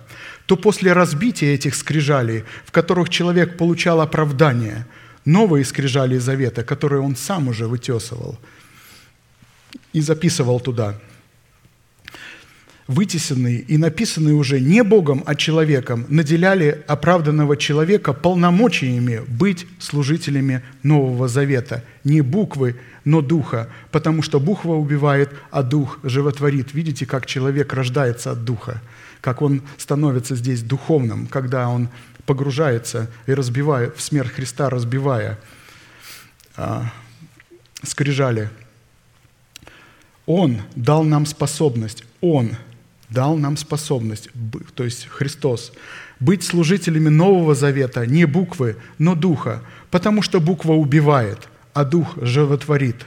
то 0.46 0.56
после 0.56 0.94
разбития 0.94 1.56
этих 1.56 1.74
скрижалей, 1.74 2.44
в 2.66 2.72
которых 2.72 3.10
человек 3.10 3.58
получал 3.58 4.00
оправдание, 4.00 4.86
новые 5.26 5.66
скрижали 5.66 6.20
завета, 6.20 6.64
которые 6.64 7.02
он 7.02 7.16
сам 7.16 7.48
уже 7.48 7.66
вытесывал 7.66 8.38
и 9.92 10.02
записывал 10.02 10.60
туда, 10.60 11.00
вытесанные 12.88 13.60
и 13.60 13.78
написанные 13.78 14.36
уже 14.36 14.60
не 14.60 14.84
Богом, 14.84 15.24
а 15.26 15.36
человеком, 15.36 16.06
наделяли 16.10 16.84
оправданного 16.88 17.58
человека 17.58 18.14
полномочиями 18.14 19.22
быть 19.28 19.66
служителями 19.80 20.62
Нового 20.84 21.28
Завета. 21.28 21.84
Не 22.04 22.22
буквы, 22.22 22.76
но 23.04 23.22
духа, 23.22 23.70
потому 23.92 24.22
что 24.22 24.40
буква 24.40 24.74
убивает, 24.74 25.30
а 25.52 25.64
дух 25.64 26.00
животворит. 26.04 26.74
Видите, 26.74 27.06
как 27.06 27.26
человек 27.26 27.74
рождается 27.74 28.32
от 28.32 28.44
духа– 28.44 28.82
как 29.26 29.42
он 29.42 29.64
становится 29.78 30.36
здесь 30.36 30.62
духовным, 30.62 31.26
когда 31.26 31.68
он 31.68 31.90
погружается 32.28 33.10
и 33.26 33.34
разбивает, 33.34 33.98
в 33.98 34.02
смерть 34.02 34.32
Христа 34.32 34.70
разбивая 34.70 35.40
а, 36.56 36.92
скрижали. 37.82 38.52
Он 40.28 40.62
дал 40.76 41.04
нам 41.04 41.26
способность, 41.26 42.04
Он 42.22 42.52
дал 43.10 43.38
нам 43.38 43.58
способность, 43.58 44.30
то 44.74 44.84
есть 44.84 45.08
Христос, 45.08 45.72
быть 46.20 46.44
служителями 46.44 47.10
Нового 47.10 47.56
Завета, 47.56 48.06
не 48.06 48.26
буквы, 48.26 48.78
но 48.98 49.16
Духа, 49.16 49.62
потому 49.92 50.22
что 50.22 50.40
буква 50.40 50.74
убивает, 50.74 51.48
а 51.74 51.84
Дух 51.84 52.18
животворит. 52.22 53.06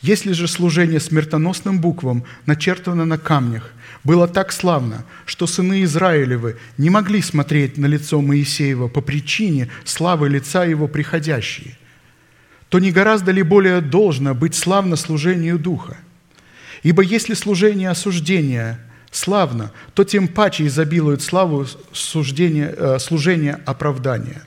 Если 0.00 0.32
же 0.32 0.46
служение 0.46 1.00
смертоносным 1.00 1.80
буквам 1.80 2.24
начертано 2.44 3.04
на 3.04 3.18
камнях, 3.18 3.72
было 4.04 4.28
так 4.28 4.52
славно, 4.52 5.04
что 5.24 5.46
сыны 5.46 5.82
Израилевы 5.82 6.56
не 6.78 6.90
могли 6.90 7.22
смотреть 7.22 7.78
на 7.78 7.86
лицо 7.86 8.20
Моисеева 8.20 8.88
по 8.88 9.00
причине 9.00 9.68
славы 9.84 10.28
лица 10.28 10.64
его 10.64 10.86
приходящей, 10.86 11.76
то 12.68 12.78
не 12.78 12.92
гораздо 12.92 13.32
ли 13.32 13.42
более 13.42 13.80
должно 13.80 14.34
быть 14.34 14.54
славно 14.54 14.96
служению 14.96 15.58
Духа? 15.58 15.96
Ибо 16.82 17.02
если 17.02 17.34
служение 17.34 17.88
осуждения 17.88 18.78
славно, 19.16 19.72
то 19.94 20.04
тем 20.04 20.28
паче 20.28 20.66
изобилует 20.66 21.22
славу 21.22 21.66
суждения, 21.92 22.74
э, 22.76 22.98
служения 22.98 23.60
оправдания. 23.66 24.42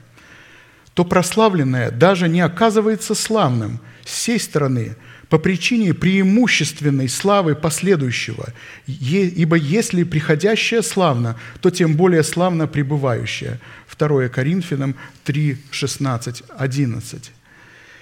То 0.94 1.06
прославленное 1.06 1.92
даже 1.92 2.28
не 2.28 2.42
оказывается 2.42 3.16
славным 3.16 3.80
с 4.06 4.14
сей 4.14 4.40
стороны– 4.40 4.96
по 5.30 5.38
причине 5.38 5.94
преимущественной 5.94 7.08
славы 7.08 7.56
последующего, 7.56 8.52
ибо 8.88 9.56
если 9.56 10.04
приходящее 10.04 10.82
славно, 10.82 11.38
то 11.62 11.70
тем 11.70 11.96
более 11.96 12.24
славно 12.24 12.68
пребывающее. 12.68 13.60
2 13.98 14.30
Коринфянам 14.30 14.96
3, 15.26 15.58
16, 15.72 16.44
11. 16.58 17.32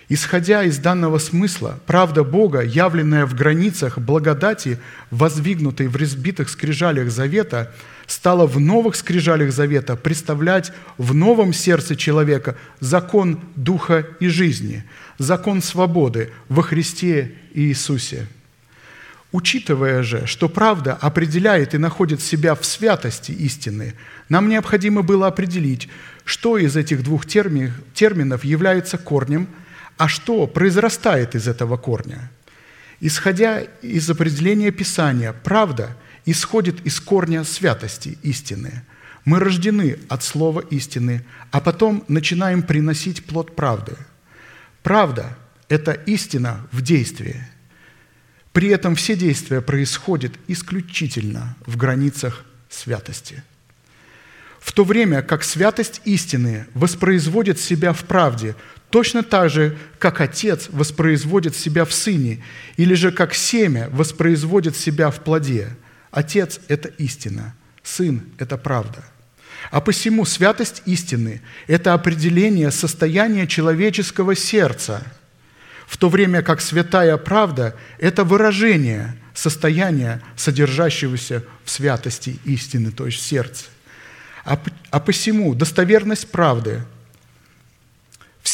Исходя 0.10 0.64
из 0.64 0.78
данного 0.78 1.18
смысла, 1.18 1.80
правда 1.86 2.24
Бога, 2.24 2.62
явленная 2.62 3.26
в 3.26 3.36
границах 3.36 4.00
благодати, 4.00 4.80
воздвигнутой 5.12 5.88
в 5.88 5.96
разбитых 5.98 6.50
скрижалях 6.50 7.10
завета, 7.10 7.74
стала 8.06 8.48
в 8.48 8.58
новых 8.58 8.96
скрижалях 8.96 9.52
завета 9.52 9.98
представлять 9.98 10.72
в 10.98 11.14
новом 11.14 11.52
сердце 11.52 11.98
человека 11.98 12.56
закон 12.80 13.40
духа 13.56 14.06
и 14.20 14.28
жизни– 14.28 14.84
закон 15.18 15.62
свободы 15.62 16.32
во 16.50 16.62
Христе 16.62 17.34
Иисусе. 17.54 18.28
Учитывая 19.32 20.04
же, 20.04 20.26
что 20.26 20.48
правда 20.48 20.94
определяет 20.94 21.76
и 21.76 21.78
находит 21.78 22.22
себя 22.22 22.56
в 22.56 22.66
святости 22.66 23.32
истины, 23.32 23.94
нам 24.30 24.48
необходимо 24.48 25.02
было 25.02 25.28
определить, 25.28 25.90
что 26.24 26.58
из 26.58 26.78
этих 26.78 27.04
двух 27.04 27.26
терминов 27.26 28.46
является 28.46 28.98
корнем, 28.98 29.48
а 29.98 30.07
что 30.07 30.48
произрастает 30.48 31.36
из 31.36 31.48
этого 31.48 31.78
корня. 31.78 32.32
Исходя 32.99 33.61
из 33.82 34.10
определения 34.10 34.72
Писания, 34.72 35.34
правда 35.34 35.95
исходит 36.26 36.86
из 36.86 36.99
корня 36.99 37.44
святости 37.44 38.18
истины. 38.24 38.84
Мы 39.26 39.40
рождены 39.40 39.99
от 40.10 40.24
слова 40.24 40.61
истины, 40.61 41.26
а 41.52 41.60
потом 41.60 42.03
начинаем 42.07 42.64
приносить 42.64 43.26
плод 43.26 43.56
правды– 43.56 43.95
Правда– 44.88 45.38
это 45.68 45.91
истина 45.91 46.65
в 46.72 46.82
действии. 46.82 47.45
При 48.53 48.69
этом 48.69 48.95
все 48.95 49.18
действия 49.18 49.60
происходят 49.60 50.32
исключительно 50.48 51.57
в 51.65 51.76
границах 51.76 52.45
святости. 52.69 53.44
В 54.61 54.72
то 54.72 54.86
время 54.86 55.24
как 55.24 55.44
святость 55.44 55.99
истины 56.06 56.68
воспроизводит 56.74 57.60
себя 57.60 57.91
в 57.91 58.06
правде, 58.06 58.56
точно 58.89 59.23
так 59.23 59.49
же, 59.49 59.77
как 59.99 60.22
Отец 60.22 60.68
воспроизводит 60.69 61.55
себя 61.55 61.85
в 61.85 61.93
Сыне, 61.93 62.43
или 62.77 62.93
же 62.93 63.11
как 63.11 63.34
семя 63.34 63.89
воспроизводит 63.91 64.76
себя 64.76 65.09
в 65.11 65.22
плоде. 65.22 65.69
Отец– 66.11 66.59
это 66.68 66.89
истина, 66.89 67.55
Сын– 67.84 68.23
это 68.38 68.57
правда– 68.57 69.03
а 69.72 69.81
посему 69.81 70.26
святость 70.26 70.81
истины– 70.85 71.41
это 71.68 71.93
определение 71.93 72.72
состояния 72.72 73.47
человеческого 73.47 74.35
сердца, 74.35 75.03
в 75.88 75.97
то 75.97 76.09
время 76.09 76.41
как 76.41 76.61
святая 76.61 77.18
правда– 77.18 77.76
это 77.99 78.23
выражение 78.23 79.18
состояния, 79.34 80.22
содержащегося 80.35 81.43
в 81.64 81.69
святости 81.69 82.39
истины, 82.43 82.91
то 82.91 83.05
есть 83.05 83.19
в 83.19 83.22
сердце. 83.22 83.65
А, 84.45 84.59
а 84.89 84.99
посему 84.99 85.53
достоверность 85.53 86.31
правды 86.31 86.84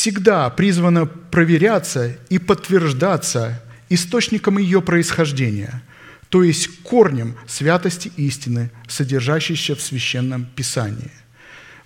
всегда 0.03 0.49
призвана 0.49 1.05
проверяться 1.05 2.17
и 2.27 2.37
подтверждаться 2.37 3.63
источником 3.87 4.57
ее 4.57 4.81
происхождения, 4.81 5.81
то 6.27 6.43
есть 6.43 6.81
корнем 6.83 7.35
святости 7.47 8.11
истины, 8.17 8.69
содержащейся 8.89 9.75
в 9.75 9.81
Священном 9.81 10.45
Писании. 10.57 11.09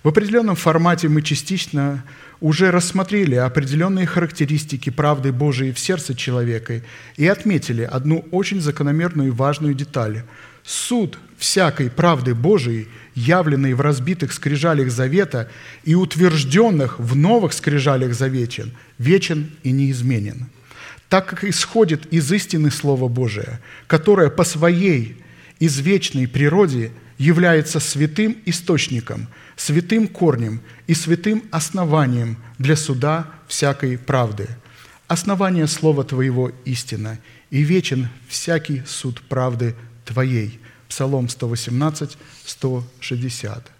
В 0.02 0.08
определенном 0.08 0.56
формате 0.56 1.08
мы 1.08 1.22
частично 1.22 2.02
уже 2.40 2.72
рассмотрели 2.72 3.36
определенные 3.36 4.06
характеристики 4.06 4.90
правды 4.90 5.30
Божией 5.30 5.70
в 5.70 5.78
сердце 5.78 6.16
человека 6.16 6.82
и 7.16 7.28
отметили 7.28 7.82
одну 7.82 8.26
очень 8.32 8.60
закономерную 8.60 9.28
и 9.28 9.30
важную 9.32 9.74
деталь. 9.74 10.24
Суд 10.68 11.18
всякой 11.38 11.88
правды 11.88 12.34
Божией, 12.34 12.88
явленной 13.14 13.72
в 13.72 13.80
разбитых 13.80 14.34
скрижалях 14.34 14.90
завета 14.90 15.48
и 15.82 15.94
утвержденных 15.94 16.98
в 16.98 17.16
новых 17.16 17.54
скрижалях 17.54 18.12
заветен, 18.12 18.72
вечен 18.98 19.50
и 19.62 19.72
неизменен. 19.72 20.50
Так 21.08 21.24
как 21.24 21.44
исходит 21.44 22.12
из 22.12 22.30
истины 22.30 22.70
Слова 22.70 23.08
Божия, 23.08 23.62
которое 23.86 24.28
по 24.28 24.44
своей 24.44 25.16
извечной 25.58 26.28
природе 26.28 26.90
является 27.16 27.80
святым 27.80 28.36
источником– 28.44 29.26
святым 29.56 30.06
корнем 30.06 30.60
и 30.86 30.92
святым 30.92 31.44
основанием 31.50 32.36
для 32.58 32.76
суда 32.76 33.26
всякой 33.46 33.96
правды. 33.96 34.46
Основание 35.06 35.66
Слова 35.66 36.04
Твоего 36.04 36.52
истина, 36.66 37.18
и 37.50 37.62
вечен 37.62 38.08
всякий 38.28 38.82
суд 38.86 39.22
правды 39.22 39.74
Твоей. 40.08 40.58
Псалом 40.88 41.28
118, 41.28 42.16
160. 42.46 43.70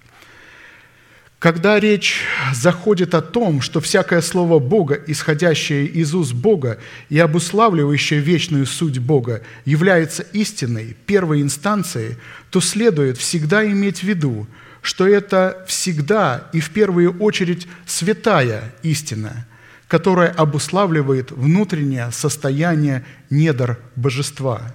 Когда 1.39 1.81
речь 1.81 2.21
заходит 2.53 3.15
о 3.15 3.23
том, 3.23 3.61
что 3.63 3.81
всякое 3.81 4.21
слово 4.21 4.59
Бога, 4.59 5.01
исходящее 5.07 5.87
из 5.87 6.13
уст 6.15 6.35
Бога 6.35 6.79
и 7.09 7.19
обуславливающее 7.19 8.21
вечную 8.21 8.67
суть 8.67 8.99
Бога, 8.99 9.43
является 9.65 10.23
истиной, 10.23 10.97
первой 11.07 11.41
инстанцией, 11.41 12.17
то 12.51 12.61
следует 12.61 13.17
всегда 13.17 13.65
иметь 13.65 14.01
в 14.01 14.03
виду, 14.03 14.47
что 14.83 15.07
это 15.07 15.65
всегда 15.67 16.49
и 16.53 16.61
в 16.61 16.71
первую 16.71 17.19
очередь 17.19 17.69
святая 17.87 18.75
истина, 18.83 19.47
которая 19.87 20.31
обуславливает 20.31 21.31
внутреннее 21.31 22.11
состояние 22.11 23.05
недр 23.31 23.79
божества. 23.97 24.75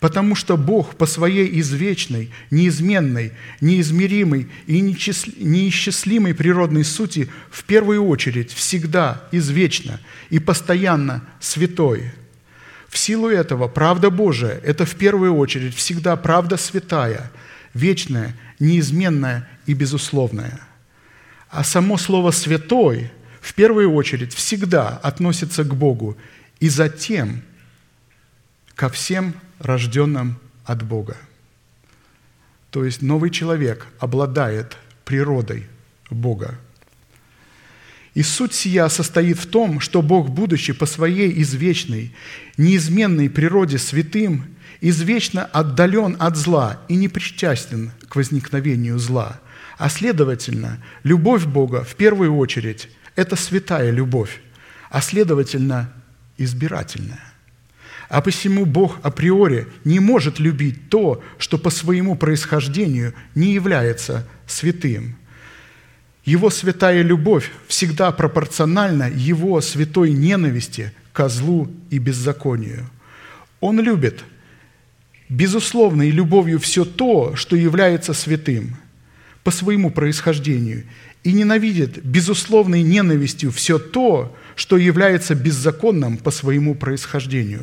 Потому 0.00 0.34
что 0.34 0.56
Бог 0.56 0.96
по 0.96 1.04
своей 1.04 1.60
извечной, 1.60 2.30
неизменной, 2.50 3.32
неизмеримой 3.60 4.48
и 4.66 4.80
неисчислимой 4.80 6.34
природной 6.34 6.84
сути 6.84 7.28
в 7.50 7.64
первую 7.64 8.06
очередь 8.06 8.50
всегда 8.52 9.22
извечно 9.30 10.00
и 10.30 10.38
постоянно 10.38 11.22
святой. 11.38 12.12
В 12.88 12.96
силу 12.96 13.28
этого 13.28 13.68
правда 13.68 14.10
Божия– 14.10 14.58
это 14.64 14.86
в 14.86 14.96
первую 14.96 15.36
очередь 15.36 15.74
всегда 15.74 16.16
правда 16.16 16.56
святая, 16.56 17.30
вечная– 17.74 18.34
неизменное 18.58 19.48
и 19.66 19.74
безусловное. 19.74 20.60
А 21.48 21.64
само 21.64 21.98
слово 21.98 22.30
«святой» 22.30 23.10
в 23.40 23.54
первую 23.54 23.92
очередь 23.92 24.34
всегда 24.34 24.88
относится 25.02 25.64
к 25.64 25.74
Богу 25.74 26.16
и 26.60 26.68
затем 26.68 27.42
ко 28.74 28.88
всем 28.88 29.34
рожденным 29.60 30.38
от 30.64 30.82
Бога. 30.82 31.16
То 32.70 32.84
есть 32.84 33.02
новый 33.02 33.30
человек 33.30 33.86
обладает 33.98 34.76
природой 35.04 35.66
Бога. 36.10 36.58
И 38.14 38.22
суть 38.22 38.54
сия 38.54 38.88
состоит 38.88 39.38
в 39.38 39.46
том, 39.46 39.78
что 39.80 40.02
Бог, 40.02 40.30
будучи 40.30 40.72
по 40.72 40.86
своей 40.86 41.40
извечной, 41.42 42.14
неизменной 42.56 43.30
природе 43.30 43.78
святым 43.78 44.56
извечно 44.80 45.44
отдален 45.44 46.16
от 46.18 46.36
зла 46.36 46.80
и 46.88 46.96
не 46.96 47.08
причастен 47.08 47.92
к 48.08 48.16
возникновению 48.16 48.98
зла. 48.98 49.40
А 49.78 49.88
следовательно, 49.88 50.82
любовь 51.04 51.44
Бога 51.44 51.84
в 51.84 51.94
первую 51.94 52.36
очередь– 52.36 52.88
это 53.16 53.36
святая 53.36 53.90
любовь, 53.90 54.40
а 54.90 55.00
следовательно, 55.00 55.92
избирательная. 56.36 57.29
А 58.10 58.20
посему 58.20 58.66
Бог 58.66 58.98
априори 59.02 59.68
не 59.84 60.00
может 60.00 60.38
любить 60.38 60.90
то, 60.90 61.22
что 61.38 61.56
по 61.56 61.70
своему 61.70 62.16
происхождению 62.16 63.14
не 63.34 63.54
является 63.54 64.28
святым. 64.46 65.16
Его 66.26 66.50
святая 66.50 67.00
любовь 67.00 67.50
всегда 67.66 68.10
пропорциональна 68.12 69.08
Его 69.08 69.62
святой 69.62 70.10
ненависти 70.10 70.92
к 71.14 71.26
злу 71.30 71.70
и 71.88 71.98
беззаконию. 71.98 72.90
Он 73.60 73.80
любит– 73.80 74.24
безусловной 75.30 76.10
любовью 76.10 76.58
все 76.58 76.84
то, 76.84 77.34
что 77.36 77.56
является 77.56 78.12
святым 78.12 78.76
по 79.44 79.50
своему 79.50 79.90
происхождению, 79.90 80.84
и 81.22 81.32
ненавидит 81.32 82.04
безусловной 82.04 82.82
ненавистью 82.82 83.52
все 83.52 83.78
то, 83.78 84.36
что 84.56 84.76
является 84.76 85.34
беззаконным 85.34 86.18
по 86.18 86.30
своему 86.30 86.74
происхождению. 86.74 87.62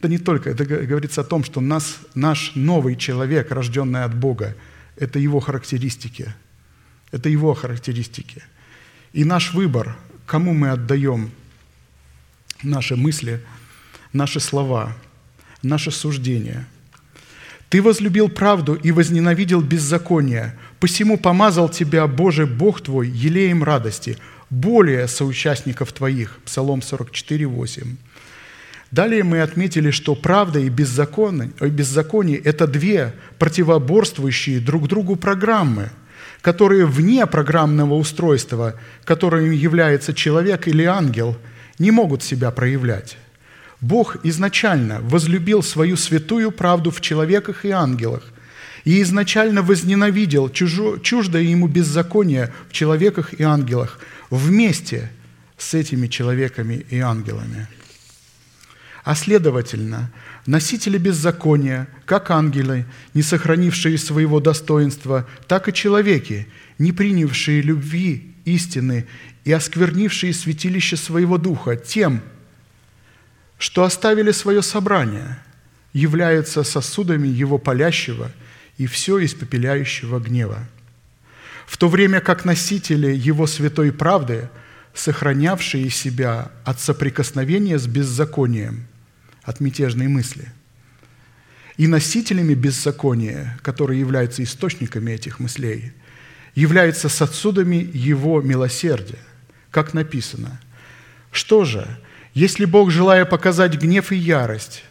Это 0.00 0.08
не 0.08 0.18
только, 0.18 0.48
это 0.48 0.64
говорится 0.64 1.20
о 1.20 1.24
том, 1.24 1.44
что 1.44 1.60
нас, 1.60 1.98
наш 2.14 2.52
новый 2.54 2.96
человек, 2.96 3.52
рожденный 3.52 4.02
от 4.04 4.16
Бога, 4.16 4.56
это 4.96 5.18
его 5.18 5.40
характеристики. 5.40 6.34
Это 7.12 7.28
его 7.28 7.52
характеристики. 7.52 8.42
И 9.12 9.24
наш 9.24 9.52
выбор, 9.52 9.96
кому 10.24 10.54
мы 10.54 10.70
отдаем 10.70 11.30
наши 12.62 12.96
мысли, 12.96 13.40
наши 14.12 14.40
слова– 14.40 14.96
наше 15.62 15.90
суждение. 15.90 16.64
Ты 17.68 17.82
возлюбил 17.82 18.28
правду 18.28 18.74
и 18.74 18.90
возненавидел 18.90 19.60
беззаконие, 19.60 20.56
посему 20.80 21.18
помазал 21.18 21.68
тебя, 21.68 22.06
Боже, 22.06 22.46
Бог 22.46 22.80
твой, 22.80 23.08
елеем 23.08 23.62
радости, 23.62 24.16
более 24.48 25.06
соучастников 25.06 25.92
твоих». 25.92 26.40
Псалом 26.44 26.82
44, 26.82 27.46
8. 27.46 27.96
Далее 28.90 29.22
мы 29.22 29.40
отметили, 29.40 29.92
что 29.92 30.16
правда 30.16 30.58
и 30.58 30.68
беззаконие, 30.68 31.50
беззаконие– 31.60 32.38
это 32.44 32.66
две 32.66 33.14
противоборствующие 33.38 34.58
друг 34.58 34.88
другу 34.88 35.14
программы, 35.14 35.90
которые 36.40 36.86
вне 36.86 37.26
программного 37.26 37.94
устройства, 37.94 38.74
которым 39.04 39.52
является 39.52 40.12
человек 40.12 40.66
или 40.66 40.82
ангел, 40.82 41.36
не 41.78 41.92
могут 41.92 42.24
себя 42.24 42.50
проявлять. 42.50 43.16
Бог 43.80 44.16
изначально 44.24 45.00
возлюбил 45.00 45.62
свою 45.62 45.96
святую 45.96 46.50
правду 46.50 46.90
в 46.90 47.00
человеках 47.00 47.64
и 47.64 47.70
ангелах 47.70 48.24
и 48.84 49.00
изначально 49.02 49.62
возненавидел 49.62 50.48
чуждое 50.50 51.42
ему 51.42 51.68
беззаконие 51.68 52.52
в 52.68 52.72
человеках 52.72 53.34
и 53.34 53.42
ангелах 53.42 54.00
вместе 54.30 55.10
с 55.56 55.74
этими 55.74 56.08
человеками 56.08 56.84
и 56.90 56.98
ангелами. 56.98 57.68
А 59.02 59.14
следовательно, 59.14 60.10
носители 60.46 60.98
беззакония, 60.98 61.88
как 62.04 62.30
ангелы, 62.30 62.84
не 63.14 63.22
сохранившие 63.22 63.96
своего 63.96 64.40
достоинства, 64.40 65.26
так 65.48 65.68
и 65.68 65.72
человеки, 65.72 66.48
не 66.78 66.92
принявшие 66.92 67.62
любви 67.62 68.34
истины 68.44 69.06
и 69.44 69.52
осквернившие 69.52 70.34
святилище 70.34 70.96
своего 70.96 71.38
духа 71.38 71.76
тем, 71.76 72.20
что 73.58 73.84
оставили 73.84 74.32
свое 74.32 74.62
собрание, 74.62 75.38
являются 75.92 76.62
сосудами 76.62 77.28
его 77.28 77.58
палящего 77.58 78.30
и 78.76 78.86
все 78.86 79.24
испепеляющего 79.24 80.18
гнева. 80.20 80.68
В 81.66 81.76
то 81.76 81.88
время 81.88 82.20
как 82.20 82.44
носители 82.44 83.14
его 83.14 83.46
святой 83.46 83.92
правды, 83.92 84.50
сохранявшие 84.94 85.88
себя 85.88 86.50
от 86.64 86.80
соприкосновения 86.80 87.78
с 87.78 87.86
беззаконием, 87.86 88.86
от 89.42 89.60
мятежной 89.60 90.08
мысли, 90.08 90.48
и 91.76 91.86
носителями 91.86 92.54
беззакония, 92.54 93.58
которые 93.62 94.00
являются 94.00 94.42
источниками 94.42 95.12
этих 95.12 95.40
мыслей, 95.40 95.92
являются 96.54 97.08
сосудами 97.08 97.88
его 97.92 98.42
милосердия, 98.42 99.18
как 99.70 99.94
написано. 99.94 100.60
Что 101.30 101.64
же– 101.64 101.86
если 102.34 102.64
Бог, 102.64 102.90
желая 102.90 103.24
показать 103.24 103.74
гнев 103.74 104.12
и 104.12 104.16
ярость, 104.16 104.84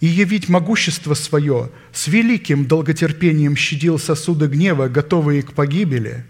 и 0.00 0.06
явить 0.06 0.48
могущество 0.48 1.12
свое, 1.12 1.70
с 1.92 2.06
великим 2.06 2.64
долготерпением 2.64 3.54
щадил 3.54 3.98
сосуды 3.98 4.46
гнева, 4.46 4.88
готовые 4.88 5.42
к 5.42 5.52
погибели, 5.52 6.24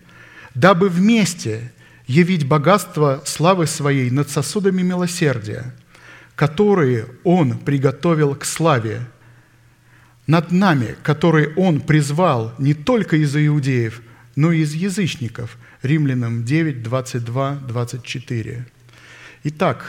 дабы 0.56 0.88
вместе 0.88 1.72
явить 2.08 2.46
богатство 2.46 3.22
славы 3.24 3.68
Своей 3.68 4.10
над 4.10 4.28
сосудами 4.28 4.82
милосердия, 4.82 5.72
которые 6.40 7.04
Он 7.22 7.58
приготовил 7.58 8.34
к 8.34 8.46
славе, 8.46 9.02
над 10.26 10.52
нами, 10.52 10.96
которые 11.02 11.52
Он 11.54 11.82
призвал 11.82 12.54
не 12.58 12.72
только 12.72 13.18
из 13.18 13.36
иудеев, 13.36 14.00
но 14.36 14.50
и 14.50 14.60
из 14.60 14.72
язычников. 14.72 15.58
Римлянам 15.82 16.44
9, 16.44 16.82
22, 16.82 17.56
24. 17.68 18.66
Итак, 19.44 19.84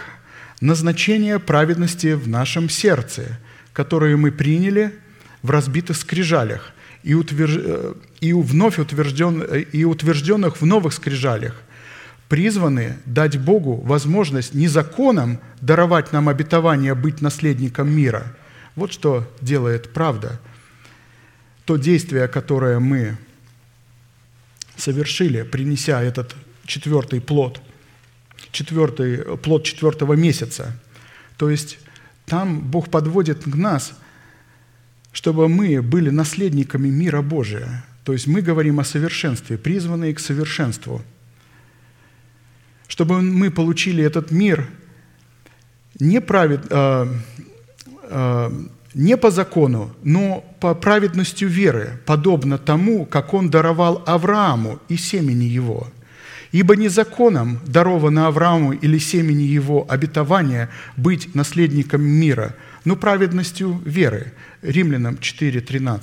назначение 0.60 1.40
праведности 1.40 2.16
в 2.16 2.28
нашем 2.28 2.68
сердце, 2.68 3.40
которое 3.72 4.18
мы 4.18 4.34
приняли 4.34 4.94
в 5.44 5.52
разбитых 5.52 5.96
скрижалях 5.96 6.74
и, 7.04 7.14
утверж... 7.14 7.56
э, 7.56 7.94
и 8.20 8.34
вновь 8.34 8.78
утвержден... 8.78 9.42
и 9.42 9.86
утвержденных 9.86 10.60
в 10.60 10.66
новых 10.66 10.92
скрижалях, 10.92 11.56
призваны 12.32 12.98
дать 13.06 13.38
Богу 13.38 13.82
возможность 13.82 14.54
не 14.54 14.70
законом 14.70 15.42
даровать 15.60 16.14
нам 16.14 16.30
обетование 16.30 16.96
быть 16.96 17.20
наследником 17.20 17.92
мира. 17.92 18.38
Вот 18.78 18.94
что 18.94 19.30
делает 19.42 19.92
правда. 19.92 20.40
То 21.66 21.76
действие, 21.76 22.30
которое 22.30 22.80
мы 22.80 23.18
совершили, 24.78 25.42
принеся 25.42 26.02
этот 26.02 26.34
четвертый 26.66 27.20
плод, 27.20 27.62
четвертый, 28.54 29.38
плод 29.40 29.66
четвертого 29.66 30.14
месяца. 30.14 30.80
То 31.36 31.50
есть 31.50 31.80
там 32.28 32.62
Бог 32.62 32.90
подводит 32.90 33.44
к 33.44 33.56
нас, 33.56 33.92
чтобы 35.12 35.50
мы 35.50 35.82
были 35.82 36.10
наследниками 36.10 36.88
мира 36.88 37.22
Божия. 37.22 37.84
То 38.06 38.14
есть 38.14 38.26
мы 38.26 38.42
говорим 38.42 38.80
о 38.80 38.86
совершенстве, 38.86 39.58
призванные 39.58 40.14
к 40.14 40.22
совершенству. 40.22 41.04
Чтобы 42.92 43.22
мы 43.22 43.52
получили 43.52 44.04
этот 44.04 44.32
мир 44.32 44.68
не, 45.98 46.20
правед, 46.20 46.66
э, 46.70 47.08
э, 48.04 48.52
не 48.94 49.16
по 49.16 49.32
закону, 49.32 49.96
но 50.04 50.44
по 50.60 50.76
праведностью 50.76 51.48
веры, 51.48 52.02
подобно 52.06 52.58
тому, 52.58 53.06
как 53.06 53.34
он 53.34 53.50
даровал 53.50 54.04
Аврааму 54.06 54.80
и 54.90 54.98
семени 54.98 55.46
его. 55.46 55.88
Ибо 56.52 56.76
не 56.76 56.90
законом 56.90 57.62
даровано 57.66 58.28
Аврааму 58.28 58.74
или 58.74 59.00
семени 59.00 59.44
его 59.44 59.86
обетование 59.90 60.68
быть 60.98 61.34
наследником 61.34 62.02
мира, 62.02 62.58
но 62.84 62.98
праведностью 62.98 63.82
веры. 63.86 64.34
Римлянам 64.62 65.16
4.13. 65.16 66.02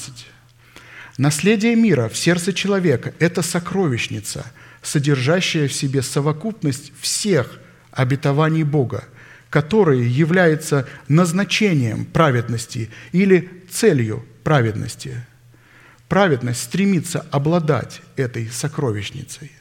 Наследие 1.19 1.77
мира 1.77 2.09
в 2.09 2.17
сердце 2.17 2.55
человека– 2.55 3.13
это 3.19 3.43
сокровищница, 3.43 4.47
содержащая 4.89 5.69
в 5.69 5.73
себе 5.73 6.03
совокупность 6.03 6.93
всех 7.01 7.61
обетований 7.93 8.65
Бога– 8.65 9.05
которые 9.51 10.09
являются 10.09 10.87
назначением 11.09 12.05
праведности 12.05 12.91
или 13.13 13.51
целью 13.71 14.25
праведности. 14.45 15.25
Праведность 16.09 16.63
стремится 16.63 17.27
обладать 17.31 18.03
этой 18.17 18.49
сокровищницей. 18.49 19.53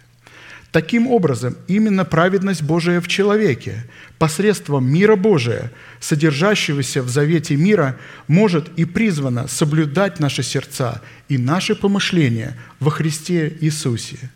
Таким 0.71 1.07
образом, 1.07 1.55
именно 1.67 2.03
праведность 2.03 2.61
Божия 2.61 2.99
в 3.01 3.07
человеке 3.07 3.85
посредством 4.19 4.85
мира 4.85 5.15
Божия, 5.15 5.71
содержащегося 5.99 7.01
в 7.01 7.09
завете 7.09 7.55
мира, 7.55 7.97
может 8.27 8.69
и 8.77 8.85
призвана 8.85 9.47
соблюдать 9.47 10.19
наши 10.19 10.43
сердца 10.43 11.01
и 11.29 11.37
наши 11.37 11.73
помышления 11.73 12.57
во 12.79 12.91
Христе 12.91 13.57
Иисусе. 13.61 14.29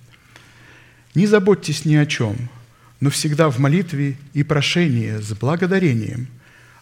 Не 1.16 1.28
заботьтесь 1.28 1.86
ни 1.86 1.96
о 1.96 2.06
чем– 2.06 2.50
но 3.02 3.10
всегда 3.10 3.50
в 3.50 3.60
молитве 3.60 4.16
и 4.34 4.44
прошении 4.44 5.20
с 5.20 5.34
благодарением 5.34 6.28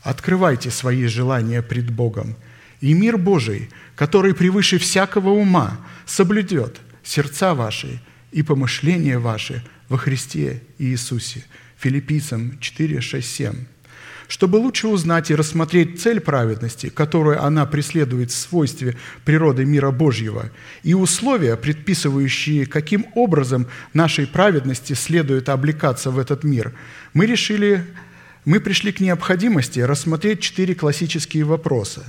открывайте 0.04 0.70
свои 0.70 1.08
желания 1.08 1.62
пред 1.62 1.90
Богом, 1.90 2.36
и 2.82 2.94
мир 2.94 3.18
Божий, 3.18 3.70
который 3.96 4.36
превыше 4.36 4.78
всякого 4.78 5.30
ума, 5.30 5.80
соблюдет 6.06 6.80
сердца 7.04 7.56
ваши 7.56 8.02
и 8.32 8.44
помышления 8.44 9.18
ваши 9.18 9.64
во 9.88 9.98
Христе 9.98 10.62
Иисусе. 10.78 11.44
Филиппийцам 11.78 12.60
4, 12.60 13.02
6, 13.02 13.28
7 13.28 13.54
чтобы 14.30 14.58
лучше 14.58 14.88
узнать 14.88 15.32
и 15.32 15.36
рассмотреть 15.36 16.00
цель 16.00 16.20
праведности, 16.20 16.90
которую 16.90 17.44
она 17.44 17.66
преследует 17.66 18.30
в 18.30 18.38
свойстве 18.38 18.96
природы 19.26 19.66
мира 19.66 19.90
Божьего, 19.90 20.52
и 20.84 20.94
условия, 20.94 21.58
предписывающие, 21.58 22.68
каким 22.68 23.08
образом 23.16 23.66
нашей 23.96 24.28
праведности 24.28 24.94
следует 24.94 25.50
облекаться 25.50 26.12
в 26.12 26.20
этот 26.20 26.44
мир, 26.44 26.74
мы 27.14 27.26
решили, 27.26 27.84
мы 28.46 28.60
пришли 28.60 28.92
к 28.92 29.00
необходимости 29.00 29.80
рассмотреть 29.80 30.42
четыре 30.42 30.76
классические 30.76 31.44
вопроса. 31.44 32.06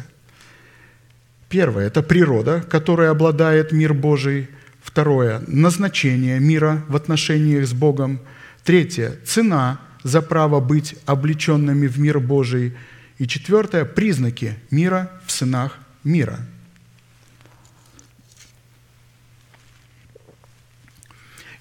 Первое– 1.48 1.86
это 1.88 2.02
природа, 2.02 2.62
которой 2.68 3.08
обладает 3.08 3.72
мир 3.72 3.94
Божий. 3.94 4.50
Второе– 4.82 5.42
назначение 5.46 6.38
мира 6.38 6.84
в 6.86 6.96
отношениях 6.96 7.66
с 7.66 7.72
Богом. 7.72 8.20
Третье– 8.62 9.16
цена– 9.24 9.80
за 10.02 10.22
право 10.22 10.60
быть 10.60 10.94
облеченными 11.06 11.86
в 11.86 11.98
мир 11.98 12.20
Божий. 12.20 12.74
И 13.18 13.26
четвертое– 13.26 13.84
признаки 13.86 14.58
мира 14.70 15.10
в 15.26 15.32
сынах 15.32 15.78
мира. 16.04 16.40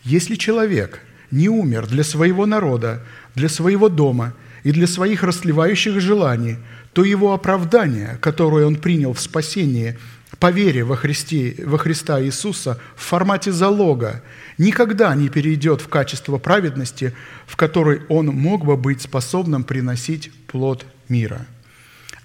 Если 0.03 0.35
человек 0.35 1.01
не 1.31 1.49
умер 1.49 1.87
для 1.87 2.03
своего 2.03 2.45
народа, 2.45 3.03
для 3.35 3.49
своего 3.49 3.89
дома 3.89 4.33
и 4.63 4.71
для 4.71 4.87
своих 4.87 5.23
расливающих 5.23 5.99
желаний, 5.99 6.57
то 6.93 7.03
его 7.03 7.33
оправдание, 7.33 8.17
которое 8.21 8.65
он 8.65 8.75
принял 8.75 9.13
в 9.13 9.19
спасении 9.19 9.97
по 10.39 10.51
вере 10.51 10.83
во, 10.83 10.95
Христе, 10.95 11.55
во 11.65 11.77
Христа 11.77 12.21
Иисуса 12.21 12.79
в 12.95 13.03
формате 13.03 13.51
залога 13.51 14.23
никогда 14.59 15.15
не 15.15 15.29
перейдет 15.29 15.81
в 15.81 15.87
качество 15.87 16.37
праведности, 16.37 17.15
в 17.47 17.55
которой 17.55 18.01
он 18.09 18.27
мог 18.27 18.65
бы 18.65 18.77
быть 18.77 19.01
способным 19.01 19.63
приносить 19.63 20.31
плод 20.45 20.85
мира. 21.07 21.47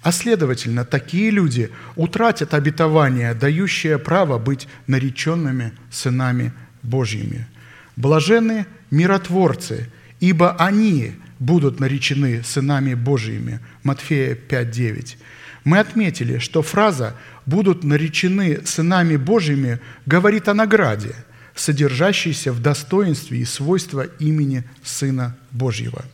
А 0.03 0.11
следовательно, 0.11 0.85
такие 0.85 1.31
люди 1.31 1.71
утратят 1.95 2.53
обетование, 2.53 3.33
дающее 3.33 3.97
право 3.97 4.37
быть 4.37 4.67
нареченными 4.85 5.71
сынами 5.89 6.53
Божьими. 6.83 7.47
Блаженны 7.95 8.67
миротворцы, 8.91 9.89
ибо 10.19 10.55
они 10.57 11.13
будут 11.39 11.79
наречены 11.79 12.43
сынами 12.43 12.93
Божьими. 12.93 13.61
Матфея 13.81 14.35
5.9. 14.35 15.17
Мы 15.63 15.79
отметили, 15.79 16.37
что 16.37 16.61
фраза 16.61 17.15
«будут 17.47 17.83
наречены 17.83 18.61
сынами 18.63 19.15
Божьими» 19.15 19.79
говорит 20.05 20.47
о 20.47 20.53
награде, 20.53 21.15
содержащейся 21.55 22.51
в 22.51 22.61
достоинстве 22.61 23.39
и 23.39 23.45
свойства 23.45 24.03
имени 24.19 24.63
Сына 24.83 25.35
Божьего. 25.51 26.05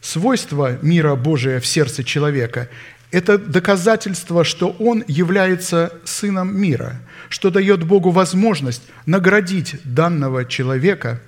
Свойство 0.00 0.78
мира 0.82 1.14
Божия 1.14 1.60
в 1.60 1.66
сердце 1.66 2.02
человека– 2.02 2.68
это 3.10 3.38
доказательство, 3.38 4.42
что 4.42 4.70
он 4.70 5.04
является 5.06 5.92
сыном 6.04 6.56
мира, 6.56 7.00
что 7.28 7.50
дает 7.50 7.84
Богу 7.84 8.10
возможность 8.10 8.82
наградить 9.06 9.76
данного 9.84 10.44
человека 10.44 11.20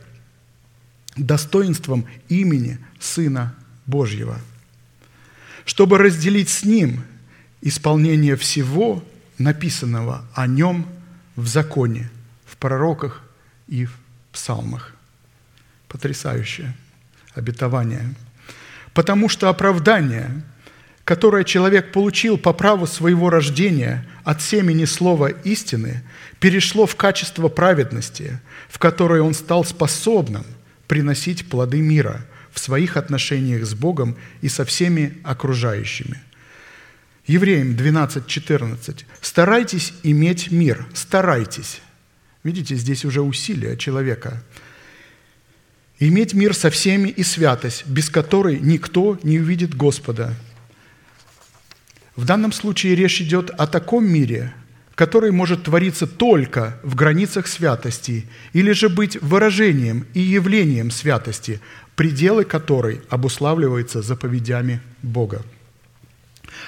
достоинством 1.17 2.07
имени 2.29 2.79
Сына 2.99 3.55
Божьего, 3.87 4.39
чтобы 5.65 5.99
разделить 5.99 6.49
с 6.49 6.65
ним– 6.65 7.05
исполнение 7.67 8.37
всего 8.37 9.03
написанного 9.39 10.25
о 10.35 10.47
нем 10.47 10.87
в 11.35 11.49
законе, 11.49 12.11
в 12.45 12.57
пророках 12.57 13.23
и 13.69 13.87
в 13.87 13.93
псалмах. 14.33 14.95
Потрясающее 15.89 16.75
обетование. 17.35 18.15
Потому 18.95 19.29
что 19.29 19.49
оправдание, 19.49 20.31
которое 21.05 21.45
человек 21.45 21.93
получил 21.93 22.39
по 22.39 22.53
праву 22.53 22.87
своего 22.87 23.31
рождения 23.31 24.07
от 24.25 24.43
семени 24.43 24.85
слова 24.85 25.29
истины, 25.29 26.03
перешло 26.41 26.87
в 26.87 26.97
качество 26.97 27.49
праведности, 27.49 28.41
в 28.69 28.79
которое 28.79 29.23
он 29.23 29.35
стал 29.35 29.65
способным 29.65 30.45
приносить 30.89 31.49
плоды 31.49 31.81
мира 31.81 32.25
в 32.53 32.59
своих 32.59 32.97
отношениях 32.97 33.67
с 33.67 33.75
Богом 33.75 34.17
и 34.41 34.49
со 34.49 34.65
всеми 34.65 35.19
окружающими. 35.25 36.23
Евреям 37.27 37.77
12:14. 37.77 39.05
Старайтесь 39.21 39.93
иметь 40.03 40.51
мир, 40.51 40.87
старайтесь. 40.95 41.81
Видите, 42.47 42.77
здесь 42.77 43.05
уже 43.05 43.23
усилия 43.23 43.77
человека. 43.77 44.41
Иметь 45.99 46.33
мир 46.33 46.55
со 46.55 46.71
всеми 46.71 47.09
и 47.09 47.25
святость, 47.25 47.85
без 47.89 48.09
которой 48.09 48.61
никто 48.61 49.19
не 49.25 49.41
увидит 49.41 49.75
Господа. 49.75 50.33
В 52.15 52.25
данном 52.25 52.53
случае 52.53 52.95
речь 52.95 53.21
идет 53.21 53.51
о 53.51 53.67
таком 53.67 54.07
мире, 54.07 54.55
который 54.95 55.33
может 55.33 55.65
твориться 55.65 56.07
только 56.07 56.79
в 56.85 56.95
границах 56.95 57.49
святости 57.49 58.29
или 58.53 58.71
же 58.71 58.91
быть 58.91 59.21
выражением 59.21 60.07
и 60.15 60.21
явлением 60.21 60.93
святости, 60.93 61.61
пределы 61.97 62.45
которой 62.45 63.01
обуславливаются 63.09 64.03
заповедями 64.03 64.81
Бога. 65.03 65.43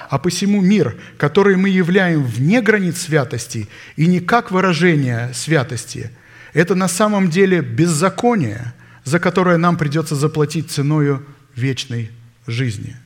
А 0.09 0.19
посему 0.19 0.63
мир, 0.63 0.97
который 1.19 1.57
мы 1.57 1.69
являем 1.69 2.25
вне 2.25 2.63
границ 2.63 3.03
святости 3.03 3.69
и 3.97 4.07
не 4.07 4.21
как 4.21 4.51
выражение 4.51 5.33
святости, 5.35 6.11
это 6.55 6.75
на 6.75 6.89
самом 6.89 7.29
деле 7.29 7.61
беззаконие, 7.61 8.73
за 9.05 9.21
которое 9.21 9.59
нам 9.59 9.77
придется 9.77 10.17
заплатить 10.17 10.71
ценою 10.71 11.25
вечной 11.55 12.11
жизни. 12.47 12.97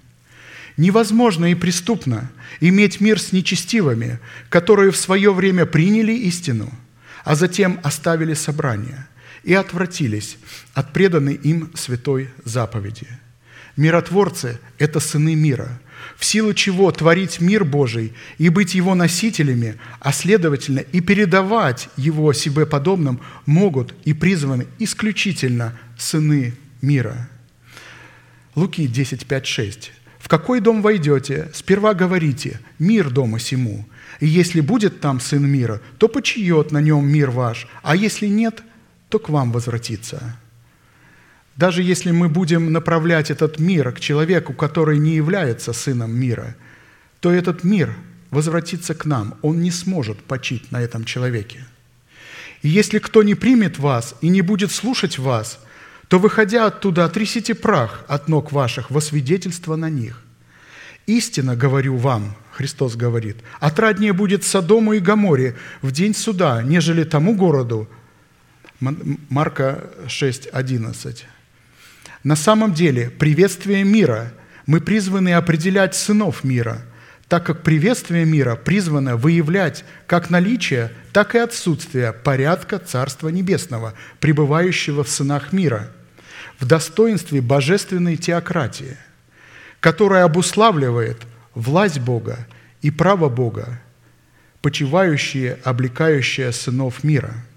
Невозможно 0.77 1.51
и 1.51 1.57
преступно 1.57 2.31
иметь 2.61 3.01
мир 3.01 3.21
с 3.21 3.33
нечестивыми, 3.33 4.21
которые 4.49 4.93
в 4.93 4.97
свое 4.97 5.35
время 5.35 5.67
приняли 5.67 6.13
истину, 6.13 6.73
а 7.25 7.35
затем 7.35 7.81
оставили 7.83 8.35
собрание 8.35 9.09
и 9.43 9.55
отвратились 9.55 10.39
от 10.73 10.93
преданной 10.93 11.35
им 11.35 11.73
святой 11.75 12.31
заповеди. 12.45 13.09
Миротворцы– 13.77 14.61
это 14.79 15.01
сыны 15.01 15.35
мира– 15.35 15.81
в 16.17 16.25
силу 16.25 16.55
чего 16.55 16.91
творить 16.91 17.41
мир 17.41 17.65
Божий 17.65 18.13
и 18.39 18.49
быть 18.49 18.75
его 18.75 18.95
носителями, 18.95 19.77
а 20.01 20.13
следовательно 20.13 20.81
и 20.81 21.01
передавать 21.01 21.89
его 21.97 22.33
себе 22.33 22.67
подобным 22.67 23.21
могут 23.47 23.95
и 24.05 24.13
призваны 24.13 24.67
исключительно 24.79 25.79
сыны 25.99 26.55
мира. 26.81 27.29
Луки 28.55 28.87
10, 28.87 29.27
5, 29.27 29.47
6. 29.47 29.93
«В 30.19 30.29
какой 30.29 30.61
дом 30.61 30.83
войдете, 30.83 31.51
сперва 31.53 31.95
говорите, 31.95 32.61
мир 32.79 33.11
дома 33.11 33.41
сему, 33.41 33.89
и 34.21 34.27
если 34.27 34.61
будет 34.61 35.01
там 35.01 35.21
сын 35.21 35.45
мира, 35.45 35.81
то 35.99 36.07
почиет 36.07 36.71
на 36.71 36.81
нем 36.81 37.05
мир 37.07 37.31
ваш, 37.31 37.67
а 37.83 37.97
если 37.97 38.27
нет, 38.27 38.63
то 39.09 39.19
к 39.19 39.31
вам 39.31 39.51
возвратится». 39.53 40.37
Даже 41.57 41.83
если 41.83 42.11
мы 42.11 42.29
будем 42.29 42.73
направлять 42.73 43.31
этот 43.31 43.59
мир 43.59 43.93
к 43.93 44.01
человеку, 44.01 44.53
который 44.55 44.99
не 44.99 45.15
является 45.15 45.73
сыном 45.73 46.15
мира, 46.15 46.57
то 47.21 47.31
этот 47.31 47.63
мир 47.63 47.95
возвратится 48.31 48.95
к 48.95 49.05
нам. 49.05 49.35
Он 49.43 49.61
не 49.61 49.71
сможет 49.71 50.23
почить 50.25 50.73
на 50.73 50.81
этом 50.81 51.05
человеке. 51.05 51.67
И 52.63 52.69
если 52.69 52.99
кто 52.99 53.23
не 53.23 53.35
примет 53.35 53.79
вас 53.79 54.15
и 54.23 54.29
не 54.29 54.41
будет 54.41 54.73
слушать 54.73 55.19
вас, 55.19 55.59
то, 56.09 56.19
выходя 56.19 56.67
оттуда, 56.67 57.05
отрисите 57.05 57.55
прах 57.55 58.05
от 58.09 58.29
ног 58.29 58.53
ваших 58.53 58.91
во 58.91 59.01
свидетельство 59.01 59.77
на 59.77 59.91
них. 59.91 60.23
Истинно 61.07 61.57
говорю 61.57 61.97
вам, 61.97 62.37
Христос 62.53 62.97
говорит, 62.97 63.37
отраднее 63.61 64.13
будет 64.13 64.45
Содому 64.45 64.93
и 64.93 65.01
Гаморе 65.01 65.57
в 65.81 65.91
день 65.91 66.15
суда, 66.15 66.63
нежели 66.63 67.05
тому 67.05 67.35
городу. 67.35 67.89
Марка 68.81 69.91
6, 70.07 70.49
11. 70.53 71.27
На 72.25 72.37
самом 72.37 72.73
деле, 72.73 73.11
приветствие 73.11 73.83
мира. 73.83 74.33
Мы 74.67 74.81
призваны 74.81 75.35
определять 75.35 75.97
сынов 75.97 76.45
мира, 76.45 76.83
так 77.27 77.45
как 77.45 77.65
приветствие 77.65 78.25
мира 78.25 78.55
призвано 78.55 79.17
выявлять 79.17 79.85
как 80.07 80.31
наличие, 80.31 80.93
так 81.13 81.35
и 81.35 81.39
отсутствие 81.39 82.13
порядка 82.13 82.79
Царства 82.79 83.29
Небесного, 83.29 83.95
пребывающего 84.21 85.03
в 85.03 85.09
сынах 85.09 85.53
мира, 85.53 85.91
в 86.61 86.67
достоинстве 86.67 87.41
божественной 87.41 88.17
теократии, 88.17 88.97
которая 89.81 90.25
обуславливает 90.25 91.23
власть 91.57 91.99
Бога 91.99 92.47
и 92.83 92.93
право 92.93 93.29
Бога, 93.29 93.81
почивающие, 94.61 95.59
облекающие 95.65 96.53
сынов 96.53 97.03
мира– 97.03 97.35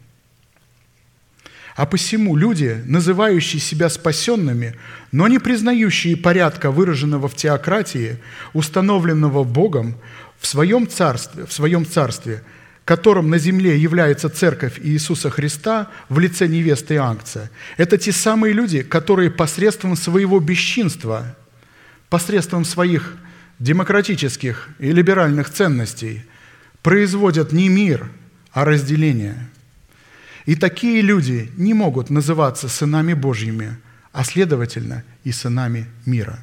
а 1.76 1.85
посему 1.85 2.38
люди, 2.38 2.81
называющие 2.85 3.60
себя 3.60 3.89
спасенными, 3.89 4.76
но 5.11 5.27
не 5.27 5.39
признающие 5.39 6.15
порядка, 6.15 6.72
выраженного 6.72 7.27
в 7.27 7.35
теократии, 7.35 8.18
установленного 8.53 9.43
Богом 9.43 9.97
в 10.39 10.47
своем 10.47 10.88
царстве, 10.88 11.45
в 11.45 11.52
своем 11.52 11.85
царстве, 11.85 12.43
которым 12.85 13.30
на 13.30 13.38
земле 13.38 13.77
является 13.77 14.30
церковь 14.30 14.80
Иисуса 14.81 15.30
Христа 15.30 15.89
в 16.07 16.18
лице 16.18 16.47
невесты 16.47 16.95
Ангца, 16.97 17.49
это 17.76 17.97
те 17.97 18.14
самые 18.14 18.53
люди, 18.53 18.81
которые 18.81 19.30
посредством 19.30 19.97
своего 19.97 20.39
бесчинства, 20.39 21.35
посредством 22.10 22.64
своих 22.64 23.18
демократических 23.60 24.69
и 24.80 24.93
либеральных 24.93 25.49
ценностей 25.49 26.23
производят 26.81 27.52
не 27.52 27.68
мир, 27.68 28.10
а 28.53 28.64
разделение– 28.64 29.49
и 30.45 30.55
такие 30.55 31.01
люди 31.01 31.51
не 31.57 31.73
могут 31.73 32.09
называться 32.09 32.69
сынами 32.69 33.13
Божьими, 33.13 33.77
а 34.11 34.23
следовательно 34.23 35.03
и 35.23 35.31
сынами 35.31 35.88
мира. 36.05 36.39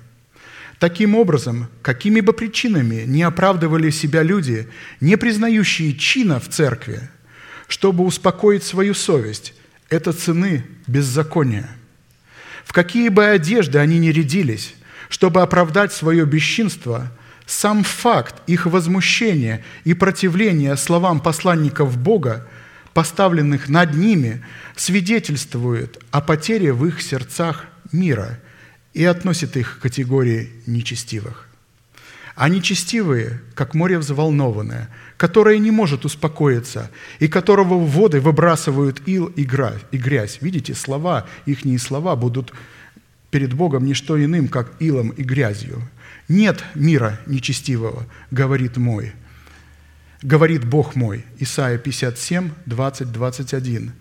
Таким 0.78 1.14
образом, 1.14 1.68
какими 1.80 2.20
бы 2.20 2.32
причинами 2.32 3.04
не 3.06 3.22
оправдывали 3.22 3.90
себя 3.90 4.22
люди, 4.22 4.68
не 5.00 5.16
признающие 5.16 5.94
чина 5.94 6.40
в 6.40 6.48
церкви, 6.48 7.08
чтобы 7.68 8.04
успокоить 8.04 8.64
свою 8.64 8.92
совесть, 8.92 9.54
это 9.88 10.12
цены 10.12 10.64
беззакония. 10.86 11.68
В 12.64 12.72
какие 12.72 13.08
бы 13.10 13.26
одежды 13.26 13.78
они 13.78 13.98
ни 13.98 14.08
рядились, 14.08 14.74
чтобы 15.08 15.42
оправдать 15.42 15.92
свое 15.92 16.24
бесчинство, 16.26 17.12
сам 17.46 17.84
факт 17.84 18.34
их 18.46 18.66
возмущения 18.66 19.64
и 19.84 19.94
противления 19.94 20.74
словам 20.76 21.20
посланников 21.20 21.96
Бога 21.96 22.48
поставленных 22.94 23.68
над 23.68 23.94
ними, 23.94 24.44
свидетельствует 24.76 26.02
о 26.10 26.20
потере 26.20 26.72
в 26.72 26.86
их 26.86 27.02
сердцах 27.02 27.66
мира 27.90 28.38
и 28.92 29.04
относит 29.04 29.56
их 29.56 29.78
к 29.78 29.82
категории 29.82 30.50
нечестивых. 30.66 31.48
А 32.34 32.48
нечестивые, 32.48 33.42
как 33.54 33.74
море 33.74 33.98
взволнованное, 33.98 34.88
которое 35.18 35.58
не 35.58 35.70
может 35.70 36.04
успокоиться, 36.04 36.90
и 37.18 37.28
которого 37.28 37.78
воды 37.78 38.20
выбрасывают 38.20 39.06
ил 39.06 39.26
и 39.26 39.44
грязь. 39.44 40.38
Видите, 40.40 40.74
слова, 40.74 41.26
их 41.44 41.60
слова 41.78 42.16
будут 42.16 42.52
перед 43.30 43.52
Богом 43.52 43.84
не 43.84 43.94
что 43.94 44.22
иным, 44.22 44.48
как 44.48 44.72
илом 44.80 45.10
и 45.10 45.22
грязью. 45.22 45.82
«Нет 46.28 46.64
мира 46.74 47.20
нечестивого,— 47.26 48.06
говорит 48.30 48.76
мой, 48.76 49.12
говорит 50.22 50.64
Бог 50.64 50.94
мой. 50.94 51.24
Исайя 51.38 51.78
57, 51.78 52.50
20, 52.66 53.12
21. 53.12 53.92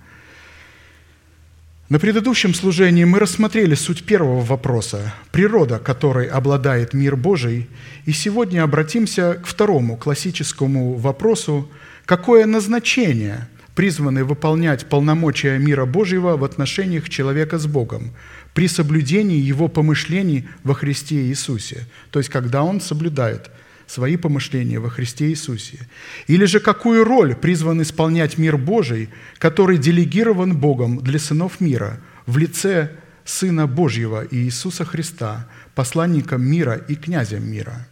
На 1.90 2.00
предыдущем 2.00 2.54
служении 2.54 3.04
мы 3.04 3.20
рассмотрели 3.20 3.76
суть 3.76 4.06
первого 4.06 4.42
вопроса– 4.42 5.14
природа, 5.32 5.78
которой 5.78 6.28
обладает 6.28 6.94
мир 6.94 7.18
Божий, 7.18 7.68
и 8.06 8.14
сегодня 8.14 8.64
обратимся 8.64 9.34
к 9.44 9.46
второму 9.46 9.98
классическому 9.98 10.94
вопросу– 10.94 11.70
какое 12.06 12.46
назначение 12.46 13.48
призваны 13.76 14.24
выполнять 14.24 14.88
полномочия 14.88 15.58
мира 15.58 15.86
Божьего 15.86 16.38
в 16.38 16.44
отношениях 16.44 17.10
человека 17.10 17.58
с 17.58 17.68
Богом 17.68 18.12
при 18.54 18.68
соблюдении 18.68 19.38
его 19.38 19.68
помышлений 19.70 20.48
во 20.64 20.74
Христе 20.74 21.28
Иисусе, 21.28 21.88
то 22.10 22.20
есть 22.20 22.30
когда 22.30 22.64
он 22.64 22.80
соблюдает– 22.80 23.50
свои 23.92 24.16
помышления 24.16 24.80
во 24.80 24.90
Христе 24.90 25.30
Иисусе? 25.30 25.80
Или 26.28 26.46
же 26.46 26.60
какую 26.60 27.04
роль 27.04 27.36
призван 27.36 27.82
исполнять 27.82 28.38
мир 28.38 28.58
Божий, 28.58 29.10
который 29.38 29.78
делегирован 29.78 30.56
Богом 30.56 31.00
для 31.00 31.20
сынов 31.20 31.60
мира 31.60 32.00
в 32.26 32.38
лице 32.38 32.92
Сына 33.26 33.68
Божьего 33.68 34.26
Иисуса 34.32 34.86
Христа, 34.86 35.48
посланником 35.76 36.42
мира 36.42 36.76
и 36.76 36.96
князем 36.96 37.50
мира? 37.50 37.88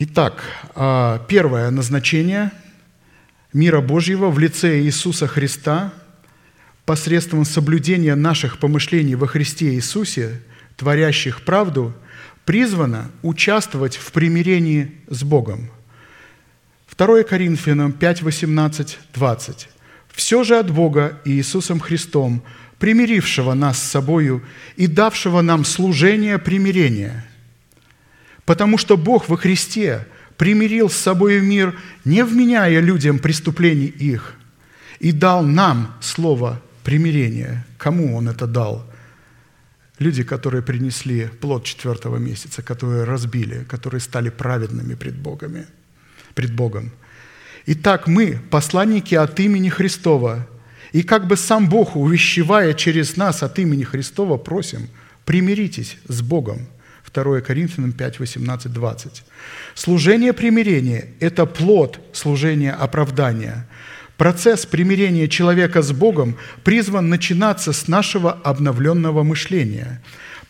Итак, 0.00 0.42
а, 0.74 1.24
первое 1.28 1.70
назначение 1.70 2.50
мира 3.52 3.80
Божьего 3.80 4.30
в 4.30 4.38
лице 4.40 4.80
Иисуса 4.80 5.28
Христа 5.28 5.94
посредством 6.84 7.44
соблюдения 7.44 8.16
наших 8.16 8.58
помышлений 8.58 9.14
во 9.14 9.28
Христе 9.28 9.74
Иисусе, 9.74 10.40
творящих 10.76 11.42
правду– 11.44 11.94
призвана 12.44 13.10
участвовать 13.22 13.96
в 13.96 14.12
примирении 14.12 14.92
с 15.08 15.22
Богом. 15.22 15.70
2 16.96 17.24
Коринфянам 17.24 17.92
5, 17.92 18.22
18, 18.22 18.98
20. 19.14 19.68
«Все 20.12 20.44
же 20.44 20.58
от 20.58 20.70
Бога 20.70 21.20
и 21.24 21.32
Иисусом 21.32 21.80
Христом, 21.80 22.42
примирившего 22.78 23.54
нас 23.54 23.78
с 23.78 23.90
собою 23.90 24.42
и 24.76 24.86
давшего 24.86 25.40
нам 25.40 25.64
служение 25.64 26.38
примирения. 26.38 27.24
Потому 28.44 28.78
что 28.78 28.96
Бог 28.96 29.28
во 29.28 29.36
Христе 29.36 30.06
примирил 30.36 30.90
с 30.90 30.96
собой 30.96 31.40
мир, 31.40 31.78
не 32.04 32.24
вменяя 32.24 32.80
людям 32.80 33.18
преступлений 33.18 33.86
их, 33.86 34.34
и 35.00 35.12
дал 35.12 35.42
нам 35.42 35.94
слово 36.00 36.60
примирения. 36.82 37.66
Кому 37.78 38.16
Он 38.16 38.28
это 38.28 38.46
дал? 38.46 38.84
Люди, 39.98 40.24
которые 40.24 40.62
принесли 40.62 41.28
плод 41.40 41.64
четвертого 41.64 42.16
месяца, 42.16 42.62
которые 42.62 43.04
разбили, 43.04 43.64
которые 43.68 44.00
стали 44.00 44.30
праведными 44.30 44.94
пред 44.94 45.16
Богами. 45.16 45.66
пред 46.34 46.52
Богом. 46.52 46.90
Итак, 47.66 48.06
мы, 48.08 48.40
посланники 48.50 49.14
от 49.14 49.40
имени 49.40 49.68
Христова, 49.68 50.46
и 50.92 51.02
как 51.02 51.26
бы 51.26 51.36
сам 51.36 51.68
Бог, 51.68 51.96
увещевая 51.96 52.74
через 52.74 53.16
нас 53.16 53.42
от 53.42 53.58
имени 53.58 53.84
Христова, 53.84 54.36
просим, 54.36 54.88
примиритесь 55.24 55.96
с 56.08 56.22
Богом. 56.22 56.66
2 57.12 57.40
Коринфянам 57.40 57.92
5, 57.92 58.18
18, 58.18 58.72
20. 58.72 59.24
Служение 59.74 60.32
примирения– 60.32 61.08
это 61.20 61.46
плод 61.46 62.00
служения 62.12 62.72
оправдания. 62.72 63.66
Процесс 64.16 64.64
примирения 64.64 65.26
человека 65.26 65.82
с 65.82 65.92
Богом 65.92 66.36
призван 66.62 67.08
начинаться 67.08 67.72
с 67.72 67.88
нашего 67.88 68.32
обновленного 68.32 69.24
мышления. 69.24 70.00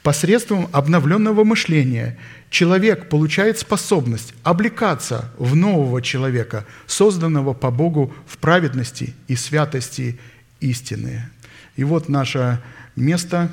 Посредством 0.03 0.69
обновленного 0.73 1.45
мышления 1.45 2.19
человек 2.51 3.09
получает 3.09 3.59
способность 3.59 4.35
облекаться 4.43 5.33
в 5.39 5.57
нового 5.57 6.03
человека, 6.03 6.67
созданного 6.87 7.55
по 7.55 7.71
Богу 7.71 8.15
в 8.27 8.37
праведности 8.37 9.15
и 9.29 9.35
святости 9.35 10.21
истины. 10.61 11.31
И 11.77 11.85
вот 11.85 12.11
наше 12.11 12.61
место, 12.97 13.51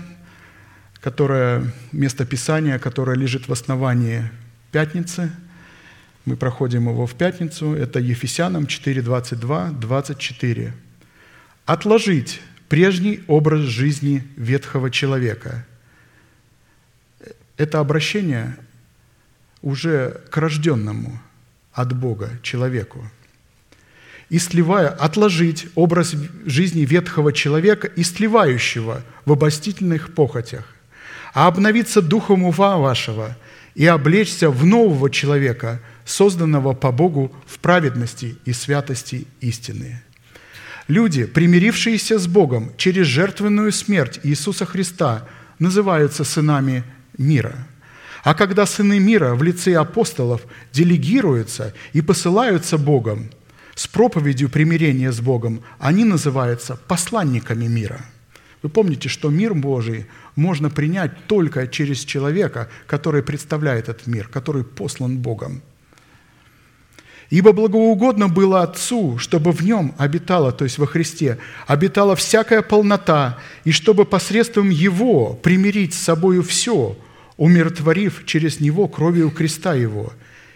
которое, 1.00 1.72
место 1.94 2.26
Писания, 2.26 2.80
которое 2.80 3.16
лежит 3.16 3.48
в 3.48 3.54
основании 3.54 4.30
пятницы. 4.72 5.32
Мы 6.26 6.36
проходим 6.36 6.90
его 6.90 7.06
в 7.06 7.16
пятницу. 7.16 7.74
Это 7.74 8.00
Ефесянам 8.00 8.68
4, 8.68 9.02
22, 9.02 9.70
24. 9.72 10.74
«Отложить 11.66 12.42
прежний 12.70 13.24
образ 13.28 13.62
жизни 13.62 14.24
ветхого 14.36 14.92
человека». 14.92 15.66
Это 17.58 17.80
обращение 17.80 18.56
уже 19.62 20.22
к 20.30 20.38
рожденному 20.38 21.20
от 21.74 21.94
Бога 21.94 22.40
человеку– 22.42 23.08
и 24.32 24.40
сливая, 24.40 24.88
отложить 24.88 25.68
образ 25.76 26.16
жизни 26.46 26.86
ветхого 26.86 27.34
человека 27.34 27.88
и 27.88 28.02
сливающего 28.02 29.04
в 29.26 29.34
обостительных 29.34 30.16
похотях, 30.16 30.64
а 31.34 31.48
обновиться 31.48 32.02
духом 32.02 32.46
ума 32.46 32.78
вашего 32.78 33.36
и 33.76 33.86
облечься 33.86 34.50
в 34.50 34.66
нового 34.66 35.10
человека, 35.10 35.82
созданного 36.12 36.74
по 36.74 36.92
Богу 36.92 37.32
в 37.46 37.60
праведности 37.60 38.38
и 38.46 38.54
святости 38.54 39.28
истины. 39.40 40.02
Люди, 40.88 41.26
примирившиеся 41.26 42.20
с 42.20 42.28
Богом 42.28 42.72
через 42.78 43.08
жертвенную 43.08 43.72
смерть 43.72 44.20
Иисуса 44.24 44.66
Христа, 44.66 45.28
называются 45.60 46.24
сынами 46.24 46.84
мира– 47.18 47.68
а 48.24 48.36
когда 48.36 48.68
сыны 48.68 49.00
мира 49.00 49.34
в 49.34 49.42
лице 49.42 49.74
апостолов 49.74 50.42
делегируются 50.72 51.74
и 51.92 52.02
посылаются 52.02 52.78
Богом– 52.78 53.32
с 53.76 53.88
проповедью 53.88 54.50
примирения 54.50 55.12
с 55.12 55.22
Богом, 55.22 55.64
они 55.80 56.04
называются 56.04 56.76
посланниками 56.76 57.66
мира. 57.66 58.06
Вы 58.62 58.70
помните, 58.70 59.10
что 59.10 59.30
мир 59.30 59.54
Божий 59.56 60.06
можно 60.36 60.70
принять 60.70 61.26
только 61.26 61.68
через 61.68 62.00
человека, 62.06 62.70
который 62.86 63.24
представляет 63.24 63.90
этот 63.90 64.06
мир, 64.08 64.28
который 64.28 64.64
послан 64.64 65.18
Богом. 65.18 65.62
Ибо 67.32 67.54
благоугодно 67.54 68.28
было 68.28 68.62
Отцу, 68.62 69.18
чтобы 69.18 69.54
в 69.54 69.62
нем 69.62 69.96
обитала, 69.98 70.52
то 70.52 70.66
есть 70.66 70.78
во 70.78 70.86
Христе, 70.86 71.40
обитала 71.66 72.16
всякая 72.16 72.62
полнота, 72.62 73.40
и 73.64 73.72
чтобы 73.72 74.06
посредством 74.06 74.70
Его 74.70 75.34
примирить 75.34 75.94
с 75.96 76.04
собою 76.04 76.44
все, 76.44 76.96
умиротворив 77.38 78.24
через 78.26 78.60
Него 78.60 78.88
кровью 78.88 79.32
креста 79.32 79.74
Его, 79.74 80.14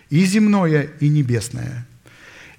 и 0.09 0.23
земное, 0.25 0.89
и 0.99 1.09
небесное– 1.09 1.87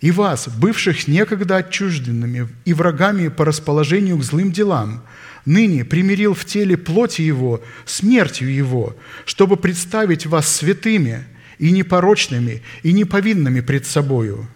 и 0.01 0.11
вас, 0.11 0.49
бывших 0.49 1.09
некогда 1.09 1.57
отчужденными 1.57 2.49
и 2.65 2.75
врагами 2.75 3.29
по 3.29 3.45
расположению 3.45 4.19
к 4.19 4.25
злым 4.25 4.53
делам, 4.53 5.03
ныне 5.47 5.85
примирил 5.85 6.35
в 6.35 6.45
теле 6.45 6.77
плоти 6.77 7.23
Его, 7.23 7.63
смертью 7.87 8.53
Его, 8.53 8.95
чтобы 9.25 9.57
представить 9.57 10.27
вас 10.27 10.55
святыми 10.55 11.25
и 11.59 11.71
непорочными 11.71 12.63
и 12.83 12.93
неповинными 12.93 13.61
пред 13.61 13.87
собою. 13.87 14.49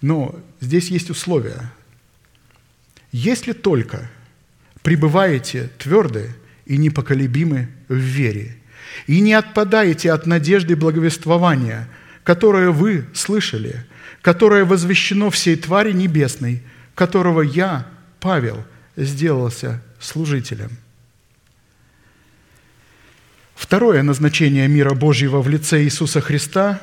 Но 0.00 0.38
здесь 0.60 0.90
есть 0.90 1.10
условия. 1.10 1.72
Если 3.12 3.52
только 3.52 4.10
пребываете 4.82 5.70
тверды 5.78 6.30
и 6.66 6.76
непоколебимы 6.76 7.68
в 7.88 7.96
вере, 7.96 8.56
и 9.06 9.20
не 9.20 9.34
отпадаете 9.34 10.12
от 10.12 10.26
надежды 10.26 10.76
благовествования, 10.76 11.88
которое 12.24 12.70
вы 12.70 13.06
слышали– 13.14 13.84
которое 14.22 14.64
возвещено 14.64 15.30
всей 15.30 15.56
твари 15.56 15.92
небесной, 15.92 16.62
которого 16.94 17.42
я, 17.42 17.86
Павел, 18.20 18.64
сделался 18.96 19.82
служителем. 20.00 20.70
Второе 23.58 24.04
назначение 24.04 24.68
мира 24.68 24.94
Божьего 24.94 25.42
в 25.42 25.48
лице 25.48 25.82
Иисуса 25.82 26.20
Христа 26.20 26.80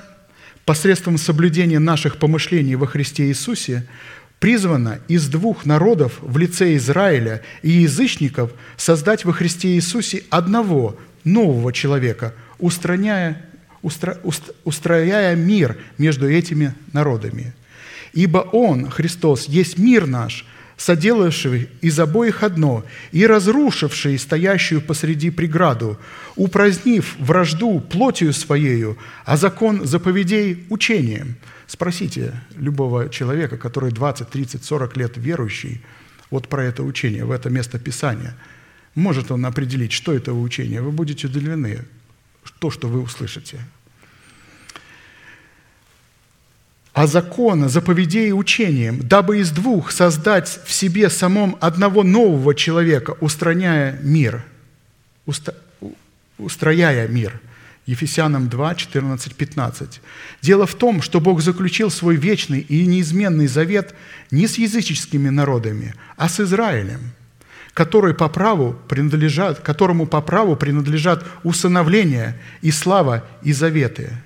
посредством 0.66 1.18
соблюдения 1.18 1.80
наших 1.80 2.18
помышлений 2.18 2.76
во 2.76 2.86
Христе 2.86 3.28
Иисусе 3.28 3.88
призвано 4.40 5.00
из 5.08 5.30
двух 5.30 5.66
народов 5.66 6.18
в 6.20 6.38
лице 6.38 6.76
Израиля 6.76 7.42
и 7.62 7.72
язычников 7.72 8.52
создать 8.76 9.24
во 9.24 9.32
Христе 9.32 9.70
Иисусе 9.70 10.24
одного 10.30 10.98
нового 11.24 11.72
человека, 11.72 12.34
устраняя 12.60 13.42
устро, 13.82 14.20
устрояя 14.66 15.34
мир 15.34 15.78
между 15.98 16.30
этими 16.30 16.76
народами. 16.92 17.54
Ибо 18.12 18.40
Он, 18.40 18.90
Христос, 18.90 19.46
есть 19.46 19.78
мир 19.78 20.08
наш, 20.08 20.46
соделавший 20.78 21.70
из 21.82 22.00
обоих 22.00 22.44
одно 22.44 22.86
и 23.12 23.26
разрушивший 23.26 24.18
стоящую 24.20 24.82
посреди 24.82 25.30
преграду, 25.30 25.98
упразднив 26.36 27.16
вражду 27.20 27.80
плотью 27.80 28.34
своею, 28.34 28.98
а 29.26 29.38
закон 29.38 29.86
заповедей 29.86 30.66
учением. 30.70 31.36
Спросите 31.68 32.34
любого 32.58 33.10
человека, 33.10 33.58
который 33.58 33.92
20, 33.92 34.30
30, 34.30 34.64
40 34.64 34.98
лет 34.98 35.18
верующий, 35.18 35.82
вот 36.30 36.48
про 36.48 36.64
это 36.64 36.84
учение, 36.84 37.26
в 37.26 37.32
это 37.32 37.50
место 37.50 37.80
Писания. 37.80 38.36
Может 38.94 39.32
он 39.32 39.46
определить, 39.46 39.92
что 39.92 40.14
это 40.14 40.34
учение? 40.34 40.82
Вы 40.82 40.92
будете 40.92 41.28
удивлены, 41.28 41.86
то, 42.60 42.70
что 42.70 42.88
вы 42.88 43.02
услышите– 43.02 43.60
а 46.96 47.08
закона, 47.08 47.68
заповедей 47.68 48.30
и 48.30 48.32
учением, 48.32 49.06
дабы 49.06 49.40
из 49.40 49.52
двух 49.52 49.92
создать 49.92 50.62
в 50.66 50.72
себе 50.72 51.10
самом 51.10 51.58
одного 51.60 52.04
нового 52.04 52.56
человека, 52.56 53.18
устраняя 53.20 54.00
мир, 54.02 54.46
уста, 55.26 55.54
устрояя 56.38 57.10
мир. 57.10 57.42
Ефесянам 57.86 58.48
2, 58.48 58.76
14, 58.76 59.36
15. 59.36 60.02
Дело 60.42 60.66
в 60.66 60.74
том, 60.74 61.02
что 61.02 61.20
Бог 61.20 61.42
заключил 61.42 61.92
свой 61.92 62.16
вечный 62.16 62.62
и 62.62 62.88
неизменный 62.88 63.48
завет 63.48 63.94
не 64.32 64.48
с 64.48 64.58
языческими 64.58 65.28
народами, 65.28 65.94
а 66.16 66.30
с 66.30 66.40
Израилем, 66.40 67.12
который 67.74 68.14
по 68.14 68.30
праву 68.30 68.74
принадлежат, 68.88 69.60
которому 69.60 70.08
по 70.08 70.22
праву 70.22 70.56
принадлежат 70.56 71.26
усыновление 71.44 72.40
и 72.62 72.72
слава 72.72 73.26
и 73.44 73.52
заветы– 73.52 74.14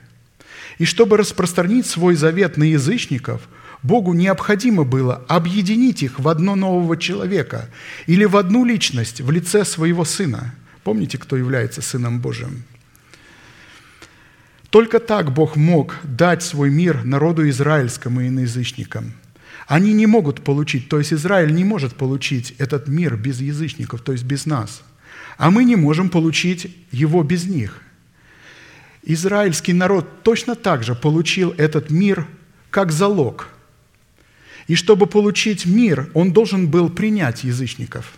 и 0.80 0.85
чтобы 0.85 1.18
распространить 1.18 1.85
свой 1.85 2.15
завет 2.15 2.57
на 2.57 2.64
язычников, 2.64 3.47
Богу 3.84 4.14
необходимо 4.14 4.85
было 4.85 5.23
объединить 5.27 6.01
их 6.01 6.19
в 6.19 6.27
одно 6.27 6.56
нового 6.56 6.97
человека 6.97 7.69
или 8.07 8.26
в 8.26 8.35
одну 8.35 8.65
личность 8.65 9.22
в 9.22 9.30
лице 9.30 9.65
своего 9.65 10.03
Сына. 10.03 10.56
Помните, 10.84 11.18
кто 11.18 11.38
является 11.38 11.81
Сыном 11.81 12.19
Божьим? 12.19 12.64
Только 14.69 14.99
так 14.99 15.34
Бог 15.34 15.56
мог 15.56 15.95
дать 16.03 16.43
свой 16.43 16.69
мир 16.69 17.03
народу 17.03 17.47
израильскому 17.49 18.22
и 18.22 18.27
язычникам. 18.27 19.14
Они 19.68 19.93
не 19.93 20.07
могут 20.07 20.43
получить, 20.43 20.89
то 20.89 20.97
есть 20.97 21.14
Израиль 21.14 21.53
не 21.53 21.64
может 21.64 21.95
получить 21.95 22.56
этот 22.57 22.88
мир 22.88 23.18
без 23.18 23.41
язычников, 23.41 24.01
то 24.01 24.14
есть 24.14 24.23
без 24.23 24.45
нас. 24.45 24.81
А 25.38 25.51
мы 25.51 25.64
не 25.64 25.76
можем 25.76 26.10
получить 26.10 26.73
его 26.91 27.22
без 27.23 27.45
них– 27.45 27.81
израильский 29.03 29.73
народ 29.73 30.23
точно 30.23 30.55
так 30.55 30.84
же 30.84 30.95
получил 30.95 31.53
этот 31.57 31.89
мир 31.89 32.27
как 32.69 32.91
залог. 32.91 33.47
И 34.67 34.76
чтобы 34.76 35.07
получить 35.07 35.65
мир, 35.65 36.09
он 36.13 36.31
должен 36.31 36.67
был 36.67 36.89
принять 36.89 37.43
язычников. 37.43 38.13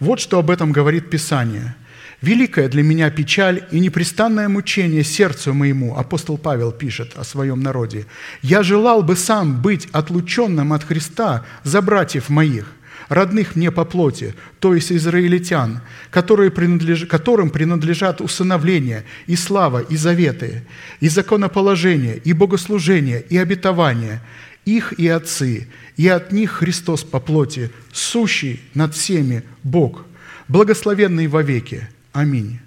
Вот 0.00 0.20
что 0.20 0.38
об 0.38 0.50
этом 0.50 0.72
говорит 0.72 1.08
Писание. 1.08 1.74
«Великая 2.22 2.68
для 2.68 2.82
меня 2.82 3.10
печаль 3.10 3.66
и 3.70 3.78
непрестанное 3.78 4.48
мучение 4.48 5.04
сердцу 5.04 5.52
моему», 5.52 5.96
апостол 5.96 6.38
Павел 6.38 6.72
пишет 6.72 7.12
о 7.16 7.24
своем 7.24 7.60
народе, 7.60 8.06
«я 8.42 8.62
желал 8.62 9.02
бы 9.02 9.16
сам 9.16 9.60
быть 9.60 9.86
отлученным 9.92 10.72
от 10.72 10.82
Христа 10.84 11.44
за 11.62 11.82
братьев 11.82 12.30
моих, 12.30 12.72
родных 13.08 13.56
мне 13.56 13.70
по 13.70 13.84
плоти, 13.84 14.34
то 14.58 14.74
есть 14.74 14.92
израильтян, 14.92 15.80
которые 16.10 16.50
принадлеж... 16.50 17.06
которым 17.06 17.50
принадлежат 17.50 18.20
усыновление, 18.20 19.04
и 19.26 19.36
слава, 19.36 19.80
и 19.80 19.96
заветы, 19.96 20.64
и 21.00 21.08
законоположение, 21.08 22.16
и 22.16 22.32
богослужение, 22.32 23.24
и 23.28 23.36
обетование, 23.36 24.20
их 24.64 24.94
и 24.98 25.06
отцы, 25.08 25.68
и 25.96 26.08
от 26.08 26.32
них 26.32 26.52
Христос 26.52 27.04
по 27.04 27.20
плоти, 27.20 27.70
сущий 27.92 28.60
над 28.74 28.94
всеми 28.94 29.44
Бог, 29.62 30.04
благословенный 30.48 31.28
вовеки. 31.28 31.88
Аминь. 32.12 32.60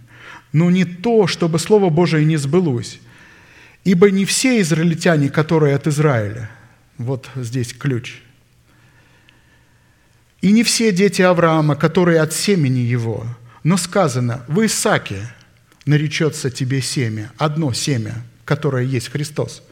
Но 0.54 0.72
не 0.72 0.86
то, 0.86 1.28
чтобы 1.28 1.60
Слово 1.60 1.90
Божие 1.90 2.26
не 2.26 2.38
сбылось, 2.38 3.00
ибо 3.84 4.10
не 4.10 4.26
все 4.26 4.62
израильтяне, 4.62 5.30
которые 5.30 5.76
от 5.76 5.88
Израиля, 5.88 6.50
вот 6.98 7.30
здесь 7.36 7.74
ключ– 7.74 8.22
и 10.42 10.52
не 10.52 10.64
все 10.64 10.92
дети 10.92 11.22
Авраама, 11.22 11.76
которые 11.76 12.22
от 12.22 12.34
семени 12.34 12.80
его, 12.80 13.26
но 13.64 13.76
сказано, 13.76 14.46
в 14.48 14.66
Исааке 14.66 15.34
наречется 15.86 16.50
тебе 16.50 16.82
семя, 16.82 17.32
одно 17.38 17.74
семя, 17.74 18.24
которое 18.46 18.86
есть 18.86 19.10
Христос. 19.10 19.64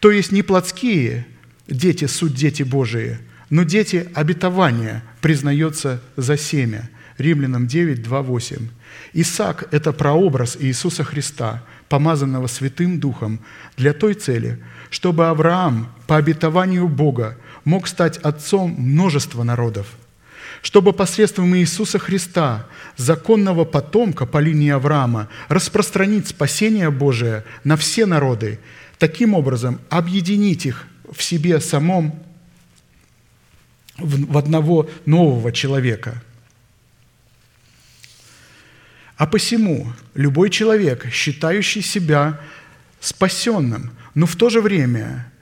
То 0.00 0.10
есть 0.10 0.32
не 0.32 0.42
плотские 0.42 1.26
дети, 1.68 2.06
суть 2.06 2.34
дети 2.34 2.64
Божии, 2.64 3.18
но 3.48 3.62
дети 3.62 4.08
обетования 4.14 5.04
признается 5.20 6.02
за 6.16 6.36
семя. 6.36 6.90
Римлянам 7.16 7.66
9, 7.66 8.02
2, 8.02 8.22
8. 8.22 8.68
Исаак– 9.12 9.68
это 9.72 9.92
прообраз 9.92 10.56
Иисуса 10.60 11.02
Христа, 11.02 11.64
помазанного 11.88 12.46
Святым 12.46 13.00
Духом, 13.00 13.40
для 13.76 13.92
той 13.92 14.14
цели, 14.14 14.62
чтобы 14.88 15.26
Авраам 15.26 15.92
по 16.06 16.16
обетованию 16.16 16.86
Бога 16.86 17.36
мог 17.64 17.88
стать 17.88 18.18
отцом 18.18 18.70
множества 18.78 19.42
народов– 19.42 19.86
чтобы 20.62 20.92
посредством 20.92 21.56
Иисуса 21.56 21.98
Христа, 21.98 22.66
законного 22.96 23.64
потомка 23.64 24.26
по 24.26 24.38
линии 24.38 24.70
Авраама, 24.70 25.28
распространить 25.48 26.28
спасение 26.28 26.90
Божие 26.90 27.44
на 27.64 27.76
все 27.76 28.06
народы, 28.06 28.58
таким 28.98 29.34
образом 29.34 29.80
объединить 29.88 30.66
их 30.66 30.86
в 31.12 31.22
себе 31.22 31.60
самом 31.60 32.22
в 33.98 34.38
одного 34.38 34.88
нового 35.06 35.50
человека. 35.52 36.22
А 39.16 39.26
посему 39.26 39.92
любой 40.14 40.48
человек, 40.50 41.08
считающий 41.10 41.82
себя 41.82 42.40
спасенным, 43.00 43.90
но 44.14 44.26
в 44.26 44.36
то 44.36 44.48
же 44.48 44.60
время 44.60 45.32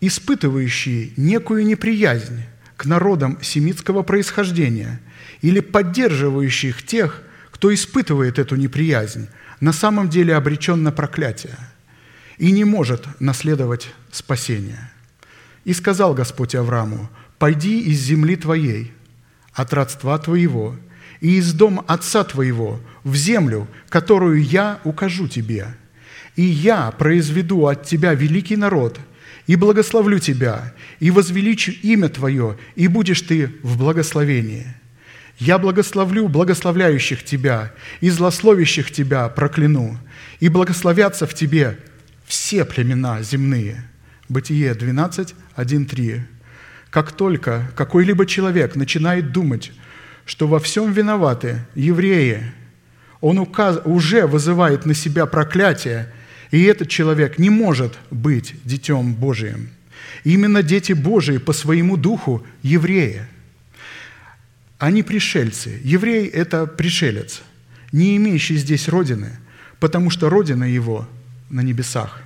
испытывающий 0.00 1.12
некую 1.16 1.66
неприязнь, 1.66 2.42
к 2.76 2.84
народам 2.84 3.38
семитского 3.42 4.02
происхождения 4.02 5.00
или 5.40 5.60
поддерживающих 5.60 6.84
тех, 6.84 7.22
кто 7.50 7.72
испытывает 7.72 8.38
эту 8.38 8.56
неприязнь, 8.56 9.28
на 9.60 9.72
самом 9.72 10.08
деле 10.08 10.34
обречен 10.34 10.82
на 10.82 10.92
проклятие 10.92 11.56
и 12.36 12.52
не 12.52 12.64
может 12.64 13.06
наследовать 13.18 13.88
спасение. 14.12 14.90
И 15.64 15.72
сказал 15.72 16.14
Господь 16.14 16.54
Аврааму, 16.54 17.08
«Пойди 17.38 17.80
из 17.80 18.00
земли 18.00 18.36
твоей, 18.36 18.92
от 19.52 19.72
родства 19.72 20.18
твоего, 20.18 20.76
и 21.20 21.36
из 21.38 21.54
дома 21.54 21.82
отца 21.86 22.24
твоего 22.24 22.78
в 23.04 23.16
землю, 23.16 23.66
которую 23.88 24.42
я 24.42 24.80
укажу 24.84 25.28
тебе, 25.28 25.74
и 26.34 26.42
я 26.42 26.90
произведу 26.90 27.66
от 27.66 27.84
тебя 27.84 28.12
великий 28.12 28.56
народ– 28.56 29.00
и 29.46 29.56
благословлю 29.56 30.18
тебя, 30.18 30.74
и 31.00 31.10
возвеличу 31.10 31.72
имя 31.82 32.08
Твое, 32.08 32.56
и 32.74 32.88
будешь 32.88 33.22
ты 33.22 33.52
в 33.62 33.78
благословении. 33.78 34.66
Я 35.38 35.58
благословлю 35.58 36.28
благословляющих 36.28 37.22
тебя, 37.22 37.72
и 38.00 38.10
злословящих 38.10 38.90
тебя 38.90 39.28
прокляну, 39.28 39.98
и 40.40 40.48
благословятся 40.48 41.26
в 41.26 41.34
тебе 41.34 41.78
все 42.26 42.64
племена 42.64 43.22
земные». 43.22 43.84
Бытие 44.28 44.74
12, 44.74 45.34
1, 45.54 45.86
3. 45.86 46.22
Как 46.90 47.12
только 47.12 47.70
какой-либо 47.76 48.26
человек 48.26 48.74
начинает 48.74 49.30
думать, 49.30 49.72
что 50.24 50.48
во 50.48 50.58
всем 50.58 50.92
виноваты 50.92 51.64
евреи, 51.76 52.52
он 53.20 53.38
указ, 53.38 53.80
уже 53.84 54.26
вызывает 54.26 54.84
на 54.84 54.94
себя 54.94 55.26
проклятие 55.26 56.12
и 56.50 56.62
этот 56.62 56.88
человек 56.88 57.38
не 57.38 57.50
может 57.50 57.98
быть 58.10 58.54
детем 58.64 59.14
Божиим. 59.14 59.70
Именно 60.24 60.62
дети 60.62 60.92
Божии 60.92 61.38
по 61.38 61.52
своему 61.52 61.96
духу– 61.96 62.44
евреи. 62.62 63.22
Они 64.78 65.02
пришельцы. 65.02 65.80
Еврей– 65.84 66.26
это 66.42 66.66
пришелец, 66.66 67.42
не 67.92 68.16
имеющий 68.16 68.56
здесь 68.56 68.88
родины, 68.88 69.38
потому 69.80 70.10
что 70.10 70.28
родина 70.28 70.64
его 70.64 71.08
на 71.48 71.60
небесах. 71.60 72.20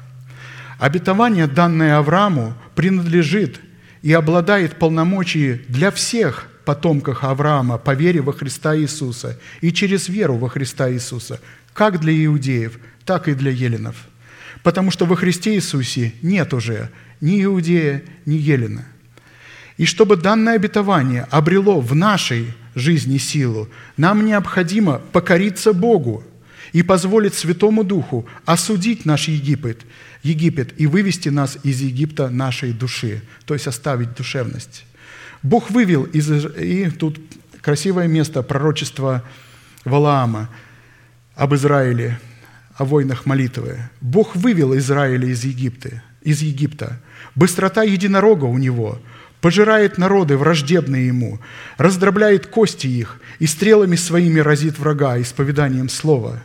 Обетование, 0.79 1.47
данное 1.47 1.99
Аврааму, 1.99 2.55
принадлежит 2.75 3.61
и 4.03 4.13
обладает 4.13 4.79
полномочий 4.79 5.61
для 5.69 5.91
всех 5.91 6.49
потомков 6.65 7.23
Авраама 7.23 7.77
по 7.77 7.95
вере 7.95 8.23
во 8.23 8.33
Христа 8.33 8.77
Иисуса 8.77 9.39
и 9.61 9.73
через 9.73 10.09
веру 10.09 10.37
во 10.37 10.49
Христа 10.49 10.91
Иисуса, 10.91 11.41
как 11.75 12.01
для 12.01 12.25
иудеев, 12.25 12.79
так 13.05 13.29
и 13.29 13.35
для 13.35 13.51
еленов– 13.51 13.97
потому 14.63 14.91
что 14.91 15.07
во 15.07 15.17
Христе 15.17 15.55
Иисусе 15.55 16.13
нет 16.23 16.53
уже 16.53 16.91
ни 17.21 17.43
иудея, 17.43 18.03
ни 18.27 18.35
елена. 18.35 18.85
И 19.77 19.87
чтобы 19.87 20.17
данное 20.17 20.57
обетование 20.57 21.27
обрело 21.31 21.81
в 21.81 21.95
нашей 21.95 22.53
жизни 22.75 23.19
силу, 23.19 23.69
нам 23.97 24.25
необходимо 24.27 25.01
покориться 25.13 25.73
Богу 25.73 26.23
и 26.73 26.83
позволить 26.83 27.35
Святому 27.35 27.83
Духу 27.83 28.27
осудить 28.45 29.07
наш 29.07 29.29
Египет, 29.29 29.81
Египет 30.23 30.79
и 30.79 30.87
вывести 30.87 31.31
нас 31.31 31.59
из 31.63 31.81
Египта 31.81 32.29
нашей 32.29 32.73
души, 32.73 33.23
то 33.47 33.55
есть 33.55 33.67
оставить 33.67 34.15
душевность. 34.15 34.85
Бог 35.43 35.71
вывел 35.71 36.05
из... 36.05 36.31
И 36.31 36.91
тут 36.91 37.19
красивое 37.63 38.07
место 38.07 38.43
пророчества 38.43 39.25
Валаама 39.85 40.51
об 41.35 41.55
Израиле– 41.55 42.21
о 42.81 42.87
войнах 42.87 43.27
молитвы. 43.27 43.79
Бог 44.01 44.35
вывел 44.35 44.75
Израиля 44.79 45.29
из 45.29 45.45
Египта, 45.45 46.03
из 46.23 46.41
Египта. 46.41 46.99
Быстрота 47.35 47.83
единорога 47.83 48.47
у 48.47 48.57
него 48.57 48.99
пожирает 49.43 49.99
народы, 49.99 50.39
враждебные 50.39 51.09
ему, 51.09 51.41
раздробляет 51.77 52.47
кости 52.47 52.87
их 52.87 53.21
и 53.39 53.47
стрелами 53.47 53.97
своими 53.97 54.41
разит 54.41 54.79
врага 54.79 55.21
исповеданием 55.21 55.91
слова. 55.91 56.43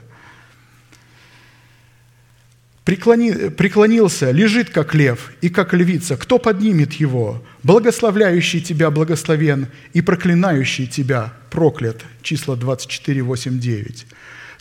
Преклони, 2.84 3.50
преклонился, 3.50 4.32
лежит, 4.32 4.72
как 4.72 4.94
лев 4.94 5.32
и 5.40 5.48
как 5.48 5.74
львица. 5.74 6.18
Кто 6.18 6.38
поднимет 6.38 6.94
его? 6.96 7.42
Благословляющий 7.64 8.60
тебя 8.60 8.92
благословен 8.92 9.68
и 9.94 10.02
проклинающий 10.02 10.86
тебя 10.86 11.34
проклят. 11.50 12.04
Числа 12.22 12.58
24, 12.58 13.22
8, 13.22 13.58
9. 13.58 14.06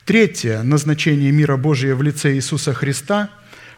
Третье 0.04 0.62
назначение 0.62 1.32
мира 1.32 1.56
Божия 1.56 1.94
в 1.94 2.02
лице 2.02 2.34
Иисуса 2.34 2.74
Христа 2.74 3.30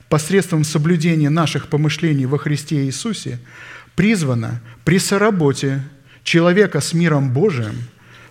посредством 0.09 0.65
соблюдения 0.65 1.31
наших 1.31 1.69
помышлений 1.69 2.27
во 2.27 2.37
Христе 2.37 2.85
Иисусе 2.85 3.39
призвано 3.95 4.61
при 4.85 4.99
соработе 4.99 5.85
человека 6.25 6.81
с 6.81 6.93
миром 6.95 7.33
Божиим 7.33 7.77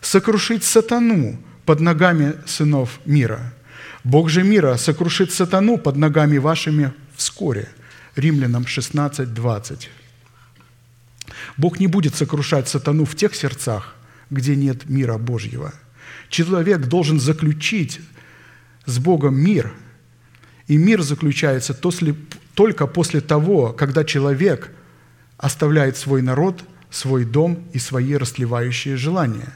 сокрушить 0.02 0.66
сатану 0.66 1.40
под 1.66 1.80
ногами 1.80 2.34
сынов 2.46 3.00
мира. 3.06 3.54
Бог 4.04 4.30
же 4.30 4.44
мира 4.44 4.76
сокрушит 4.76 5.32
сатану 5.32 5.78
под 5.78 5.96
ногами 5.96 6.38
вашими 6.38 6.92
вскоре. 7.16 7.70
Римлянам 8.18 8.68
16, 8.68 9.34
20. 9.34 9.90
Бог 11.56 11.80
не 11.80 11.88
будет 11.88 12.14
сокрушать 12.14 12.68
сатану 12.68 13.06
в 13.06 13.16
тех 13.16 13.34
сердцах, 13.36 13.96
где 14.30 14.58
нет 14.58 14.90
мира 14.90 15.18
Божьего– 15.18 15.74
Человек 16.30 16.88
должен 16.88 17.20
заключить 17.20 18.00
с 18.86 19.00
Богом 19.00 19.36
мир. 19.36 19.74
И 20.68 20.78
мир 20.78 21.02
заключается 21.02 21.74
только 22.54 22.88
после 22.88 23.22
того, 23.22 23.74
когда 23.74 24.04
человек 24.04 24.72
оставляет 25.38 25.98
свой 25.98 26.22
народ, 26.22 26.64
свой 26.90 27.26
дом 27.26 27.64
и 27.74 27.80
свои 27.80 28.16
расливающие 28.16 28.98
желания. 28.98 29.54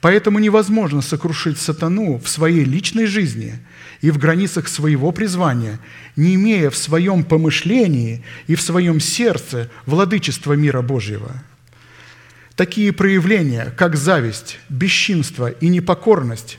Поэтому 0.00 0.40
невозможно 0.40 1.00
сокрушить 1.00 1.58
сатану 1.58 2.18
в 2.18 2.28
своей 2.28 2.64
личной 2.64 3.06
жизни 3.06 3.60
и 4.00 4.10
в 4.10 4.18
границах 4.18 4.66
своего 4.66 5.12
призвания, 5.12 5.78
не 6.16 6.34
имея 6.34 6.70
в 6.70 6.76
своем 6.76 7.22
помышлении 7.22 8.24
и 8.48 8.56
в 8.56 8.62
своем 8.62 8.98
сердце 8.98 9.70
владычества 9.86 10.54
мира 10.54 10.82
Божьего– 10.82 11.30
Такие 12.56 12.92
проявления, 12.92 13.72
как 13.76 13.96
зависть, 13.96 14.58
бесчинство 14.68 15.50
и 15.50 15.68
непокорность, 15.68 16.58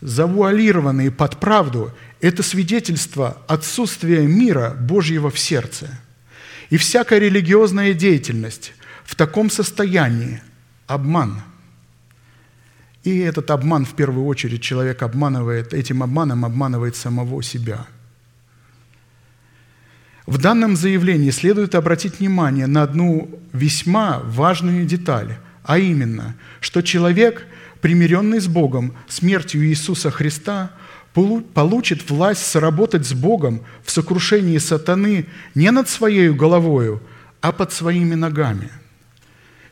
завуалированные 0.00 1.10
под 1.10 1.40
правду, 1.40 1.92
это 2.20 2.42
свидетельство 2.42 3.42
отсутствия 3.48 4.22
мира 4.26 4.76
Божьего 4.78 5.30
в 5.30 5.38
сердце. 5.38 5.88
И 6.70 6.76
всякая 6.76 7.18
религиозная 7.18 7.92
деятельность 7.92 8.72
в 9.04 9.14
таком 9.14 9.50
состоянии 9.50 10.42
обман. 10.86 11.42
И 13.02 13.18
этот 13.18 13.50
обман, 13.50 13.84
в 13.84 13.94
первую 13.94 14.26
очередь, 14.26 14.62
человек 14.62 15.02
обманывает, 15.02 15.74
этим 15.74 16.02
обманом 16.02 16.44
обманывает 16.44 16.96
самого 16.96 17.42
себя. 17.42 17.86
В 20.26 20.38
данном 20.38 20.76
заявлении 20.76 21.30
следует 21.30 21.76
обратить 21.76 22.18
внимание 22.18 22.66
на 22.66 22.82
одну 22.82 23.30
весьма 23.52 24.20
важную 24.24 24.84
деталь, 24.84 25.36
а 25.62 25.78
именно, 25.78 26.34
что 26.60 26.82
человек, 26.82 27.46
примиренный 27.80 28.40
с 28.40 28.48
Богом 28.48 28.94
смертью 29.08 29.64
Иисуса 29.66 30.10
Христа, 30.10 30.72
получит 31.12 32.10
власть 32.10 32.44
сработать 32.44 33.06
с 33.06 33.14
Богом 33.14 33.62
в 33.84 33.90
сокрушении 33.90 34.58
сатаны 34.58 35.26
не 35.54 35.70
над 35.70 35.88
своей 35.88 36.30
головою, 36.30 37.00
а 37.40 37.52
под 37.52 37.72
своими 37.72 38.14
ногами– 38.14 38.70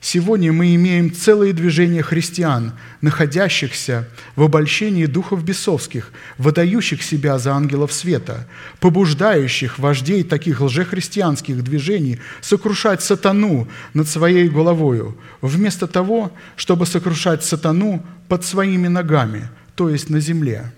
Сегодня 0.05 0.53
мы 0.53 0.75
имеем 0.75 1.11
целое 1.11 1.55
движение 1.55 2.03
христиан, 2.03 2.75
находящихся 3.01 4.07
в 4.37 4.43
обольщении 4.43 5.07
духов 5.07 5.43
бесовских, 5.43 6.13
выдающих 6.37 7.03
себя 7.03 7.39
за 7.39 7.55
ангелов 7.55 7.91
света, 7.91 8.47
побуждающих 8.81 9.79
вождей 9.79 10.23
таких 10.23 10.61
лжехристианских 10.61 11.65
движений 11.65 12.21
сокрушать 12.43 13.01
сатану 13.03 13.67
над 13.95 14.07
своей 14.07 14.51
головою, 14.51 15.17
вместо 15.41 15.87
того, 15.87 16.31
чтобы 16.57 16.85
сокрушать 16.85 17.43
сатану 17.43 18.05
под 18.29 18.45
своими 18.45 18.89
ногами, 18.89 19.49
то 19.75 19.89
есть 19.89 20.11
на 20.11 20.21
земле. 20.21 20.71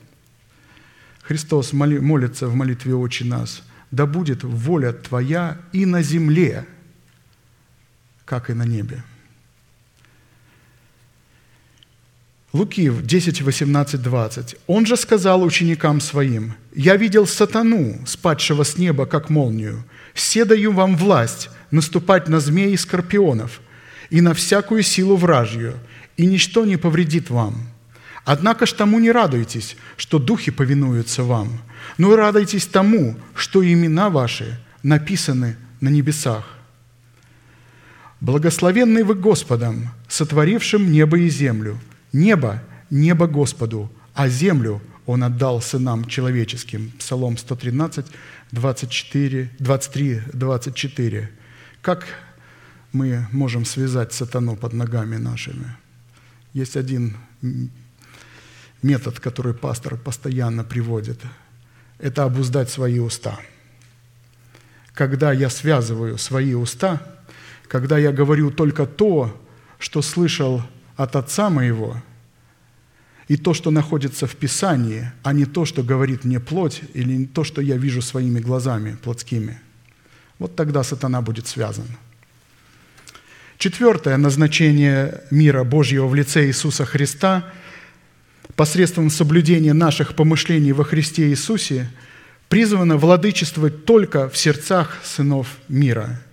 Христос 1.22 1.72
молится 1.72 2.46
в 2.46 2.54
молитве 2.54 2.94
«Отче 2.94 3.24
нас», 3.24 3.64
«Да 3.90 4.06
будет 4.06 4.44
воля 4.44 4.92
Твоя 4.92 5.58
и 5.72 5.84
на 5.84 6.00
земле, 6.00 6.64
как 8.24 8.50
и 8.50 8.52
на 8.52 8.62
небе». 8.62 9.02
Луки 12.56 12.90
10, 12.90 13.42
18, 13.42 14.02
20. 14.02 14.56
«Он 14.66 14.86
же 14.86 14.96
сказал 14.96 15.42
ученикам 15.42 16.00
своим, 16.00 16.54
«Я 16.74 16.96
видел 16.96 17.26
сатану, 17.26 17.98
спадшего 18.06 18.64
с 18.64 18.78
неба, 18.78 19.04
как 19.04 19.28
молнию. 19.28 19.84
Все 20.14 20.46
даю 20.46 20.72
вам 20.72 20.96
власть 20.96 21.50
наступать 21.70 22.28
на 22.28 22.40
змеи 22.40 22.72
и 22.72 22.76
скорпионов 22.78 23.60
и 24.08 24.22
на 24.22 24.32
всякую 24.32 24.82
силу 24.82 25.16
вражью, 25.16 25.74
и 26.16 26.24
ничто 26.24 26.64
не 26.64 26.78
повредит 26.78 27.28
вам. 27.28 27.54
Однако 28.24 28.64
ж 28.64 28.72
тому 28.72 29.00
не 29.00 29.12
радуйтесь, 29.12 29.76
что 29.98 30.18
духи 30.18 30.50
повинуются 30.50 31.24
вам, 31.24 31.60
но 31.98 32.16
радуйтесь 32.16 32.66
тому, 32.66 33.16
что 33.34 33.62
имена 33.62 34.08
ваши 34.08 34.58
написаны 34.82 35.56
на 35.82 35.90
небесах. 35.90 36.44
Благословенный 38.20 39.02
вы 39.02 39.14
Господом, 39.14 39.90
сотворившим 40.08 40.90
небо 40.90 41.18
и 41.18 41.28
землю– 41.28 41.78
Небо– 42.16 42.62
небо 42.90 43.26
Господу, 43.26 43.90
а 44.14 44.28
землю 44.28 44.80
Он 45.06 45.22
отдал 45.22 45.60
сынам 45.60 46.04
человеческим. 46.06 46.90
Псалом 46.98 47.36
113, 47.36 48.06
24, 48.52 49.50
23, 49.58 50.22
24. 50.32 51.30
Как 51.82 52.06
мы 52.92 53.26
можем 53.32 53.64
связать 53.64 54.12
сатану 54.12 54.56
под 54.56 54.72
ногами 54.72 55.16
нашими? 55.16 55.76
Есть 56.54 56.76
один 56.76 57.16
метод, 58.82 59.20
который 59.20 59.54
пастор 59.54 59.96
постоянно 59.96 60.64
приводит. 60.64 61.20
Это 61.98 62.24
обуздать 62.24 62.70
свои 62.70 62.98
уста. 62.98 63.38
Когда 64.94 65.32
я 65.32 65.50
связываю 65.50 66.18
свои 66.18 66.54
уста, 66.54 67.00
когда 67.68 67.98
я 67.98 68.10
говорю 68.10 68.50
только 68.50 68.86
то, 68.86 69.40
что 69.78 70.02
слышал 70.02 70.62
от 70.96 71.16
Отца 71.16 71.50
моего, 71.50 72.02
и 73.28 73.36
то, 73.36 73.54
что 73.54 73.70
находится 73.70 74.26
в 74.26 74.36
Писании, 74.36 75.10
а 75.22 75.32
не 75.32 75.46
то, 75.46 75.64
что 75.64 75.82
говорит 75.82 76.24
мне 76.24 76.40
плоть, 76.40 76.82
или 76.94 77.12
не 77.12 77.26
то, 77.26 77.44
что 77.44 77.60
я 77.60 77.76
вижу 77.76 78.00
своими 78.00 78.38
глазами 78.38 78.96
плотскими. 79.02 79.60
Вот 80.38 80.54
тогда 80.54 80.84
сатана 80.84 81.22
будет 81.22 81.46
связан. 81.46 81.86
Четвертое 83.58 84.16
назначение 84.16 85.22
мира 85.30 85.64
Божьего 85.64 86.06
в 86.06 86.14
лице 86.14 86.46
Иисуса 86.46 86.84
Христа 86.84 87.44
посредством 88.54 89.10
соблюдения 89.10 89.72
наших 89.72 90.14
помышлений 90.14 90.72
во 90.72 90.84
Христе 90.84 91.28
Иисусе 91.30 91.90
призвано 92.48 92.96
владычествовать 92.96 93.84
только 93.86 94.28
в 94.28 94.36
сердцах 94.36 94.98
сынов 95.02 95.48
мира– 95.68 96.22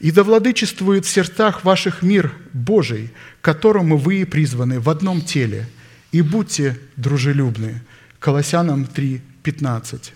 и 0.00 0.10
да 0.10 0.22
владычествует 0.22 1.06
в 1.06 1.10
сердцах 1.10 1.64
ваших 1.64 2.02
мир 2.02 2.32
Божий, 2.52 3.12
которому 3.40 3.96
вы 3.96 4.26
призваны 4.26 4.80
в 4.80 4.90
одном 4.90 5.22
теле, 5.22 5.68
и 6.12 6.22
будьте 6.22 6.78
дружелюбны». 6.96 7.82
Колоссянам 8.18 8.86
3, 8.86 9.20
15. 9.42 10.12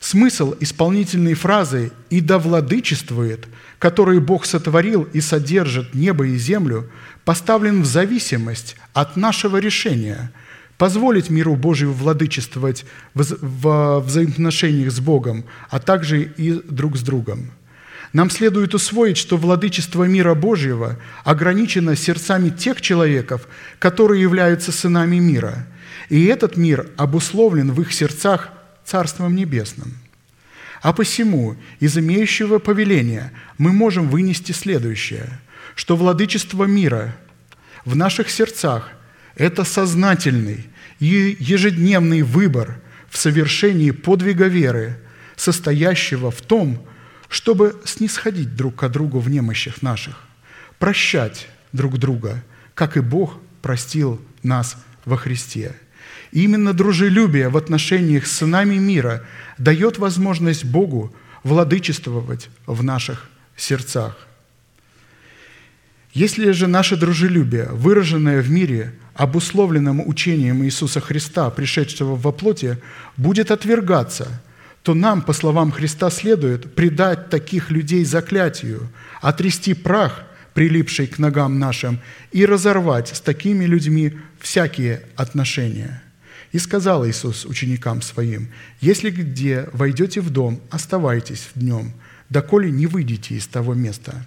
Смысл 0.00 0.54
исполнительной 0.60 1.34
фразы 1.34 1.90
«и 2.10 2.20
да 2.20 2.38
владычествует», 2.38 3.46
который 3.78 4.20
Бог 4.20 4.46
сотворил 4.46 5.02
и 5.04 5.20
содержит 5.20 5.94
небо 5.94 6.26
и 6.26 6.36
землю, 6.36 6.90
поставлен 7.24 7.82
в 7.82 7.86
зависимость 7.86 8.76
от 8.92 9.16
нашего 9.16 9.58
решения 9.58 10.32
позволить 10.78 11.30
миру 11.30 11.56
Божию 11.56 11.92
владычествовать 11.94 12.84
в 13.14 14.00
взаимоотношениях 14.00 14.92
с 14.92 15.00
Богом, 15.00 15.46
а 15.70 15.80
также 15.80 16.22
и 16.22 16.52
друг 16.52 16.98
с 16.98 17.00
другом– 17.00 17.50
нам 18.12 18.30
следует 18.30 18.74
усвоить, 18.74 19.16
что 19.16 19.36
владычество 19.36 20.04
мира 20.04 20.34
Божьего 20.34 20.98
ограничено 21.24 21.96
сердцами 21.96 22.50
тех 22.50 22.80
человеков, 22.80 23.48
которые 23.78 24.22
являются 24.22 24.72
сынами 24.72 25.16
мира, 25.16 25.66
и 26.08 26.24
этот 26.26 26.56
мир 26.56 26.88
обусловлен 26.96 27.72
в 27.72 27.80
их 27.82 27.92
сердцах 27.92 28.50
Царством 28.84 29.34
Небесным. 29.34 29.94
А 30.82 30.92
посему 30.92 31.56
из 31.80 31.98
имеющего 31.98 32.58
повеления 32.58 33.32
мы 33.58 33.72
можем 33.72 34.08
вынести 34.08 34.52
следующее, 34.52 35.40
что 35.74 35.96
владычество 35.96 36.64
мира 36.64 37.16
в 37.84 37.96
наших 37.96 38.30
сердцах– 38.30 38.90
это 39.36 39.64
сознательный 39.64 40.66
и 41.00 41.36
ежедневный 41.38 42.22
выбор 42.22 42.80
в 43.10 43.18
совершении 43.18 43.90
подвига 43.90 44.46
веры, 44.46 44.98
состоящего 45.36 46.30
в 46.30 46.40
том, 46.40 46.86
чтобы 47.28 47.80
снисходить 47.84 48.54
друг 48.56 48.76
к 48.76 48.88
другу 48.88 49.18
в 49.18 49.28
немощах 49.28 49.82
наших, 49.82 50.16
прощать 50.78 51.48
друг 51.72 51.98
друга, 51.98 52.42
как 52.74 52.96
и 52.96 53.00
Бог 53.00 53.38
простил 53.62 54.20
нас 54.42 54.76
во 55.04 55.16
Христе. 55.16 55.74
И 56.32 56.44
именно 56.44 56.72
дружелюбие 56.72 57.48
в 57.48 57.56
отношениях 57.56 58.26
с 58.26 58.32
сынами 58.32 58.76
мира 58.76 59.24
дает 59.58 59.98
возможность 59.98 60.64
Богу 60.64 61.14
владычествовать 61.42 62.50
в 62.66 62.82
наших 62.82 63.28
сердцах. 63.56 64.26
Если 66.12 66.50
же 66.52 66.66
наше 66.66 66.96
дружелюбие, 66.96 67.68
выраженное 67.72 68.40
в 68.40 68.50
мире, 68.50 68.94
обусловленным 69.14 70.06
учением 70.06 70.64
Иисуса 70.64 71.00
Христа, 71.00 71.50
пришедшего 71.50 72.16
во 72.16 72.32
плоти, 72.32 72.78
будет 73.16 73.50
отвергаться– 73.50 74.42
то 74.86 74.94
нам, 74.94 75.20
по 75.20 75.32
словам 75.32 75.72
Христа, 75.72 76.10
следует 76.10 76.76
предать 76.76 77.28
таких 77.28 77.72
людей 77.72 78.04
заклятию, 78.04 78.88
отрести 79.20 79.74
прах, 79.74 80.22
прилипший 80.54 81.08
к 81.08 81.18
ногам 81.18 81.58
нашим, 81.58 81.98
и 82.30 82.46
разорвать 82.46 83.08
с 83.08 83.20
такими 83.20 83.64
людьми 83.64 84.16
всякие 84.38 85.02
отношения. 85.16 86.04
И 86.52 86.60
сказал 86.60 87.04
Иисус 87.04 87.46
ученикам 87.46 88.00
Своим, 88.00 88.48
«Если 88.80 89.10
где 89.10 89.68
войдете 89.72 90.20
в 90.20 90.30
дом, 90.30 90.60
оставайтесь 90.70 91.48
в 91.52 91.58
днем, 91.58 91.92
доколе 92.28 92.70
не 92.70 92.86
выйдете 92.86 93.34
из 93.34 93.48
того 93.48 93.74
места. 93.74 94.24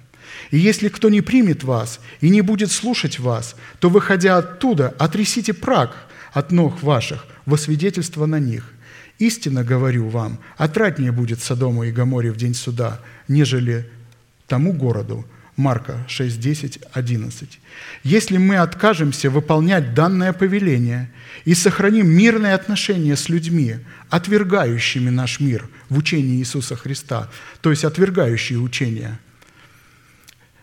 И 0.52 0.58
если 0.58 0.90
кто 0.90 1.08
не 1.08 1.22
примет 1.22 1.64
вас 1.64 2.02
и 2.20 2.30
не 2.30 2.42
будет 2.42 2.70
слушать 2.70 3.18
вас, 3.18 3.56
то, 3.80 3.90
выходя 3.90 4.38
оттуда, 4.38 4.94
отрисите 5.00 5.54
прах 5.54 5.96
от 6.34 6.52
ног 6.52 6.84
ваших 6.84 7.28
во 7.46 7.58
свидетельство 7.58 8.26
на 8.26 8.40
них. 8.40 8.74
Истинно 9.20 9.66
говорю 9.66 10.08
вам, 10.08 10.40
отраднее 10.58 11.12
будет 11.12 11.42
Содому 11.42 11.84
и 11.84 11.92
Гаморе 11.92 12.32
в 12.32 12.38
день 12.38 12.54
суда, 12.54 13.02
нежели 13.28 13.90
тому 14.48 14.74
городу». 14.74 15.26
Марка 15.58 16.06
6, 16.08 16.40
10, 16.40 16.80
11. 16.94 17.60
«Если 18.04 18.38
мы 18.38 18.56
откажемся 18.56 19.30
выполнять 19.30 19.94
данное 19.94 20.32
повеление 20.32 21.12
и 21.44 21.54
сохраним 21.54 22.08
мирные 22.08 22.54
отношения 22.54 23.18
с 23.18 23.28
людьми, 23.28 23.76
отвергающими 24.10 25.10
наш 25.10 25.42
мир 25.42 25.68
в 25.90 25.98
учении 25.98 26.38
Иисуса 26.38 26.78
Христа, 26.78 27.30
то 27.60 27.72
есть 27.72 27.84
отвергающие 27.84 28.58
учения 28.58 29.20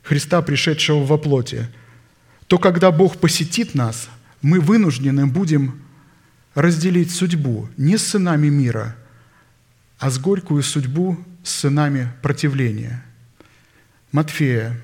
Христа, 0.03 0.41
пришедшего 0.41 1.05
во 1.05 1.19
плоти, 1.19 1.69
то 2.47 2.57
когда 2.59 2.91
Бог 2.91 3.19
посетит 3.19 3.75
нас, 3.75 4.09
мы 4.41 4.61
вынуждены 4.61 5.27
будем 5.27 5.83
разделить 6.57 7.15
судьбу 7.15 7.69
не 7.77 7.99
с 7.99 8.07
сынами 8.07 8.49
мира, 8.49 8.97
а 9.99 10.11
с 10.11 10.19
горькую 10.19 10.63
судьбу 10.63 11.19
с 11.45 11.51
сынами 11.51 12.13
противления. 12.23 13.05
Матфея 14.11 14.81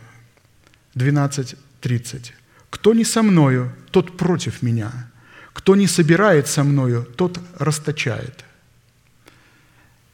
12, 0.94 1.56
30. 1.80 2.34
«Кто 2.68 2.94
не 2.94 3.04
со 3.04 3.22
мною, 3.22 3.72
тот 3.90 4.18
против 4.18 4.62
меня. 4.62 5.10
Кто 5.54 5.74
не 5.74 5.86
собирает 5.86 6.46
со 6.46 6.62
мною, 6.62 7.04
тот 7.16 7.40
расточает». 7.58 8.44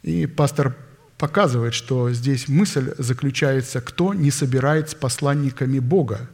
И 0.04 0.26
пастор 0.26 0.76
показывает, 1.18 1.74
что 1.74 2.12
здесь 2.12 2.46
мысль 2.46 2.94
заключается, 2.98 3.80
кто 3.80 4.14
не 4.14 4.30
собирает 4.30 4.90
с 4.90 4.94
посланниками 4.94 5.80
Бога, 5.80 6.30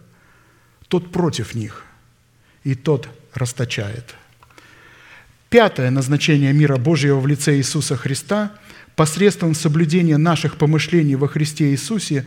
тот 0.88 1.12
против 1.12 1.54
них, 1.54 1.82
и 2.62 2.74
тот 2.74 3.08
расточает. 3.32 4.14
Пятое 5.54 5.92
назначение 5.92 6.52
мира 6.52 6.78
Божьего 6.78 7.20
в 7.20 7.28
лице 7.28 7.54
Иисуса 7.54 7.96
Христа 7.96 8.50
посредством 8.96 9.54
соблюдения 9.54 10.16
наших 10.16 10.56
помышлений 10.56 11.14
во 11.14 11.28
Христе 11.28 11.70
Иисусе 11.70 12.26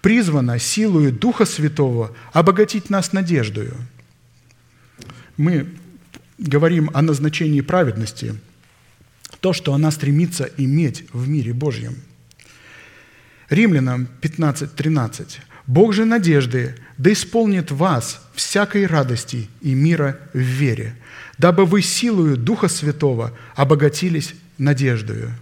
призвано 0.00 0.60
силою 0.60 1.10
Духа 1.10 1.44
Святого 1.44 2.14
обогатить 2.32 2.88
нас 2.88 3.12
надеждою. 3.12 3.74
Мы 5.36 5.66
говорим 6.38 6.88
о 6.94 7.02
назначении 7.02 7.62
праведности, 7.62 8.36
то, 9.40 9.52
что 9.52 9.74
она 9.74 9.90
стремится 9.90 10.48
иметь 10.56 11.04
в 11.12 11.28
мире 11.28 11.52
Божьем. 11.52 11.96
Римлянам 13.48 14.06
15.13. 14.22 15.38
«Бог 15.66 15.94
же 15.94 16.04
надежды 16.04 16.76
да 16.96 17.12
исполнит 17.12 17.72
вас 17.72 18.24
всякой 18.34 18.86
радости 18.86 19.48
и 19.62 19.74
мира 19.74 20.20
в 20.32 20.38
вере, 20.38 20.94
дабы 21.38 21.64
вы 21.64 21.82
силою 21.82 22.36
Духа 22.36 22.68
Святого 22.68 23.32
обогатились 23.54 24.34
надеждою». 24.58 25.34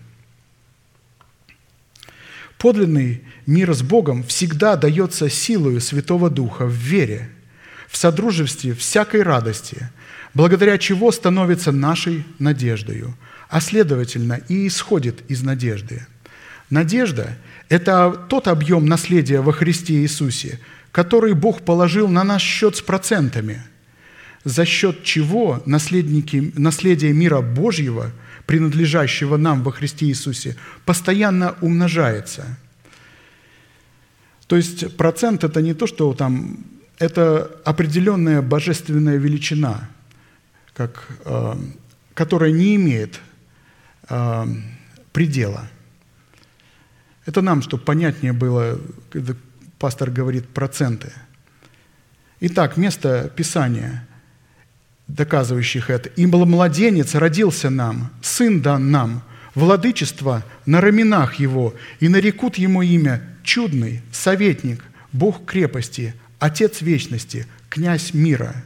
Подлинный 2.59 3.23
мир 3.47 3.75
с 3.75 3.83
Богом 3.83 4.23
всегда 4.25 4.77
дается 4.77 5.29
силою 5.29 5.81
Святого 5.81 6.31
Духа 6.31 6.65
в 6.65 6.73
вере, 6.73 7.31
в 7.89 7.97
содружестве 7.97 8.75
всякой 8.75 9.23
радости, 9.23 9.91
благодаря 10.35 10.79
чего 10.79 11.13
становится 11.13 11.71
нашей 11.71 12.25
надеждою, 12.39 13.15
а 13.49 13.61
следовательно 13.61 14.41
и 14.49 14.67
исходит 14.67 15.23
из 15.31 15.43
надежды. 15.43 16.07
Надежда– 16.71 17.37
это 17.69 18.27
тот 18.29 18.49
объем 18.49 18.87
наследия 18.87 19.41
во 19.41 19.53
Христе 19.53 19.95
Иисусе, 19.95 20.59
который 20.93 21.35
Бог 21.35 21.63
положил 21.63 22.09
на 22.09 22.25
наш 22.25 22.43
счет 22.43 22.77
с 22.77 22.81
процентами, 22.81 23.63
за 24.47 24.65
счет 24.65 25.03
чего 25.05 25.63
наследники, 25.67 26.53
наследие 26.57 27.13
мира 27.13 27.43
Божьего– 27.43 28.13
принадлежащего 28.47 29.37
нам 29.37 29.63
во 29.63 29.73
Христе 29.73 30.07
Иисусе, 30.07 30.57
постоянно 30.85 31.57
умножается. 31.61 32.57
То 34.47 34.57
есть 34.57 34.97
процент– 34.97 35.43
это 35.45 35.61
не 35.61 35.75
то, 35.75 35.87
что 35.87 36.15
там, 36.15 36.59
это 36.99 37.51
определенная 37.65 38.43
божественная 38.43 39.17
величина, 39.17 39.91
как, 40.75 41.09
э, 41.25 41.55
которая 42.15 42.53
не 42.53 42.77
имеет 42.77 43.21
э, 44.09 44.47
предела. 45.13 45.69
Это 47.27 47.43
нам, 47.43 47.63
чтобы 47.63 47.83
понятнее 47.83 48.33
было, 48.33 48.79
когда 49.11 49.35
пастор 49.81 50.11
говорит 50.13 50.49
проценты. 50.49 51.13
Итак, 52.39 52.77
место 52.77 53.33
Писания– 53.35 54.07
доказывающих 55.09 55.91
это. 55.91 56.09
«И 56.11 56.27
младенец 56.27 57.15
родился 57.15 57.71
нам, 57.71 58.11
сын 58.23 58.61
дан 58.61 58.91
нам, 58.91 59.23
владычество 59.55 60.45
на 60.67 60.81
раменах 60.81 61.37
его, 61.37 61.75
и 62.01 62.09
нарекут 62.09 62.57
ему 62.57 62.83
имя 62.83 63.23
чудный, 63.43 64.03
советник, 64.13 64.83
Бог 65.13 65.45
крепости, 65.45 66.15
Отец 66.39 66.83
вечности, 66.83 67.47
князь 67.69 68.13
мира». 68.13 68.65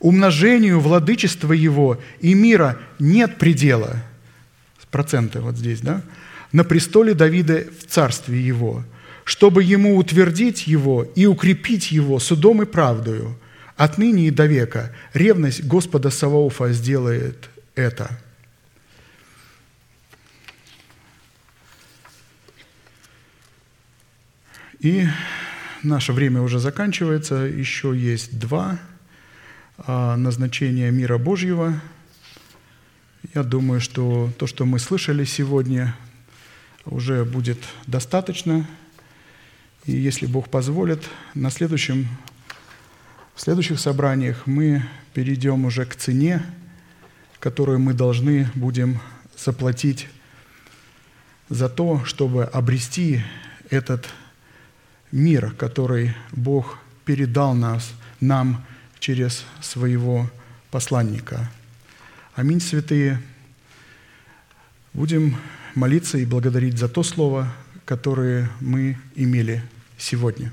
Умножению 0.00 0.80
владычества 0.80 1.54
его 1.54 1.98
и 2.20 2.34
мира 2.34 2.78
нет 2.98 3.38
предела. 3.38 4.02
Проценты 4.90 5.40
вот 5.40 5.56
здесь, 5.56 5.80
да? 5.80 6.02
На 6.52 6.62
престоле 6.62 7.14
Давида 7.14 7.64
в 7.80 7.86
царстве 7.90 8.38
его, 8.38 8.84
чтобы 9.24 9.64
ему 9.64 9.96
утвердить 9.96 10.66
его 10.66 11.04
и 11.16 11.24
укрепить 11.24 11.90
его 11.90 12.18
судом 12.18 12.62
и 12.62 12.66
правдою– 12.66 13.38
Отныне 13.76 14.28
и 14.28 14.30
до 14.30 14.46
века 14.46 14.92
ревность 15.14 15.64
Господа 15.64 16.10
Саваофа 16.10 16.72
сделает 16.72 17.50
это. 17.74 18.18
И 24.78 25.06
наше 25.82 26.12
время 26.12 26.42
уже 26.42 26.58
заканчивается. 26.58 27.36
Еще 27.36 27.96
есть 27.96 28.38
два 28.38 28.78
а, 29.78 30.16
назначения 30.16 30.90
мира 30.90 31.18
Божьего. 31.18 31.80
Я 33.32 33.42
думаю, 33.42 33.80
что 33.80 34.30
то, 34.38 34.46
что 34.46 34.66
мы 34.66 34.78
слышали 34.78 35.24
сегодня, 35.24 35.96
уже 36.84 37.24
будет 37.24 37.58
достаточно. 37.86 38.66
И 39.86 39.92
если 39.92 40.26
Бог 40.26 40.50
позволит, 40.50 41.02
на 41.34 41.50
следующем 41.50 42.06
в 43.34 43.40
следующих 43.40 43.80
собраниях 43.80 44.46
мы 44.46 44.82
перейдем 45.12 45.64
уже 45.64 45.84
к 45.84 45.96
цене, 45.96 46.42
которую 47.40 47.80
мы 47.80 47.92
должны 47.92 48.48
будем 48.54 49.00
заплатить 49.36 50.08
за 51.48 51.68
то, 51.68 52.04
чтобы 52.04 52.44
обрести 52.44 53.22
этот 53.70 54.08
мир, 55.10 55.52
который 55.52 56.14
Бог 56.32 56.78
передал 57.04 57.54
нас, 57.54 57.92
нам 58.20 58.64
через 59.00 59.44
своего 59.60 60.30
посланника. 60.70 61.50
Аминь, 62.34 62.60
святые. 62.60 63.20
Будем 64.92 65.36
молиться 65.74 66.18
и 66.18 66.24
благодарить 66.24 66.78
за 66.78 66.88
то 66.88 67.02
слово, 67.02 67.52
которое 67.84 68.48
мы 68.60 68.96
имели 69.16 69.62
сегодня. 69.98 70.52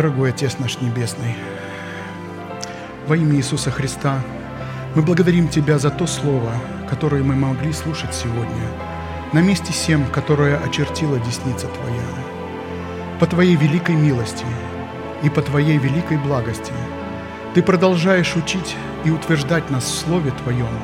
Дорогой 0.00 0.30
Отец 0.30 0.56
наш 0.58 0.80
Небесный, 0.80 1.36
во 3.06 3.18
имя 3.18 3.36
Иисуса 3.36 3.70
Христа 3.70 4.18
мы 4.94 5.02
благодарим 5.02 5.46
Тебя 5.46 5.78
за 5.78 5.90
то 5.90 6.06
Слово, 6.06 6.54
которое 6.88 7.22
мы 7.22 7.34
могли 7.34 7.70
слушать 7.74 8.14
сегодня, 8.14 8.64
на 9.34 9.40
месте 9.40 9.74
всем, 9.74 10.06
которое 10.06 10.56
очертила 10.56 11.18
десница 11.18 11.66
Твоя. 11.66 12.08
По 13.20 13.26
Твоей 13.26 13.56
великой 13.56 13.94
милости 13.94 14.46
и 15.22 15.28
по 15.28 15.42
Твоей 15.42 15.76
великой 15.76 16.16
благости 16.16 16.72
Ты 17.54 17.62
продолжаешь 17.62 18.36
учить 18.36 18.76
и 19.04 19.10
утверждать 19.10 19.68
нас 19.68 19.84
в 19.84 19.98
Слове 19.98 20.30
Твоем, 20.30 20.78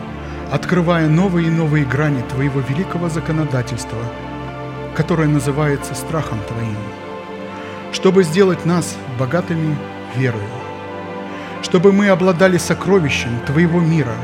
открывая 0.52 1.08
новые 1.08 1.46
и 1.46 1.50
новые 1.50 1.86
грани 1.86 2.20
Твоего 2.28 2.60
великого 2.60 3.08
законодательства, 3.08 4.04
которое 4.94 5.28
называется 5.28 5.94
страхом 5.94 6.38
Твоим– 6.46 6.76
чтобы 7.96 8.24
сделать 8.24 8.66
нас 8.66 8.94
богатыми 9.18 9.74
верою, 10.16 10.44
чтобы 11.62 11.92
мы 11.92 12.08
обладали 12.08 12.58
сокровищем 12.58 13.40
Твоего 13.46 13.80
мира, 13.80 14.14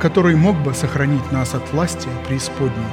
который 0.00 0.34
мог 0.34 0.56
бы 0.56 0.72
сохранить 0.72 1.30
нас 1.30 1.54
от 1.54 1.70
власти 1.70 2.08
преисподней 2.26 2.90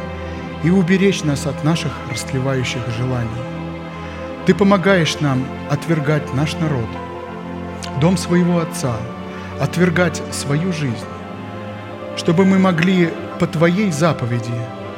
и 0.66 0.70
уберечь 0.70 1.24
нас 1.24 1.48
от 1.48 1.64
наших 1.64 1.94
растлевающих 2.12 2.82
желаний. 2.98 3.30
Ты 4.46 4.54
помогаешь 4.54 5.18
нам 5.22 5.46
отвергать 5.70 6.34
наш 6.34 6.56
народ, 6.56 6.90
дом 8.02 8.18
своего 8.18 8.60
Отца, 8.60 8.98
отвергать 9.62 10.22
свою 10.32 10.74
жизнь, 10.74 11.08
чтобы 12.18 12.44
мы 12.44 12.60
могли 12.60 13.14
по 13.40 13.48
Твоей 13.48 13.92
заповеди 13.92 14.52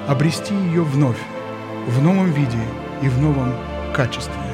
обрести 0.08 0.56
ее 0.56 0.82
вновь, 0.82 1.22
в 1.88 2.02
новом 2.02 2.32
виде 2.32 2.64
и 3.04 3.10
в 3.10 3.22
новом 3.22 3.54
качестве. 3.94 4.49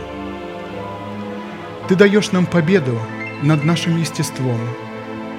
Ты 1.88 1.96
даешь 1.96 2.32
нам 2.32 2.48
победу 2.48 3.00
над 3.44 3.64
нашим 3.64 3.98
естеством, 3.98 4.60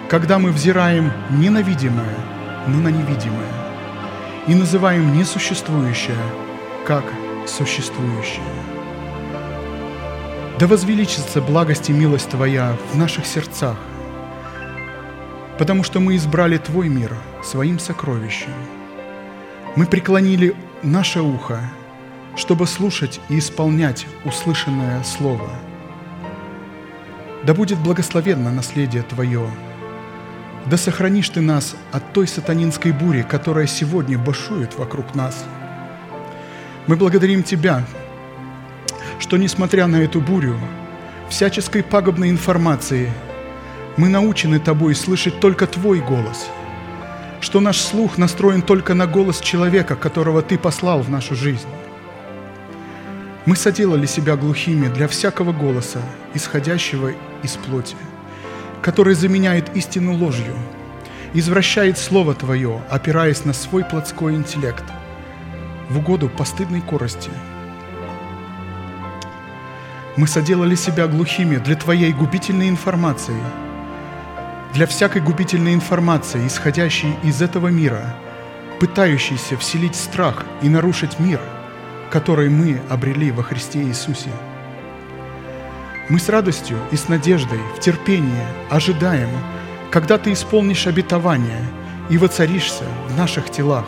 когда 0.08 0.38
мы 0.38 0.52
взираем 0.52 1.12
не 1.30 1.50
на 1.50 1.60
видимое, 1.60 2.14
но 2.68 2.78
на 2.78 2.88
невидимое, 2.88 3.52
и 4.46 4.54
называем 4.54 5.12
несуществующее 5.12 6.16
как 6.86 7.04
существующее. 7.48 8.44
Да 10.60 10.68
возвеличится 10.68 11.40
благость 11.42 11.90
и 11.90 11.92
милость 11.92 12.30
Твоя 12.30 12.76
в 12.92 12.96
наших 12.96 13.26
сердцах, 13.26 13.76
потому 15.58 15.82
что 15.82 15.98
мы 15.98 16.14
избрали 16.14 16.58
Твой 16.58 16.88
мир 16.88 17.12
своим 17.42 17.80
сокровищем. 17.80 18.52
Мы 19.74 19.86
преклонили 19.86 20.54
наше 20.84 21.22
ухо, 21.22 21.58
чтобы 22.36 22.68
слушать 22.68 23.20
и 23.28 23.40
исполнять 23.40 24.06
услышанное 24.24 25.02
Слово. 25.02 25.50
Да 27.46 27.54
будет 27.54 27.78
благословенно 27.78 28.50
наследие 28.50 29.04
Твое. 29.04 29.48
Да 30.68 30.76
сохранишь 30.76 31.28
Ты 31.28 31.40
нас 31.40 31.76
от 31.92 32.12
той 32.12 32.26
сатанинской 32.26 32.90
бури, 32.90 33.22
которая 33.22 33.68
сегодня 33.68 34.18
бушует 34.18 34.76
вокруг 34.76 35.14
нас. 35.14 35.44
Мы 36.88 36.96
благодарим 36.96 37.44
Тебя, 37.44 37.84
что, 39.20 39.36
несмотря 39.36 39.86
на 39.86 39.98
эту 39.98 40.20
бурю, 40.20 40.58
всяческой 41.28 41.84
пагубной 41.84 42.30
информации, 42.30 43.12
мы 43.96 44.08
научены 44.08 44.58
Тобой 44.58 44.96
слышать 44.96 45.38
только 45.38 45.68
Твой 45.68 46.00
голос, 46.00 46.48
что 47.40 47.60
наш 47.60 47.78
слух 47.78 48.18
настроен 48.18 48.60
только 48.60 48.94
на 48.94 49.06
голос 49.06 49.38
человека, 49.38 49.94
которого 49.94 50.42
Ты 50.42 50.58
послал 50.58 51.00
в 51.00 51.10
нашу 51.10 51.36
жизнь. 51.36 51.68
Мы 53.46 53.56
соделали 53.56 54.06
себя 54.06 54.36
глухими 54.36 54.88
для 54.88 55.08
всякого 55.08 55.52
голоса, 55.52 56.00
исходящего 56.34 57.12
из 57.42 57.52
плоти, 57.52 57.96
который 58.82 59.14
заменяет 59.14 59.74
истину 59.76 60.14
ложью, 60.14 60.54
извращает 61.32 61.96
Слово 61.96 62.34
Твое, 62.34 62.82
опираясь 62.90 63.44
на 63.44 63.52
свой 63.52 63.84
плотской 63.84 64.34
интеллект, 64.34 64.84
в 65.88 65.98
угоду 65.98 66.28
постыдной 66.28 66.80
корости– 66.80 67.30
мы 70.16 70.26
соделали 70.26 70.74
себя 70.74 71.06
глухими 71.08 71.56
для 71.56 71.76
Твоей 71.76 72.12
губительной 72.12 72.70
информации, 72.70 73.36
для 74.72 74.86
всякой 74.86 75.20
губительной 75.20 75.74
информации, 75.74 76.46
исходящей 76.46 77.14
из 77.22 77.42
этого 77.42 77.68
мира, 77.68 78.16
пытающейся 78.80 79.58
вселить 79.58 79.94
страх 79.94 80.44
и 80.62 80.70
нарушить 80.70 81.18
мир, 81.18 81.40
который 82.10 82.48
мы 82.48 82.80
обрели 82.88 83.30
во 83.30 83.42
Христе 83.42 83.82
Иисусе. 83.82 84.30
Мы 86.08 86.18
с 86.18 86.28
радостью 86.28 86.78
и 86.92 86.96
с 86.96 87.08
надеждой, 87.08 87.58
в 87.76 87.80
терпении 87.80 88.46
ожидаем, 88.70 89.30
когда 89.90 90.18
Ты 90.18 90.32
исполнишь 90.32 90.86
обетование 90.86 91.64
и 92.10 92.18
воцаришься 92.18 92.84
в 93.08 93.16
наших 93.16 93.50
телах, 93.50 93.86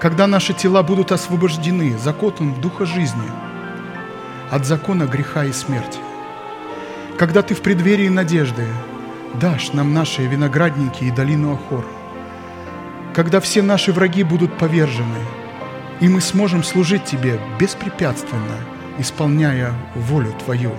когда 0.00 0.26
наши 0.26 0.52
тела 0.52 0.82
будут 0.82 1.12
освобождены 1.12 1.96
законом 1.98 2.60
Духа 2.60 2.86
жизни– 2.86 3.30
от 4.50 4.64
закона 4.64 5.04
греха 5.06 5.44
и 5.44 5.52
смерти. 5.52 5.98
Когда 7.18 7.42
Ты 7.42 7.54
в 7.54 7.62
преддверии 7.62 8.08
надежды 8.08 8.66
дашь 9.34 9.72
нам 9.72 9.92
наши 9.92 10.26
виноградники 10.26 11.04
и 11.04 11.10
долину 11.10 11.54
Охор, 11.54 11.84
когда 13.14 13.40
все 13.40 13.62
наши 13.62 13.92
враги 13.92 14.22
будут 14.22 14.56
повержены, 14.58 15.18
и 16.00 16.08
мы 16.08 16.20
сможем 16.20 16.62
служить 16.62 17.04
Тебе 17.04 17.38
беспрепятственно, 17.58 18.56
исполняя 18.98 19.72
волю 19.94 20.32
Твою. 20.44 20.72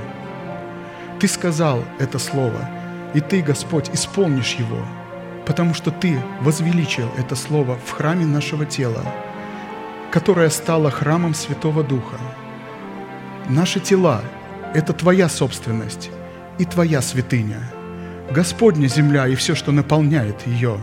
Ты 1.19 1.27
сказал 1.27 1.83
это 1.99 2.19
слово, 2.19 2.69
и 3.13 3.19
Ты, 3.19 3.41
Господь, 3.41 3.89
исполнишь 3.93 4.53
его, 4.53 4.85
потому 5.45 5.73
что 5.73 5.91
Ты 5.91 6.19
возвеличил 6.41 7.09
это 7.17 7.35
слово 7.35 7.77
в 7.85 7.91
храме 7.91 8.25
нашего 8.25 8.65
тела, 8.65 9.03
которое 10.11 10.49
стало 10.49 10.91
храмом 10.91 11.33
Святого 11.33 11.83
Духа– 11.83 12.17
Наши 13.49 13.79
тела– 13.79 14.21
это 14.73 14.91
Твоя 14.91 15.29
собственность 15.29 16.09
и 16.57 16.65
Твоя 16.65 17.01
святыня. 17.01 17.61
Господня 18.29 18.87
земля 18.87 19.25
и 19.25 19.35
все, 19.35 19.55
что 19.55 19.71
наполняет 19.71 20.45
ее. 20.45 20.77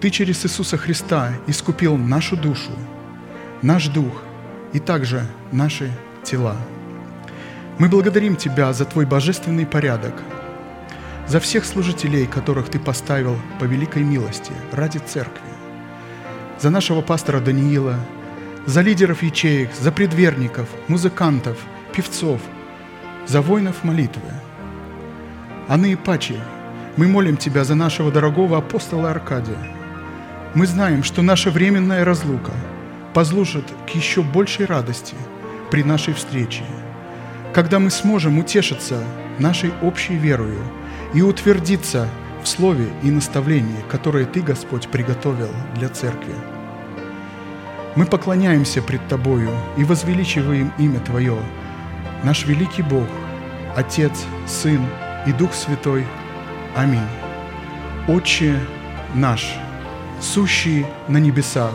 Ты 0.00 0.08
через 0.08 0.46
Иисуса 0.46 0.78
Христа 0.78 1.34
искупил 1.46 1.98
нашу 1.98 2.34
душу, 2.34 2.70
наш 3.62 3.88
дух 3.88 4.22
и 4.72 4.78
также 4.78 5.26
наши 5.52 5.90
тела. 6.22 6.56
Мы 7.78 7.88
благодарим 7.88 8.36
Тебя 8.36 8.72
за 8.72 8.84
Твой 8.84 9.06
божественный 9.06 9.66
порядок, 9.66 10.14
за 11.26 11.40
всех 11.40 11.64
служителей, 11.64 12.26
которых 12.26 12.68
Ты 12.68 12.78
поставил 12.78 13.36
по 13.60 13.64
великой 13.64 14.02
милости 14.02 14.52
ради 14.72 14.98
Церкви, 14.98 15.48
за 16.60 16.70
нашего 16.70 17.02
пастора 17.02 17.40
Даниила– 17.40 17.96
за 18.68 18.82
лидеров 18.82 19.22
ячеек, 19.22 19.70
за 19.80 19.90
предверников, 19.90 20.68
музыкантов, 20.88 21.56
певцов, 21.94 22.38
за 23.26 23.40
воинов 23.40 23.82
молитвы. 23.82 24.30
А 25.68 25.78
наипаче 25.78 26.38
мы 26.98 27.08
молим 27.08 27.38
Тебя 27.38 27.64
за 27.64 27.74
нашего 27.74 28.12
дорогого 28.12 28.58
апостола 28.58 29.10
Аркадия. 29.10 29.56
Мы 30.54 30.66
знаем, 30.66 31.02
что 31.02 31.22
наша 31.22 31.50
временная 31.50 32.04
разлука 32.04 32.52
послужит 33.18 33.64
к 33.84 33.96
еще 33.96 34.22
большей 34.22 34.64
радости 34.64 35.16
при 35.72 35.82
нашей 35.82 36.14
встрече, 36.14 36.62
когда 37.52 37.80
мы 37.80 37.90
сможем 37.90 38.38
утешиться 38.38 39.02
нашей 39.40 39.72
общей 39.82 40.14
верою 40.14 40.60
и 41.14 41.20
утвердиться 41.20 42.08
в 42.44 42.46
слове 42.46 42.86
и 43.02 43.10
наставлении, 43.10 43.82
которое 43.90 44.24
Ты, 44.24 44.40
Господь, 44.40 44.86
приготовил 44.86 45.50
для 45.74 45.88
Церкви. 45.88 46.32
Мы 47.96 48.06
поклоняемся 48.06 48.82
пред 48.82 49.04
Тобою 49.08 49.50
и 49.76 49.82
возвеличиваем 49.82 50.72
имя 50.78 51.00
Твое, 51.00 51.38
наш 52.22 52.46
великий 52.46 52.82
Бог, 52.82 53.08
Отец, 53.74 54.12
Сын 54.46 54.80
и 55.26 55.32
Дух 55.32 55.54
Святой. 55.54 56.06
Аминь. 56.76 57.00
Отче 58.06 58.60
наш, 59.12 59.56
сущий 60.20 60.86
на 61.08 61.18
небесах, 61.18 61.74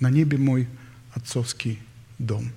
На 0.00 0.10
небе 0.10 0.38
мой 0.38 0.66
отцовский 1.12 1.78
дом. 2.18 2.50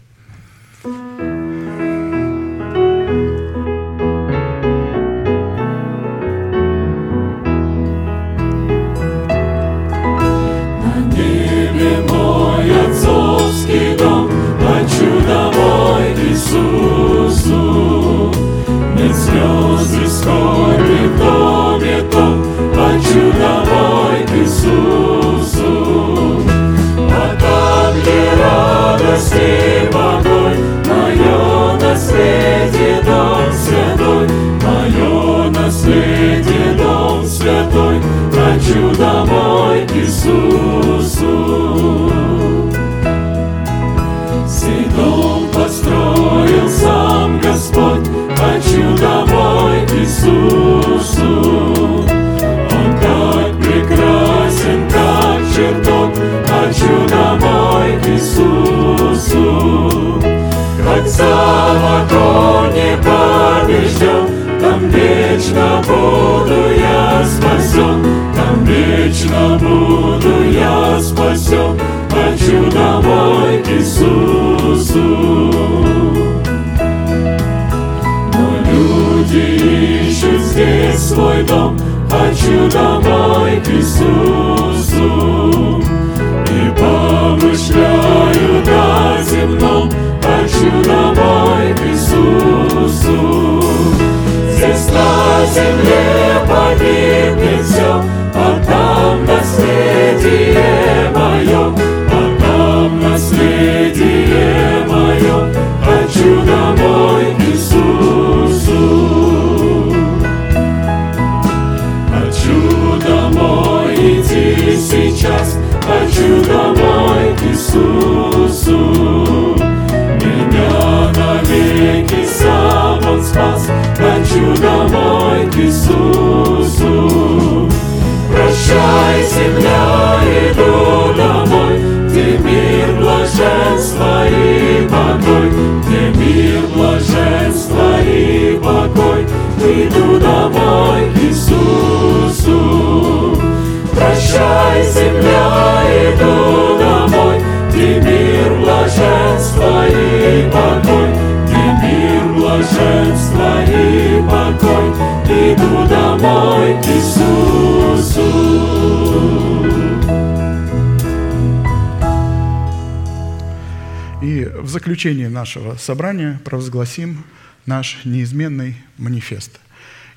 Нашего 165.44 165.76
собрания 165.76 166.40
провозгласим 166.46 167.26
наш 167.66 168.06
неизменный 168.06 168.78
манифест. 168.98 169.60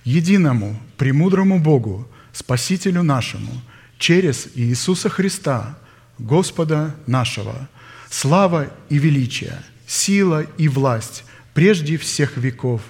Единому, 0.04 0.80
премудрому 0.98 1.58
Богу, 1.58 2.08
Спасителю 2.32 3.02
нашему, 3.02 3.50
через 3.98 4.48
Иисуса 4.54 5.08
Христа, 5.08 5.76
Господа 6.18 6.94
нашего, 7.08 7.68
слава 8.08 8.72
и 8.88 8.98
величие, 8.98 9.58
сила 9.88 10.42
и 10.58 10.68
власть 10.68 11.24
прежде 11.54 11.96
всех 11.96 12.36
веков, 12.36 12.82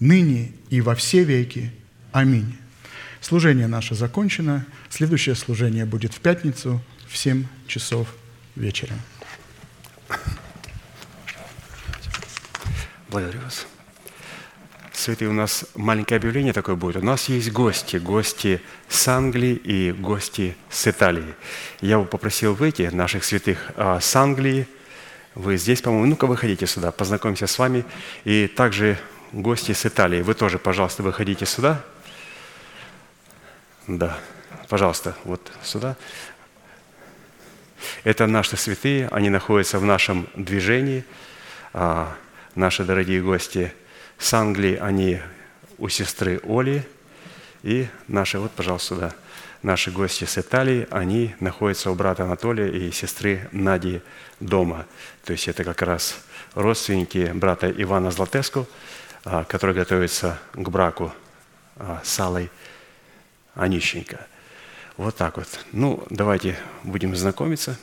ныне 0.00 0.50
и 0.70 0.80
во 0.80 0.96
все 0.96 1.22
веки. 1.22 1.70
Аминь. 2.10 2.56
Служение 3.20 3.68
наше 3.68 3.94
закончено. 3.94 4.66
Следующее 4.90 5.36
служение 5.36 5.84
будет 5.84 6.12
в 6.12 6.18
пятницу 6.18 6.82
в 7.06 7.16
7 7.16 7.46
часов 7.68 8.08
вечера. 8.56 8.96
Благодарю 13.14 13.42
вас. 13.42 13.68
Святые, 14.92 15.28
у 15.28 15.32
нас 15.32 15.66
маленькое 15.76 16.18
объявление 16.18 16.52
такое 16.52 16.74
будет. 16.74 16.96
У 16.96 17.04
нас 17.04 17.28
есть 17.28 17.52
гости, 17.52 17.98
гости 17.98 18.60
с 18.88 19.06
Англии 19.06 19.54
и 19.54 19.92
гости 19.92 20.56
с 20.68 20.88
Италии. 20.88 21.36
Я 21.80 22.00
бы 22.00 22.06
попросил 22.06 22.54
выйти 22.54 22.90
наших 22.92 23.22
святых 23.22 23.70
а, 23.76 24.00
с 24.00 24.16
Англии. 24.16 24.66
Вы 25.36 25.58
здесь, 25.58 25.80
по-моему, 25.80 26.06
ну-ка 26.06 26.26
выходите 26.26 26.66
сюда, 26.66 26.90
познакомимся 26.90 27.46
с 27.46 27.56
вами. 27.56 27.84
И 28.24 28.48
также 28.48 28.98
гости 29.30 29.70
с 29.70 29.86
Италии. 29.86 30.20
Вы 30.20 30.34
тоже, 30.34 30.58
пожалуйста, 30.58 31.04
выходите 31.04 31.46
сюда. 31.46 31.84
Да, 33.86 34.18
пожалуйста, 34.68 35.14
вот 35.22 35.52
сюда. 35.62 35.94
Это 38.02 38.26
наши 38.26 38.56
святые, 38.56 39.06
они 39.12 39.30
находятся 39.30 39.78
в 39.78 39.84
нашем 39.84 40.26
движении. 40.34 41.04
Наши 42.54 42.84
дорогие 42.84 43.20
гости 43.20 43.74
с 44.16 44.32
Англии, 44.32 44.76
они 44.76 45.20
у 45.76 45.88
сестры 45.88 46.40
Оли. 46.44 46.86
И 47.64 47.88
наши, 48.06 48.38
вот, 48.38 48.52
пожалуйста, 48.52 48.94
сюда, 48.94 49.14
наши 49.62 49.90
гости 49.90 50.24
с 50.24 50.38
Италии, 50.38 50.86
они 50.92 51.34
находятся 51.40 51.90
у 51.90 51.96
брата 51.96 52.22
Анатолия 52.22 52.68
и 52.68 52.92
сестры 52.92 53.48
Нади 53.50 54.02
дома. 54.38 54.86
То 55.24 55.32
есть 55.32 55.48
это 55.48 55.64
как 55.64 55.82
раз 55.82 56.16
родственники 56.54 57.32
брата 57.34 57.68
Ивана 57.72 58.12
Златеску, 58.12 58.68
а, 59.24 59.42
который 59.42 59.74
готовится 59.74 60.38
к 60.52 60.68
браку 60.68 61.12
а, 61.76 62.00
с 62.04 62.20
Аллой 62.20 62.52
Онищенко. 63.56 64.28
Вот 64.96 65.16
так 65.16 65.38
вот. 65.38 65.48
Ну, 65.72 66.06
давайте 66.08 66.56
будем 66.84 67.16
знакомиться. 67.16 67.76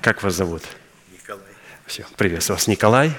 Как 0.00 0.20
вас 0.24 0.34
зовут? 0.34 0.64
Николай. 1.12 1.44
Все, 1.86 2.04
приветствую 2.16 2.56
вас, 2.56 2.66
Николай. 2.66 3.12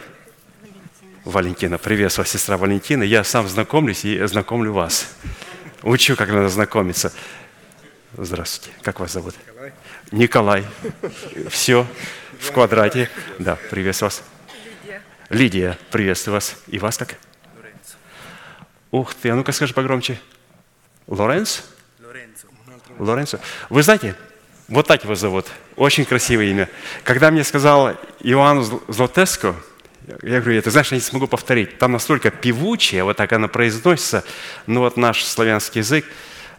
Валентина, 1.29 1.77
приветствую 1.77 2.25
вас, 2.25 2.31
сестра 2.31 2.57
Валентина. 2.57 3.03
Я 3.03 3.23
сам 3.23 3.47
знакомлюсь 3.47 4.03
и 4.03 4.19
знакомлю 4.25 4.73
вас. 4.73 5.07
Учу, 5.83 6.15
как 6.15 6.29
надо 6.29 6.49
знакомиться. 6.49 7.13
Здравствуйте. 8.17 8.75
Как 8.81 8.99
вас 8.99 9.11
зовут? 9.13 9.35
Николай. 10.11 10.63
Николай. 10.63 10.65
Все 11.49 11.85
в 12.39 12.51
квадрате. 12.51 13.11
Да, 13.37 13.57
приветствую 13.69 14.07
вас. 14.09 14.23
Лидия. 14.81 15.03
Лидия, 15.29 15.77
приветствую 15.91 16.33
вас. 16.33 16.55
И 16.65 16.79
вас 16.79 16.97
как? 16.97 17.15
Лоренцо. 17.55 17.95
Ух 18.89 19.13
ты, 19.13 19.29
а 19.29 19.35
ну-ка 19.35 19.51
скажи 19.51 19.75
погромче. 19.75 20.19
Лоренц? 21.05 21.61
Лоренцо. 22.03 22.47
Лоренцо. 22.97 23.39
Вы 23.69 23.83
знаете, 23.83 24.15
вот 24.67 24.87
так 24.87 25.03
его 25.03 25.13
зовут. 25.13 25.45
Очень 25.75 26.05
красивое 26.05 26.45
имя. 26.47 26.69
Когда 27.03 27.29
мне 27.29 27.43
сказал 27.43 27.95
Иоанн 28.21 28.61
Зл- 28.61 28.81
Златеско, 28.87 29.55
я 30.21 30.41
говорю, 30.41 30.61
ты 30.61 30.71
знаешь, 30.71 30.91
я 30.91 30.97
не 30.97 31.01
смогу 31.01 31.27
повторить. 31.27 31.77
Там 31.77 31.91
настолько 31.91 32.31
певучее, 32.31 33.03
вот 33.03 33.17
так 33.17 33.31
оно 33.33 33.47
произносится. 33.47 34.23
Ну 34.67 34.81
вот 34.81 34.97
наш 34.97 35.23
славянский 35.23 35.79
язык 35.79 36.05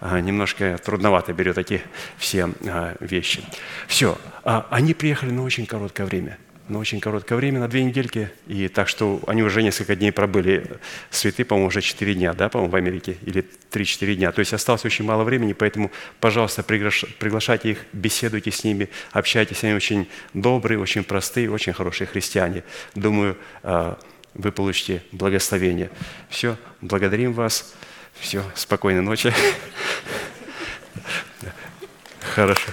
а, 0.01 0.21
немножко 0.21 0.79
трудновато 0.85 1.33
берет 1.33 1.59
эти 1.59 1.83
все 2.17 2.51
а, 2.67 2.97
вещи. 3.01 3.43
Все. 3.87 4.19
А, 4.45 4.67
Они 4.71 4.95
приехали 4.95 5.31
на 5.31 5.43
очень 5.43 5.67
короткое 5.67 6.07
время. 6.07 6.39
На 6.71 6.79
очень 6.79 7.01
короткое 7.01 7.35
время, 7.35 7.59
на 7.59 7.67
две 7.67 7.83
недельки. 7.83 8.31
И 8.47 8.69
так 8.69 8.87
что 8.87 9.21
они 9.27 9.43
уже 9.43 9.61
несколько 9.61 9.97
дней 9.97 10.13
пробыли. 10.13 10.79
Святы, 11.11 11.45
по-моему, 11.45 11.67
уже 11.67 11.81
4 11.81 12.15
дня, 12.15 12.33
да, 12.33 12.49
по-моему, 12.49 12.71
в 12.71 12.77
Америке? 12.77 13.17
Или 13.23 13.45
3-4 13.73 14.15
дня. 14.15 14.31
То 14.31 14.39
есть 14.39 14.53
осталось 14.53 14.85
очень 14.85 15.05
мало 15.05 15.25
времени, 15.25 15.53
поэтому, 15.53 15.91
пожалуйста, 16.21 16.63
приглаш- 16.63 17.13
приглашайте 17.19 17.73
их, 17.73 17.79
беседуйте 17.93 18.53
с 18.53 18.63
ними, 18.63 18.89
общайтесь. 19.11 19.65
Они 19.65 19.75
очень 19.75 20.09
добрые, 20.33 20.79
очень 20.79 21.03
простые, 21.03 21.51
очень 21.51 21.73
хорошие 21.73 22.07
христиане. 22.07 22.63
Думаю, 22.95 23.37
а, 23.65 23.99
вы 24.35 24.53
получите 24.53 25.03
благословение. 25.11 25.91
Все, 26.29 26.57
благодарим 26.83 27.33
вас. 27.33 27.75
Все, 28.21 28.45
спокойной 28.55 29.03
ночи. 29.03 29.35
Хорошо. 32.21 32.71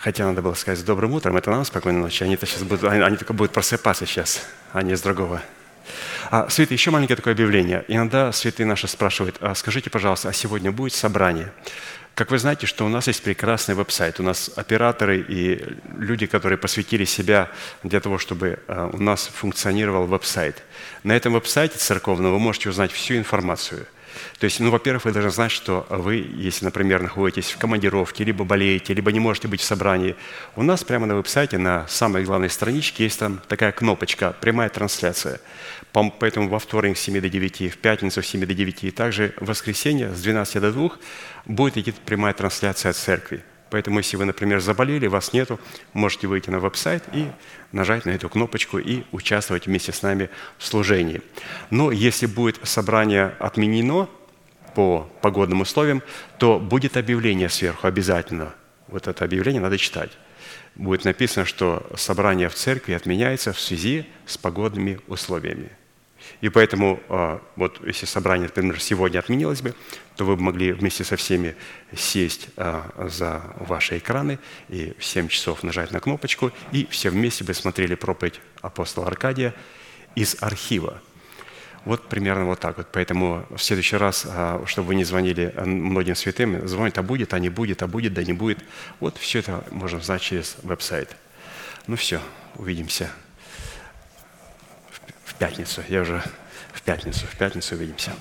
Хотя 0.00 0.24
надо 0.24 0.40
было 0.40 0.54
сказать 0.54 0.78
с 0.78 0.82
добрым 0.82 1.12
утром, 1.12 1.36
это 1.36 1.50
нам 1.50 1.62
спокойной 1.64 2.00
ночи. 2.00 2.22
Они-то 2.22 2.46
сейчас 2.46 2.62
будут, 2.62 2.84
они, 2.84 3.02
они 3.02 3.18
только 3.18 3.34
будут 3.34 3.52
просыпаться 3.52 4.06
сейчас, 4.06 4.48
а 4.72 4.82
не 4.82 4.96
с 4.96 5.02
другого. 5.02 5.42
А, 6.30 6.48
святые, 6.48 6.76
еще 6.76 6.90
маленькое 6.90 7.16
такое 7.16 7.34
объявление. 7.34 7.84
Иногда 7.86 8.32
святые 8.32 8.66
наши 8.66 8.88
спрашивают, 8.88 9.36
а 9.40 9.54
скажите, 9.54 9.90
пожалуйста, 9.90 10.30
а 10.30 10.32
сегодня 10.32 10.72
будет 10.72 10.94
собрание? 10.94 11.52
Как 12.14 12.30
вы 12.30 12.38
знаете, 12.38 12.66
что 12.66 12.86
у 12.86 12.88
нас 12.88 13.08
есть 13.08 13.22
прекрасный 13.22 13.74
веб-сайт. 13.74 14.20
У 14.20 14.22
нас 14.22 14.50
операторы 14.56 15.20
и 15.20 15.62
люди, 15.98 16.24
которые 16.26 16.56
посвятили 16.56 17.04
себя 17.04 17.50
для 17.82 18.00
того, 18.00 18.16
чтобы 18.16 18.58
а, 18.68 18.88
у 18.90 18.98
нас 18.98 19.26
функционировал 19.26 20.06
веб-сайт. 20.06 20.62
На 21.02 21.14
этом 21.14 21.34
веб-сайте 21.34 21.76
церковном 21.76 22.32
вы 22.32 22.38
можете 22.38 22.70
узнать 22.70 22.90
всю 22.90 23.16
информацию– 23.16 23.86
то 24.40 24.44
есть, 24.44 24.58
ну, 24.58 24.70
во-первых, 24.70 25.04
вы 25.04 25.12
должны 25.12 25.30
знать, 25.30 25.52
что 25.52 25.86
вы, 25.90 26.26
если, 26.34 26.64
например, 26.64 27.02
находитесь 27.02 27.50
в 27.50 27.58
командировке, 27.58 28.24
либо 28.24 28.42
болеете, 28.42 28.94
либо 28.94 29.12
не 29.12 29.20
можете 29.20 29.48
быть 29.48 29.60
в 29.60 29.64
собрании, 29.64 30.16
у 30.56 30.62
нас 30.62 30.82
прямо 30.82 31.04
на 31.04 31.14
веб-сайте, 31.14 31.58
на 31.58 31.86
самой 31.88 32.24
главной 32.24 32.48
страничке 32.48 33.04
есть 33.04 33.18
там 33.18 33.42
такая 33.48 33.70
кнопочка 33.72 34.34
«Прямая 34.40 34.70
трансляция». 34.70 35.42
Поэтому 35.92 36.48
во 36.48 36.58
вторник 36.58 36.96
с 36.96 37.02
7 37.02 37.20
до 37.20 37.28
9, 37.28 37.74
в 37.74 37.76
пятницу 37.76 38.22
с 38.22 38.26
7 38.28 38.46
до 38.46 38.54
9, 38.54 38.84
и 38.84 38.90
также 38.90 39.34
в 39.36 39.44
воскресенье 39.44 40.14
с 40.14 40.22
12 40.22 40.62
до 40.62 40.72
2 40.72 40.90
будет 41.44 41.76
идти 41.76 41.92
прямая 41.92 42.32
трансляция 42.32 42.90
от 42.90 42.96
церкви. 42.96 43.44
Поэтому, 43.68 43.98
если 43.98 44.16
вы, 44.16 44.24
например, 44.24 44.60
заболели, 44.60 45.06
вас 45.06 45.34
нету, 45.34 45.60
можете 45.92 46.26
выйти 46.26 46.48
на 46.48 46.60
веб-сайт 46.60 47.04
и 47.12 47.26
нажать 47.72 48.06
на 48.06 48.10
эту 48.10 48.30
кнопочку 48.30 48.78
и 48.78 49.04
участвовать 49.12 49.66
вместе 49.66 49.92
с 49.92 50.02
нами 50.02 50.30
в 50.56 50.64
служении. 50.64 51.20
Но 51.68 51.92
если 51.92 52.24
будет 52.24 52.58
собрание 52.66 53.34
отменено 53.38 54.08
по 54.74 55.10
погодным 55.20 55.60
условиям, 55.60 56.02
то 56.38 56.58
будет 56.58 56.96
объявление 56.96 57.48
сверху 57.48 57.86
обязательно. 57.86 58.54
Вот 58.88 59.06
это 59.06 59.24
объявление 59.24 59.60
надо 59.60 59.78
читать. 59.78 60.10
Будет 60.74 61.04
написано, 61.04 61.44
что 61.44 61.86
собрание 61.96 62.48
в 62.48 62.54
церкви 62.54 62.92
отменяется 62.92 63.52
в 63.52 63.60
связи 63.60 64.06
с 64.26 64.36
погодными 64.38 65.00
условиями. 65.08 65.70
И 66.40 66.48
поэтому, 66.48 67.00
а, 67.08 67.40
вот 67.56 67.80
если 67.86 68.06
собрание, 68.06 68.46
например, 68.46 68.80
сегодня 68.80 69.18
отменилось 69.18 69.62
бы, 69.62 69.74
то 70.16 70.24
вы 70.24 70.36
бы 70.36 70.42
могли 70.42 70.72
вместе 70.72 71.04
со 71.04 71.16
всеми 71.16 71.56
сесть 71.96 72.48
а, 72.56 73.08
за 73.10 73.42
ваши 73.58 73.98
экраны 73.98 74.38
и 74.68 74.94
в 74.98 75.04
7 75.04 75.28
часов 75.28 75.62
нажать 75.62 75.92
на 75.92 76.00
кнопочку, 76.00 76.52
и 76.72 76.86
все 76.90 77.10
вместе 77.10 77.44
бы 77.44 77.54
смотрели 77.54 77.94
проповедь 77.94 78.40
апостола 78.60 79.06
Аркадия 79.06 79.54
из 80.14 80.36
архива. 80.40 81.00
Вот 81.84 82.08
примерно 82.08 82.44
вот 82.44 82.60
так 82.60 82.76
вот. 82.76 82.88
Поэтому 82.92 83.46
в 83.50 83.58
следующий 83.58 83.96
раз, 83.96 84.26
а, 84.28 84.62
чтобы 84.66 84.88
вы 84.88 84.94
не 84.96 85.04
звонили 85.04 85.52
многим 85.64 86.14
святым, 86.14 86.66
звонит, 86.68 86.98
а 86.98 87.02
будет, 87.02 87.32
а 87.32 87.38
не 87.38 87.48
будет, 87.48 87.82
а 87.82 87.86
будет, 87.86 88.12
да 88.12 88.22
не 88.22 88.32
будет. 88.32 88.58
Вот 89.00 89.16
все 89.16 89.38
это 89.38 89.64
можно 89.70 89.98
узнать 89.98 90.20
через 90.20 90.56
веб-сайт. 90.62 91.16
Ну 91.86 91.96
все, 91.96 92.20
увидимся 92.56 93.10
в 95.24 95.34
пятницу. 95.34 95.82
Я 95.88 96.02
уже 96.02 96.22
в 96.72 96.82
пятницу. 96.82 97.26
В 97.26 97.36
пятницу 97.36 97.74
увидимся. 97.74 98.12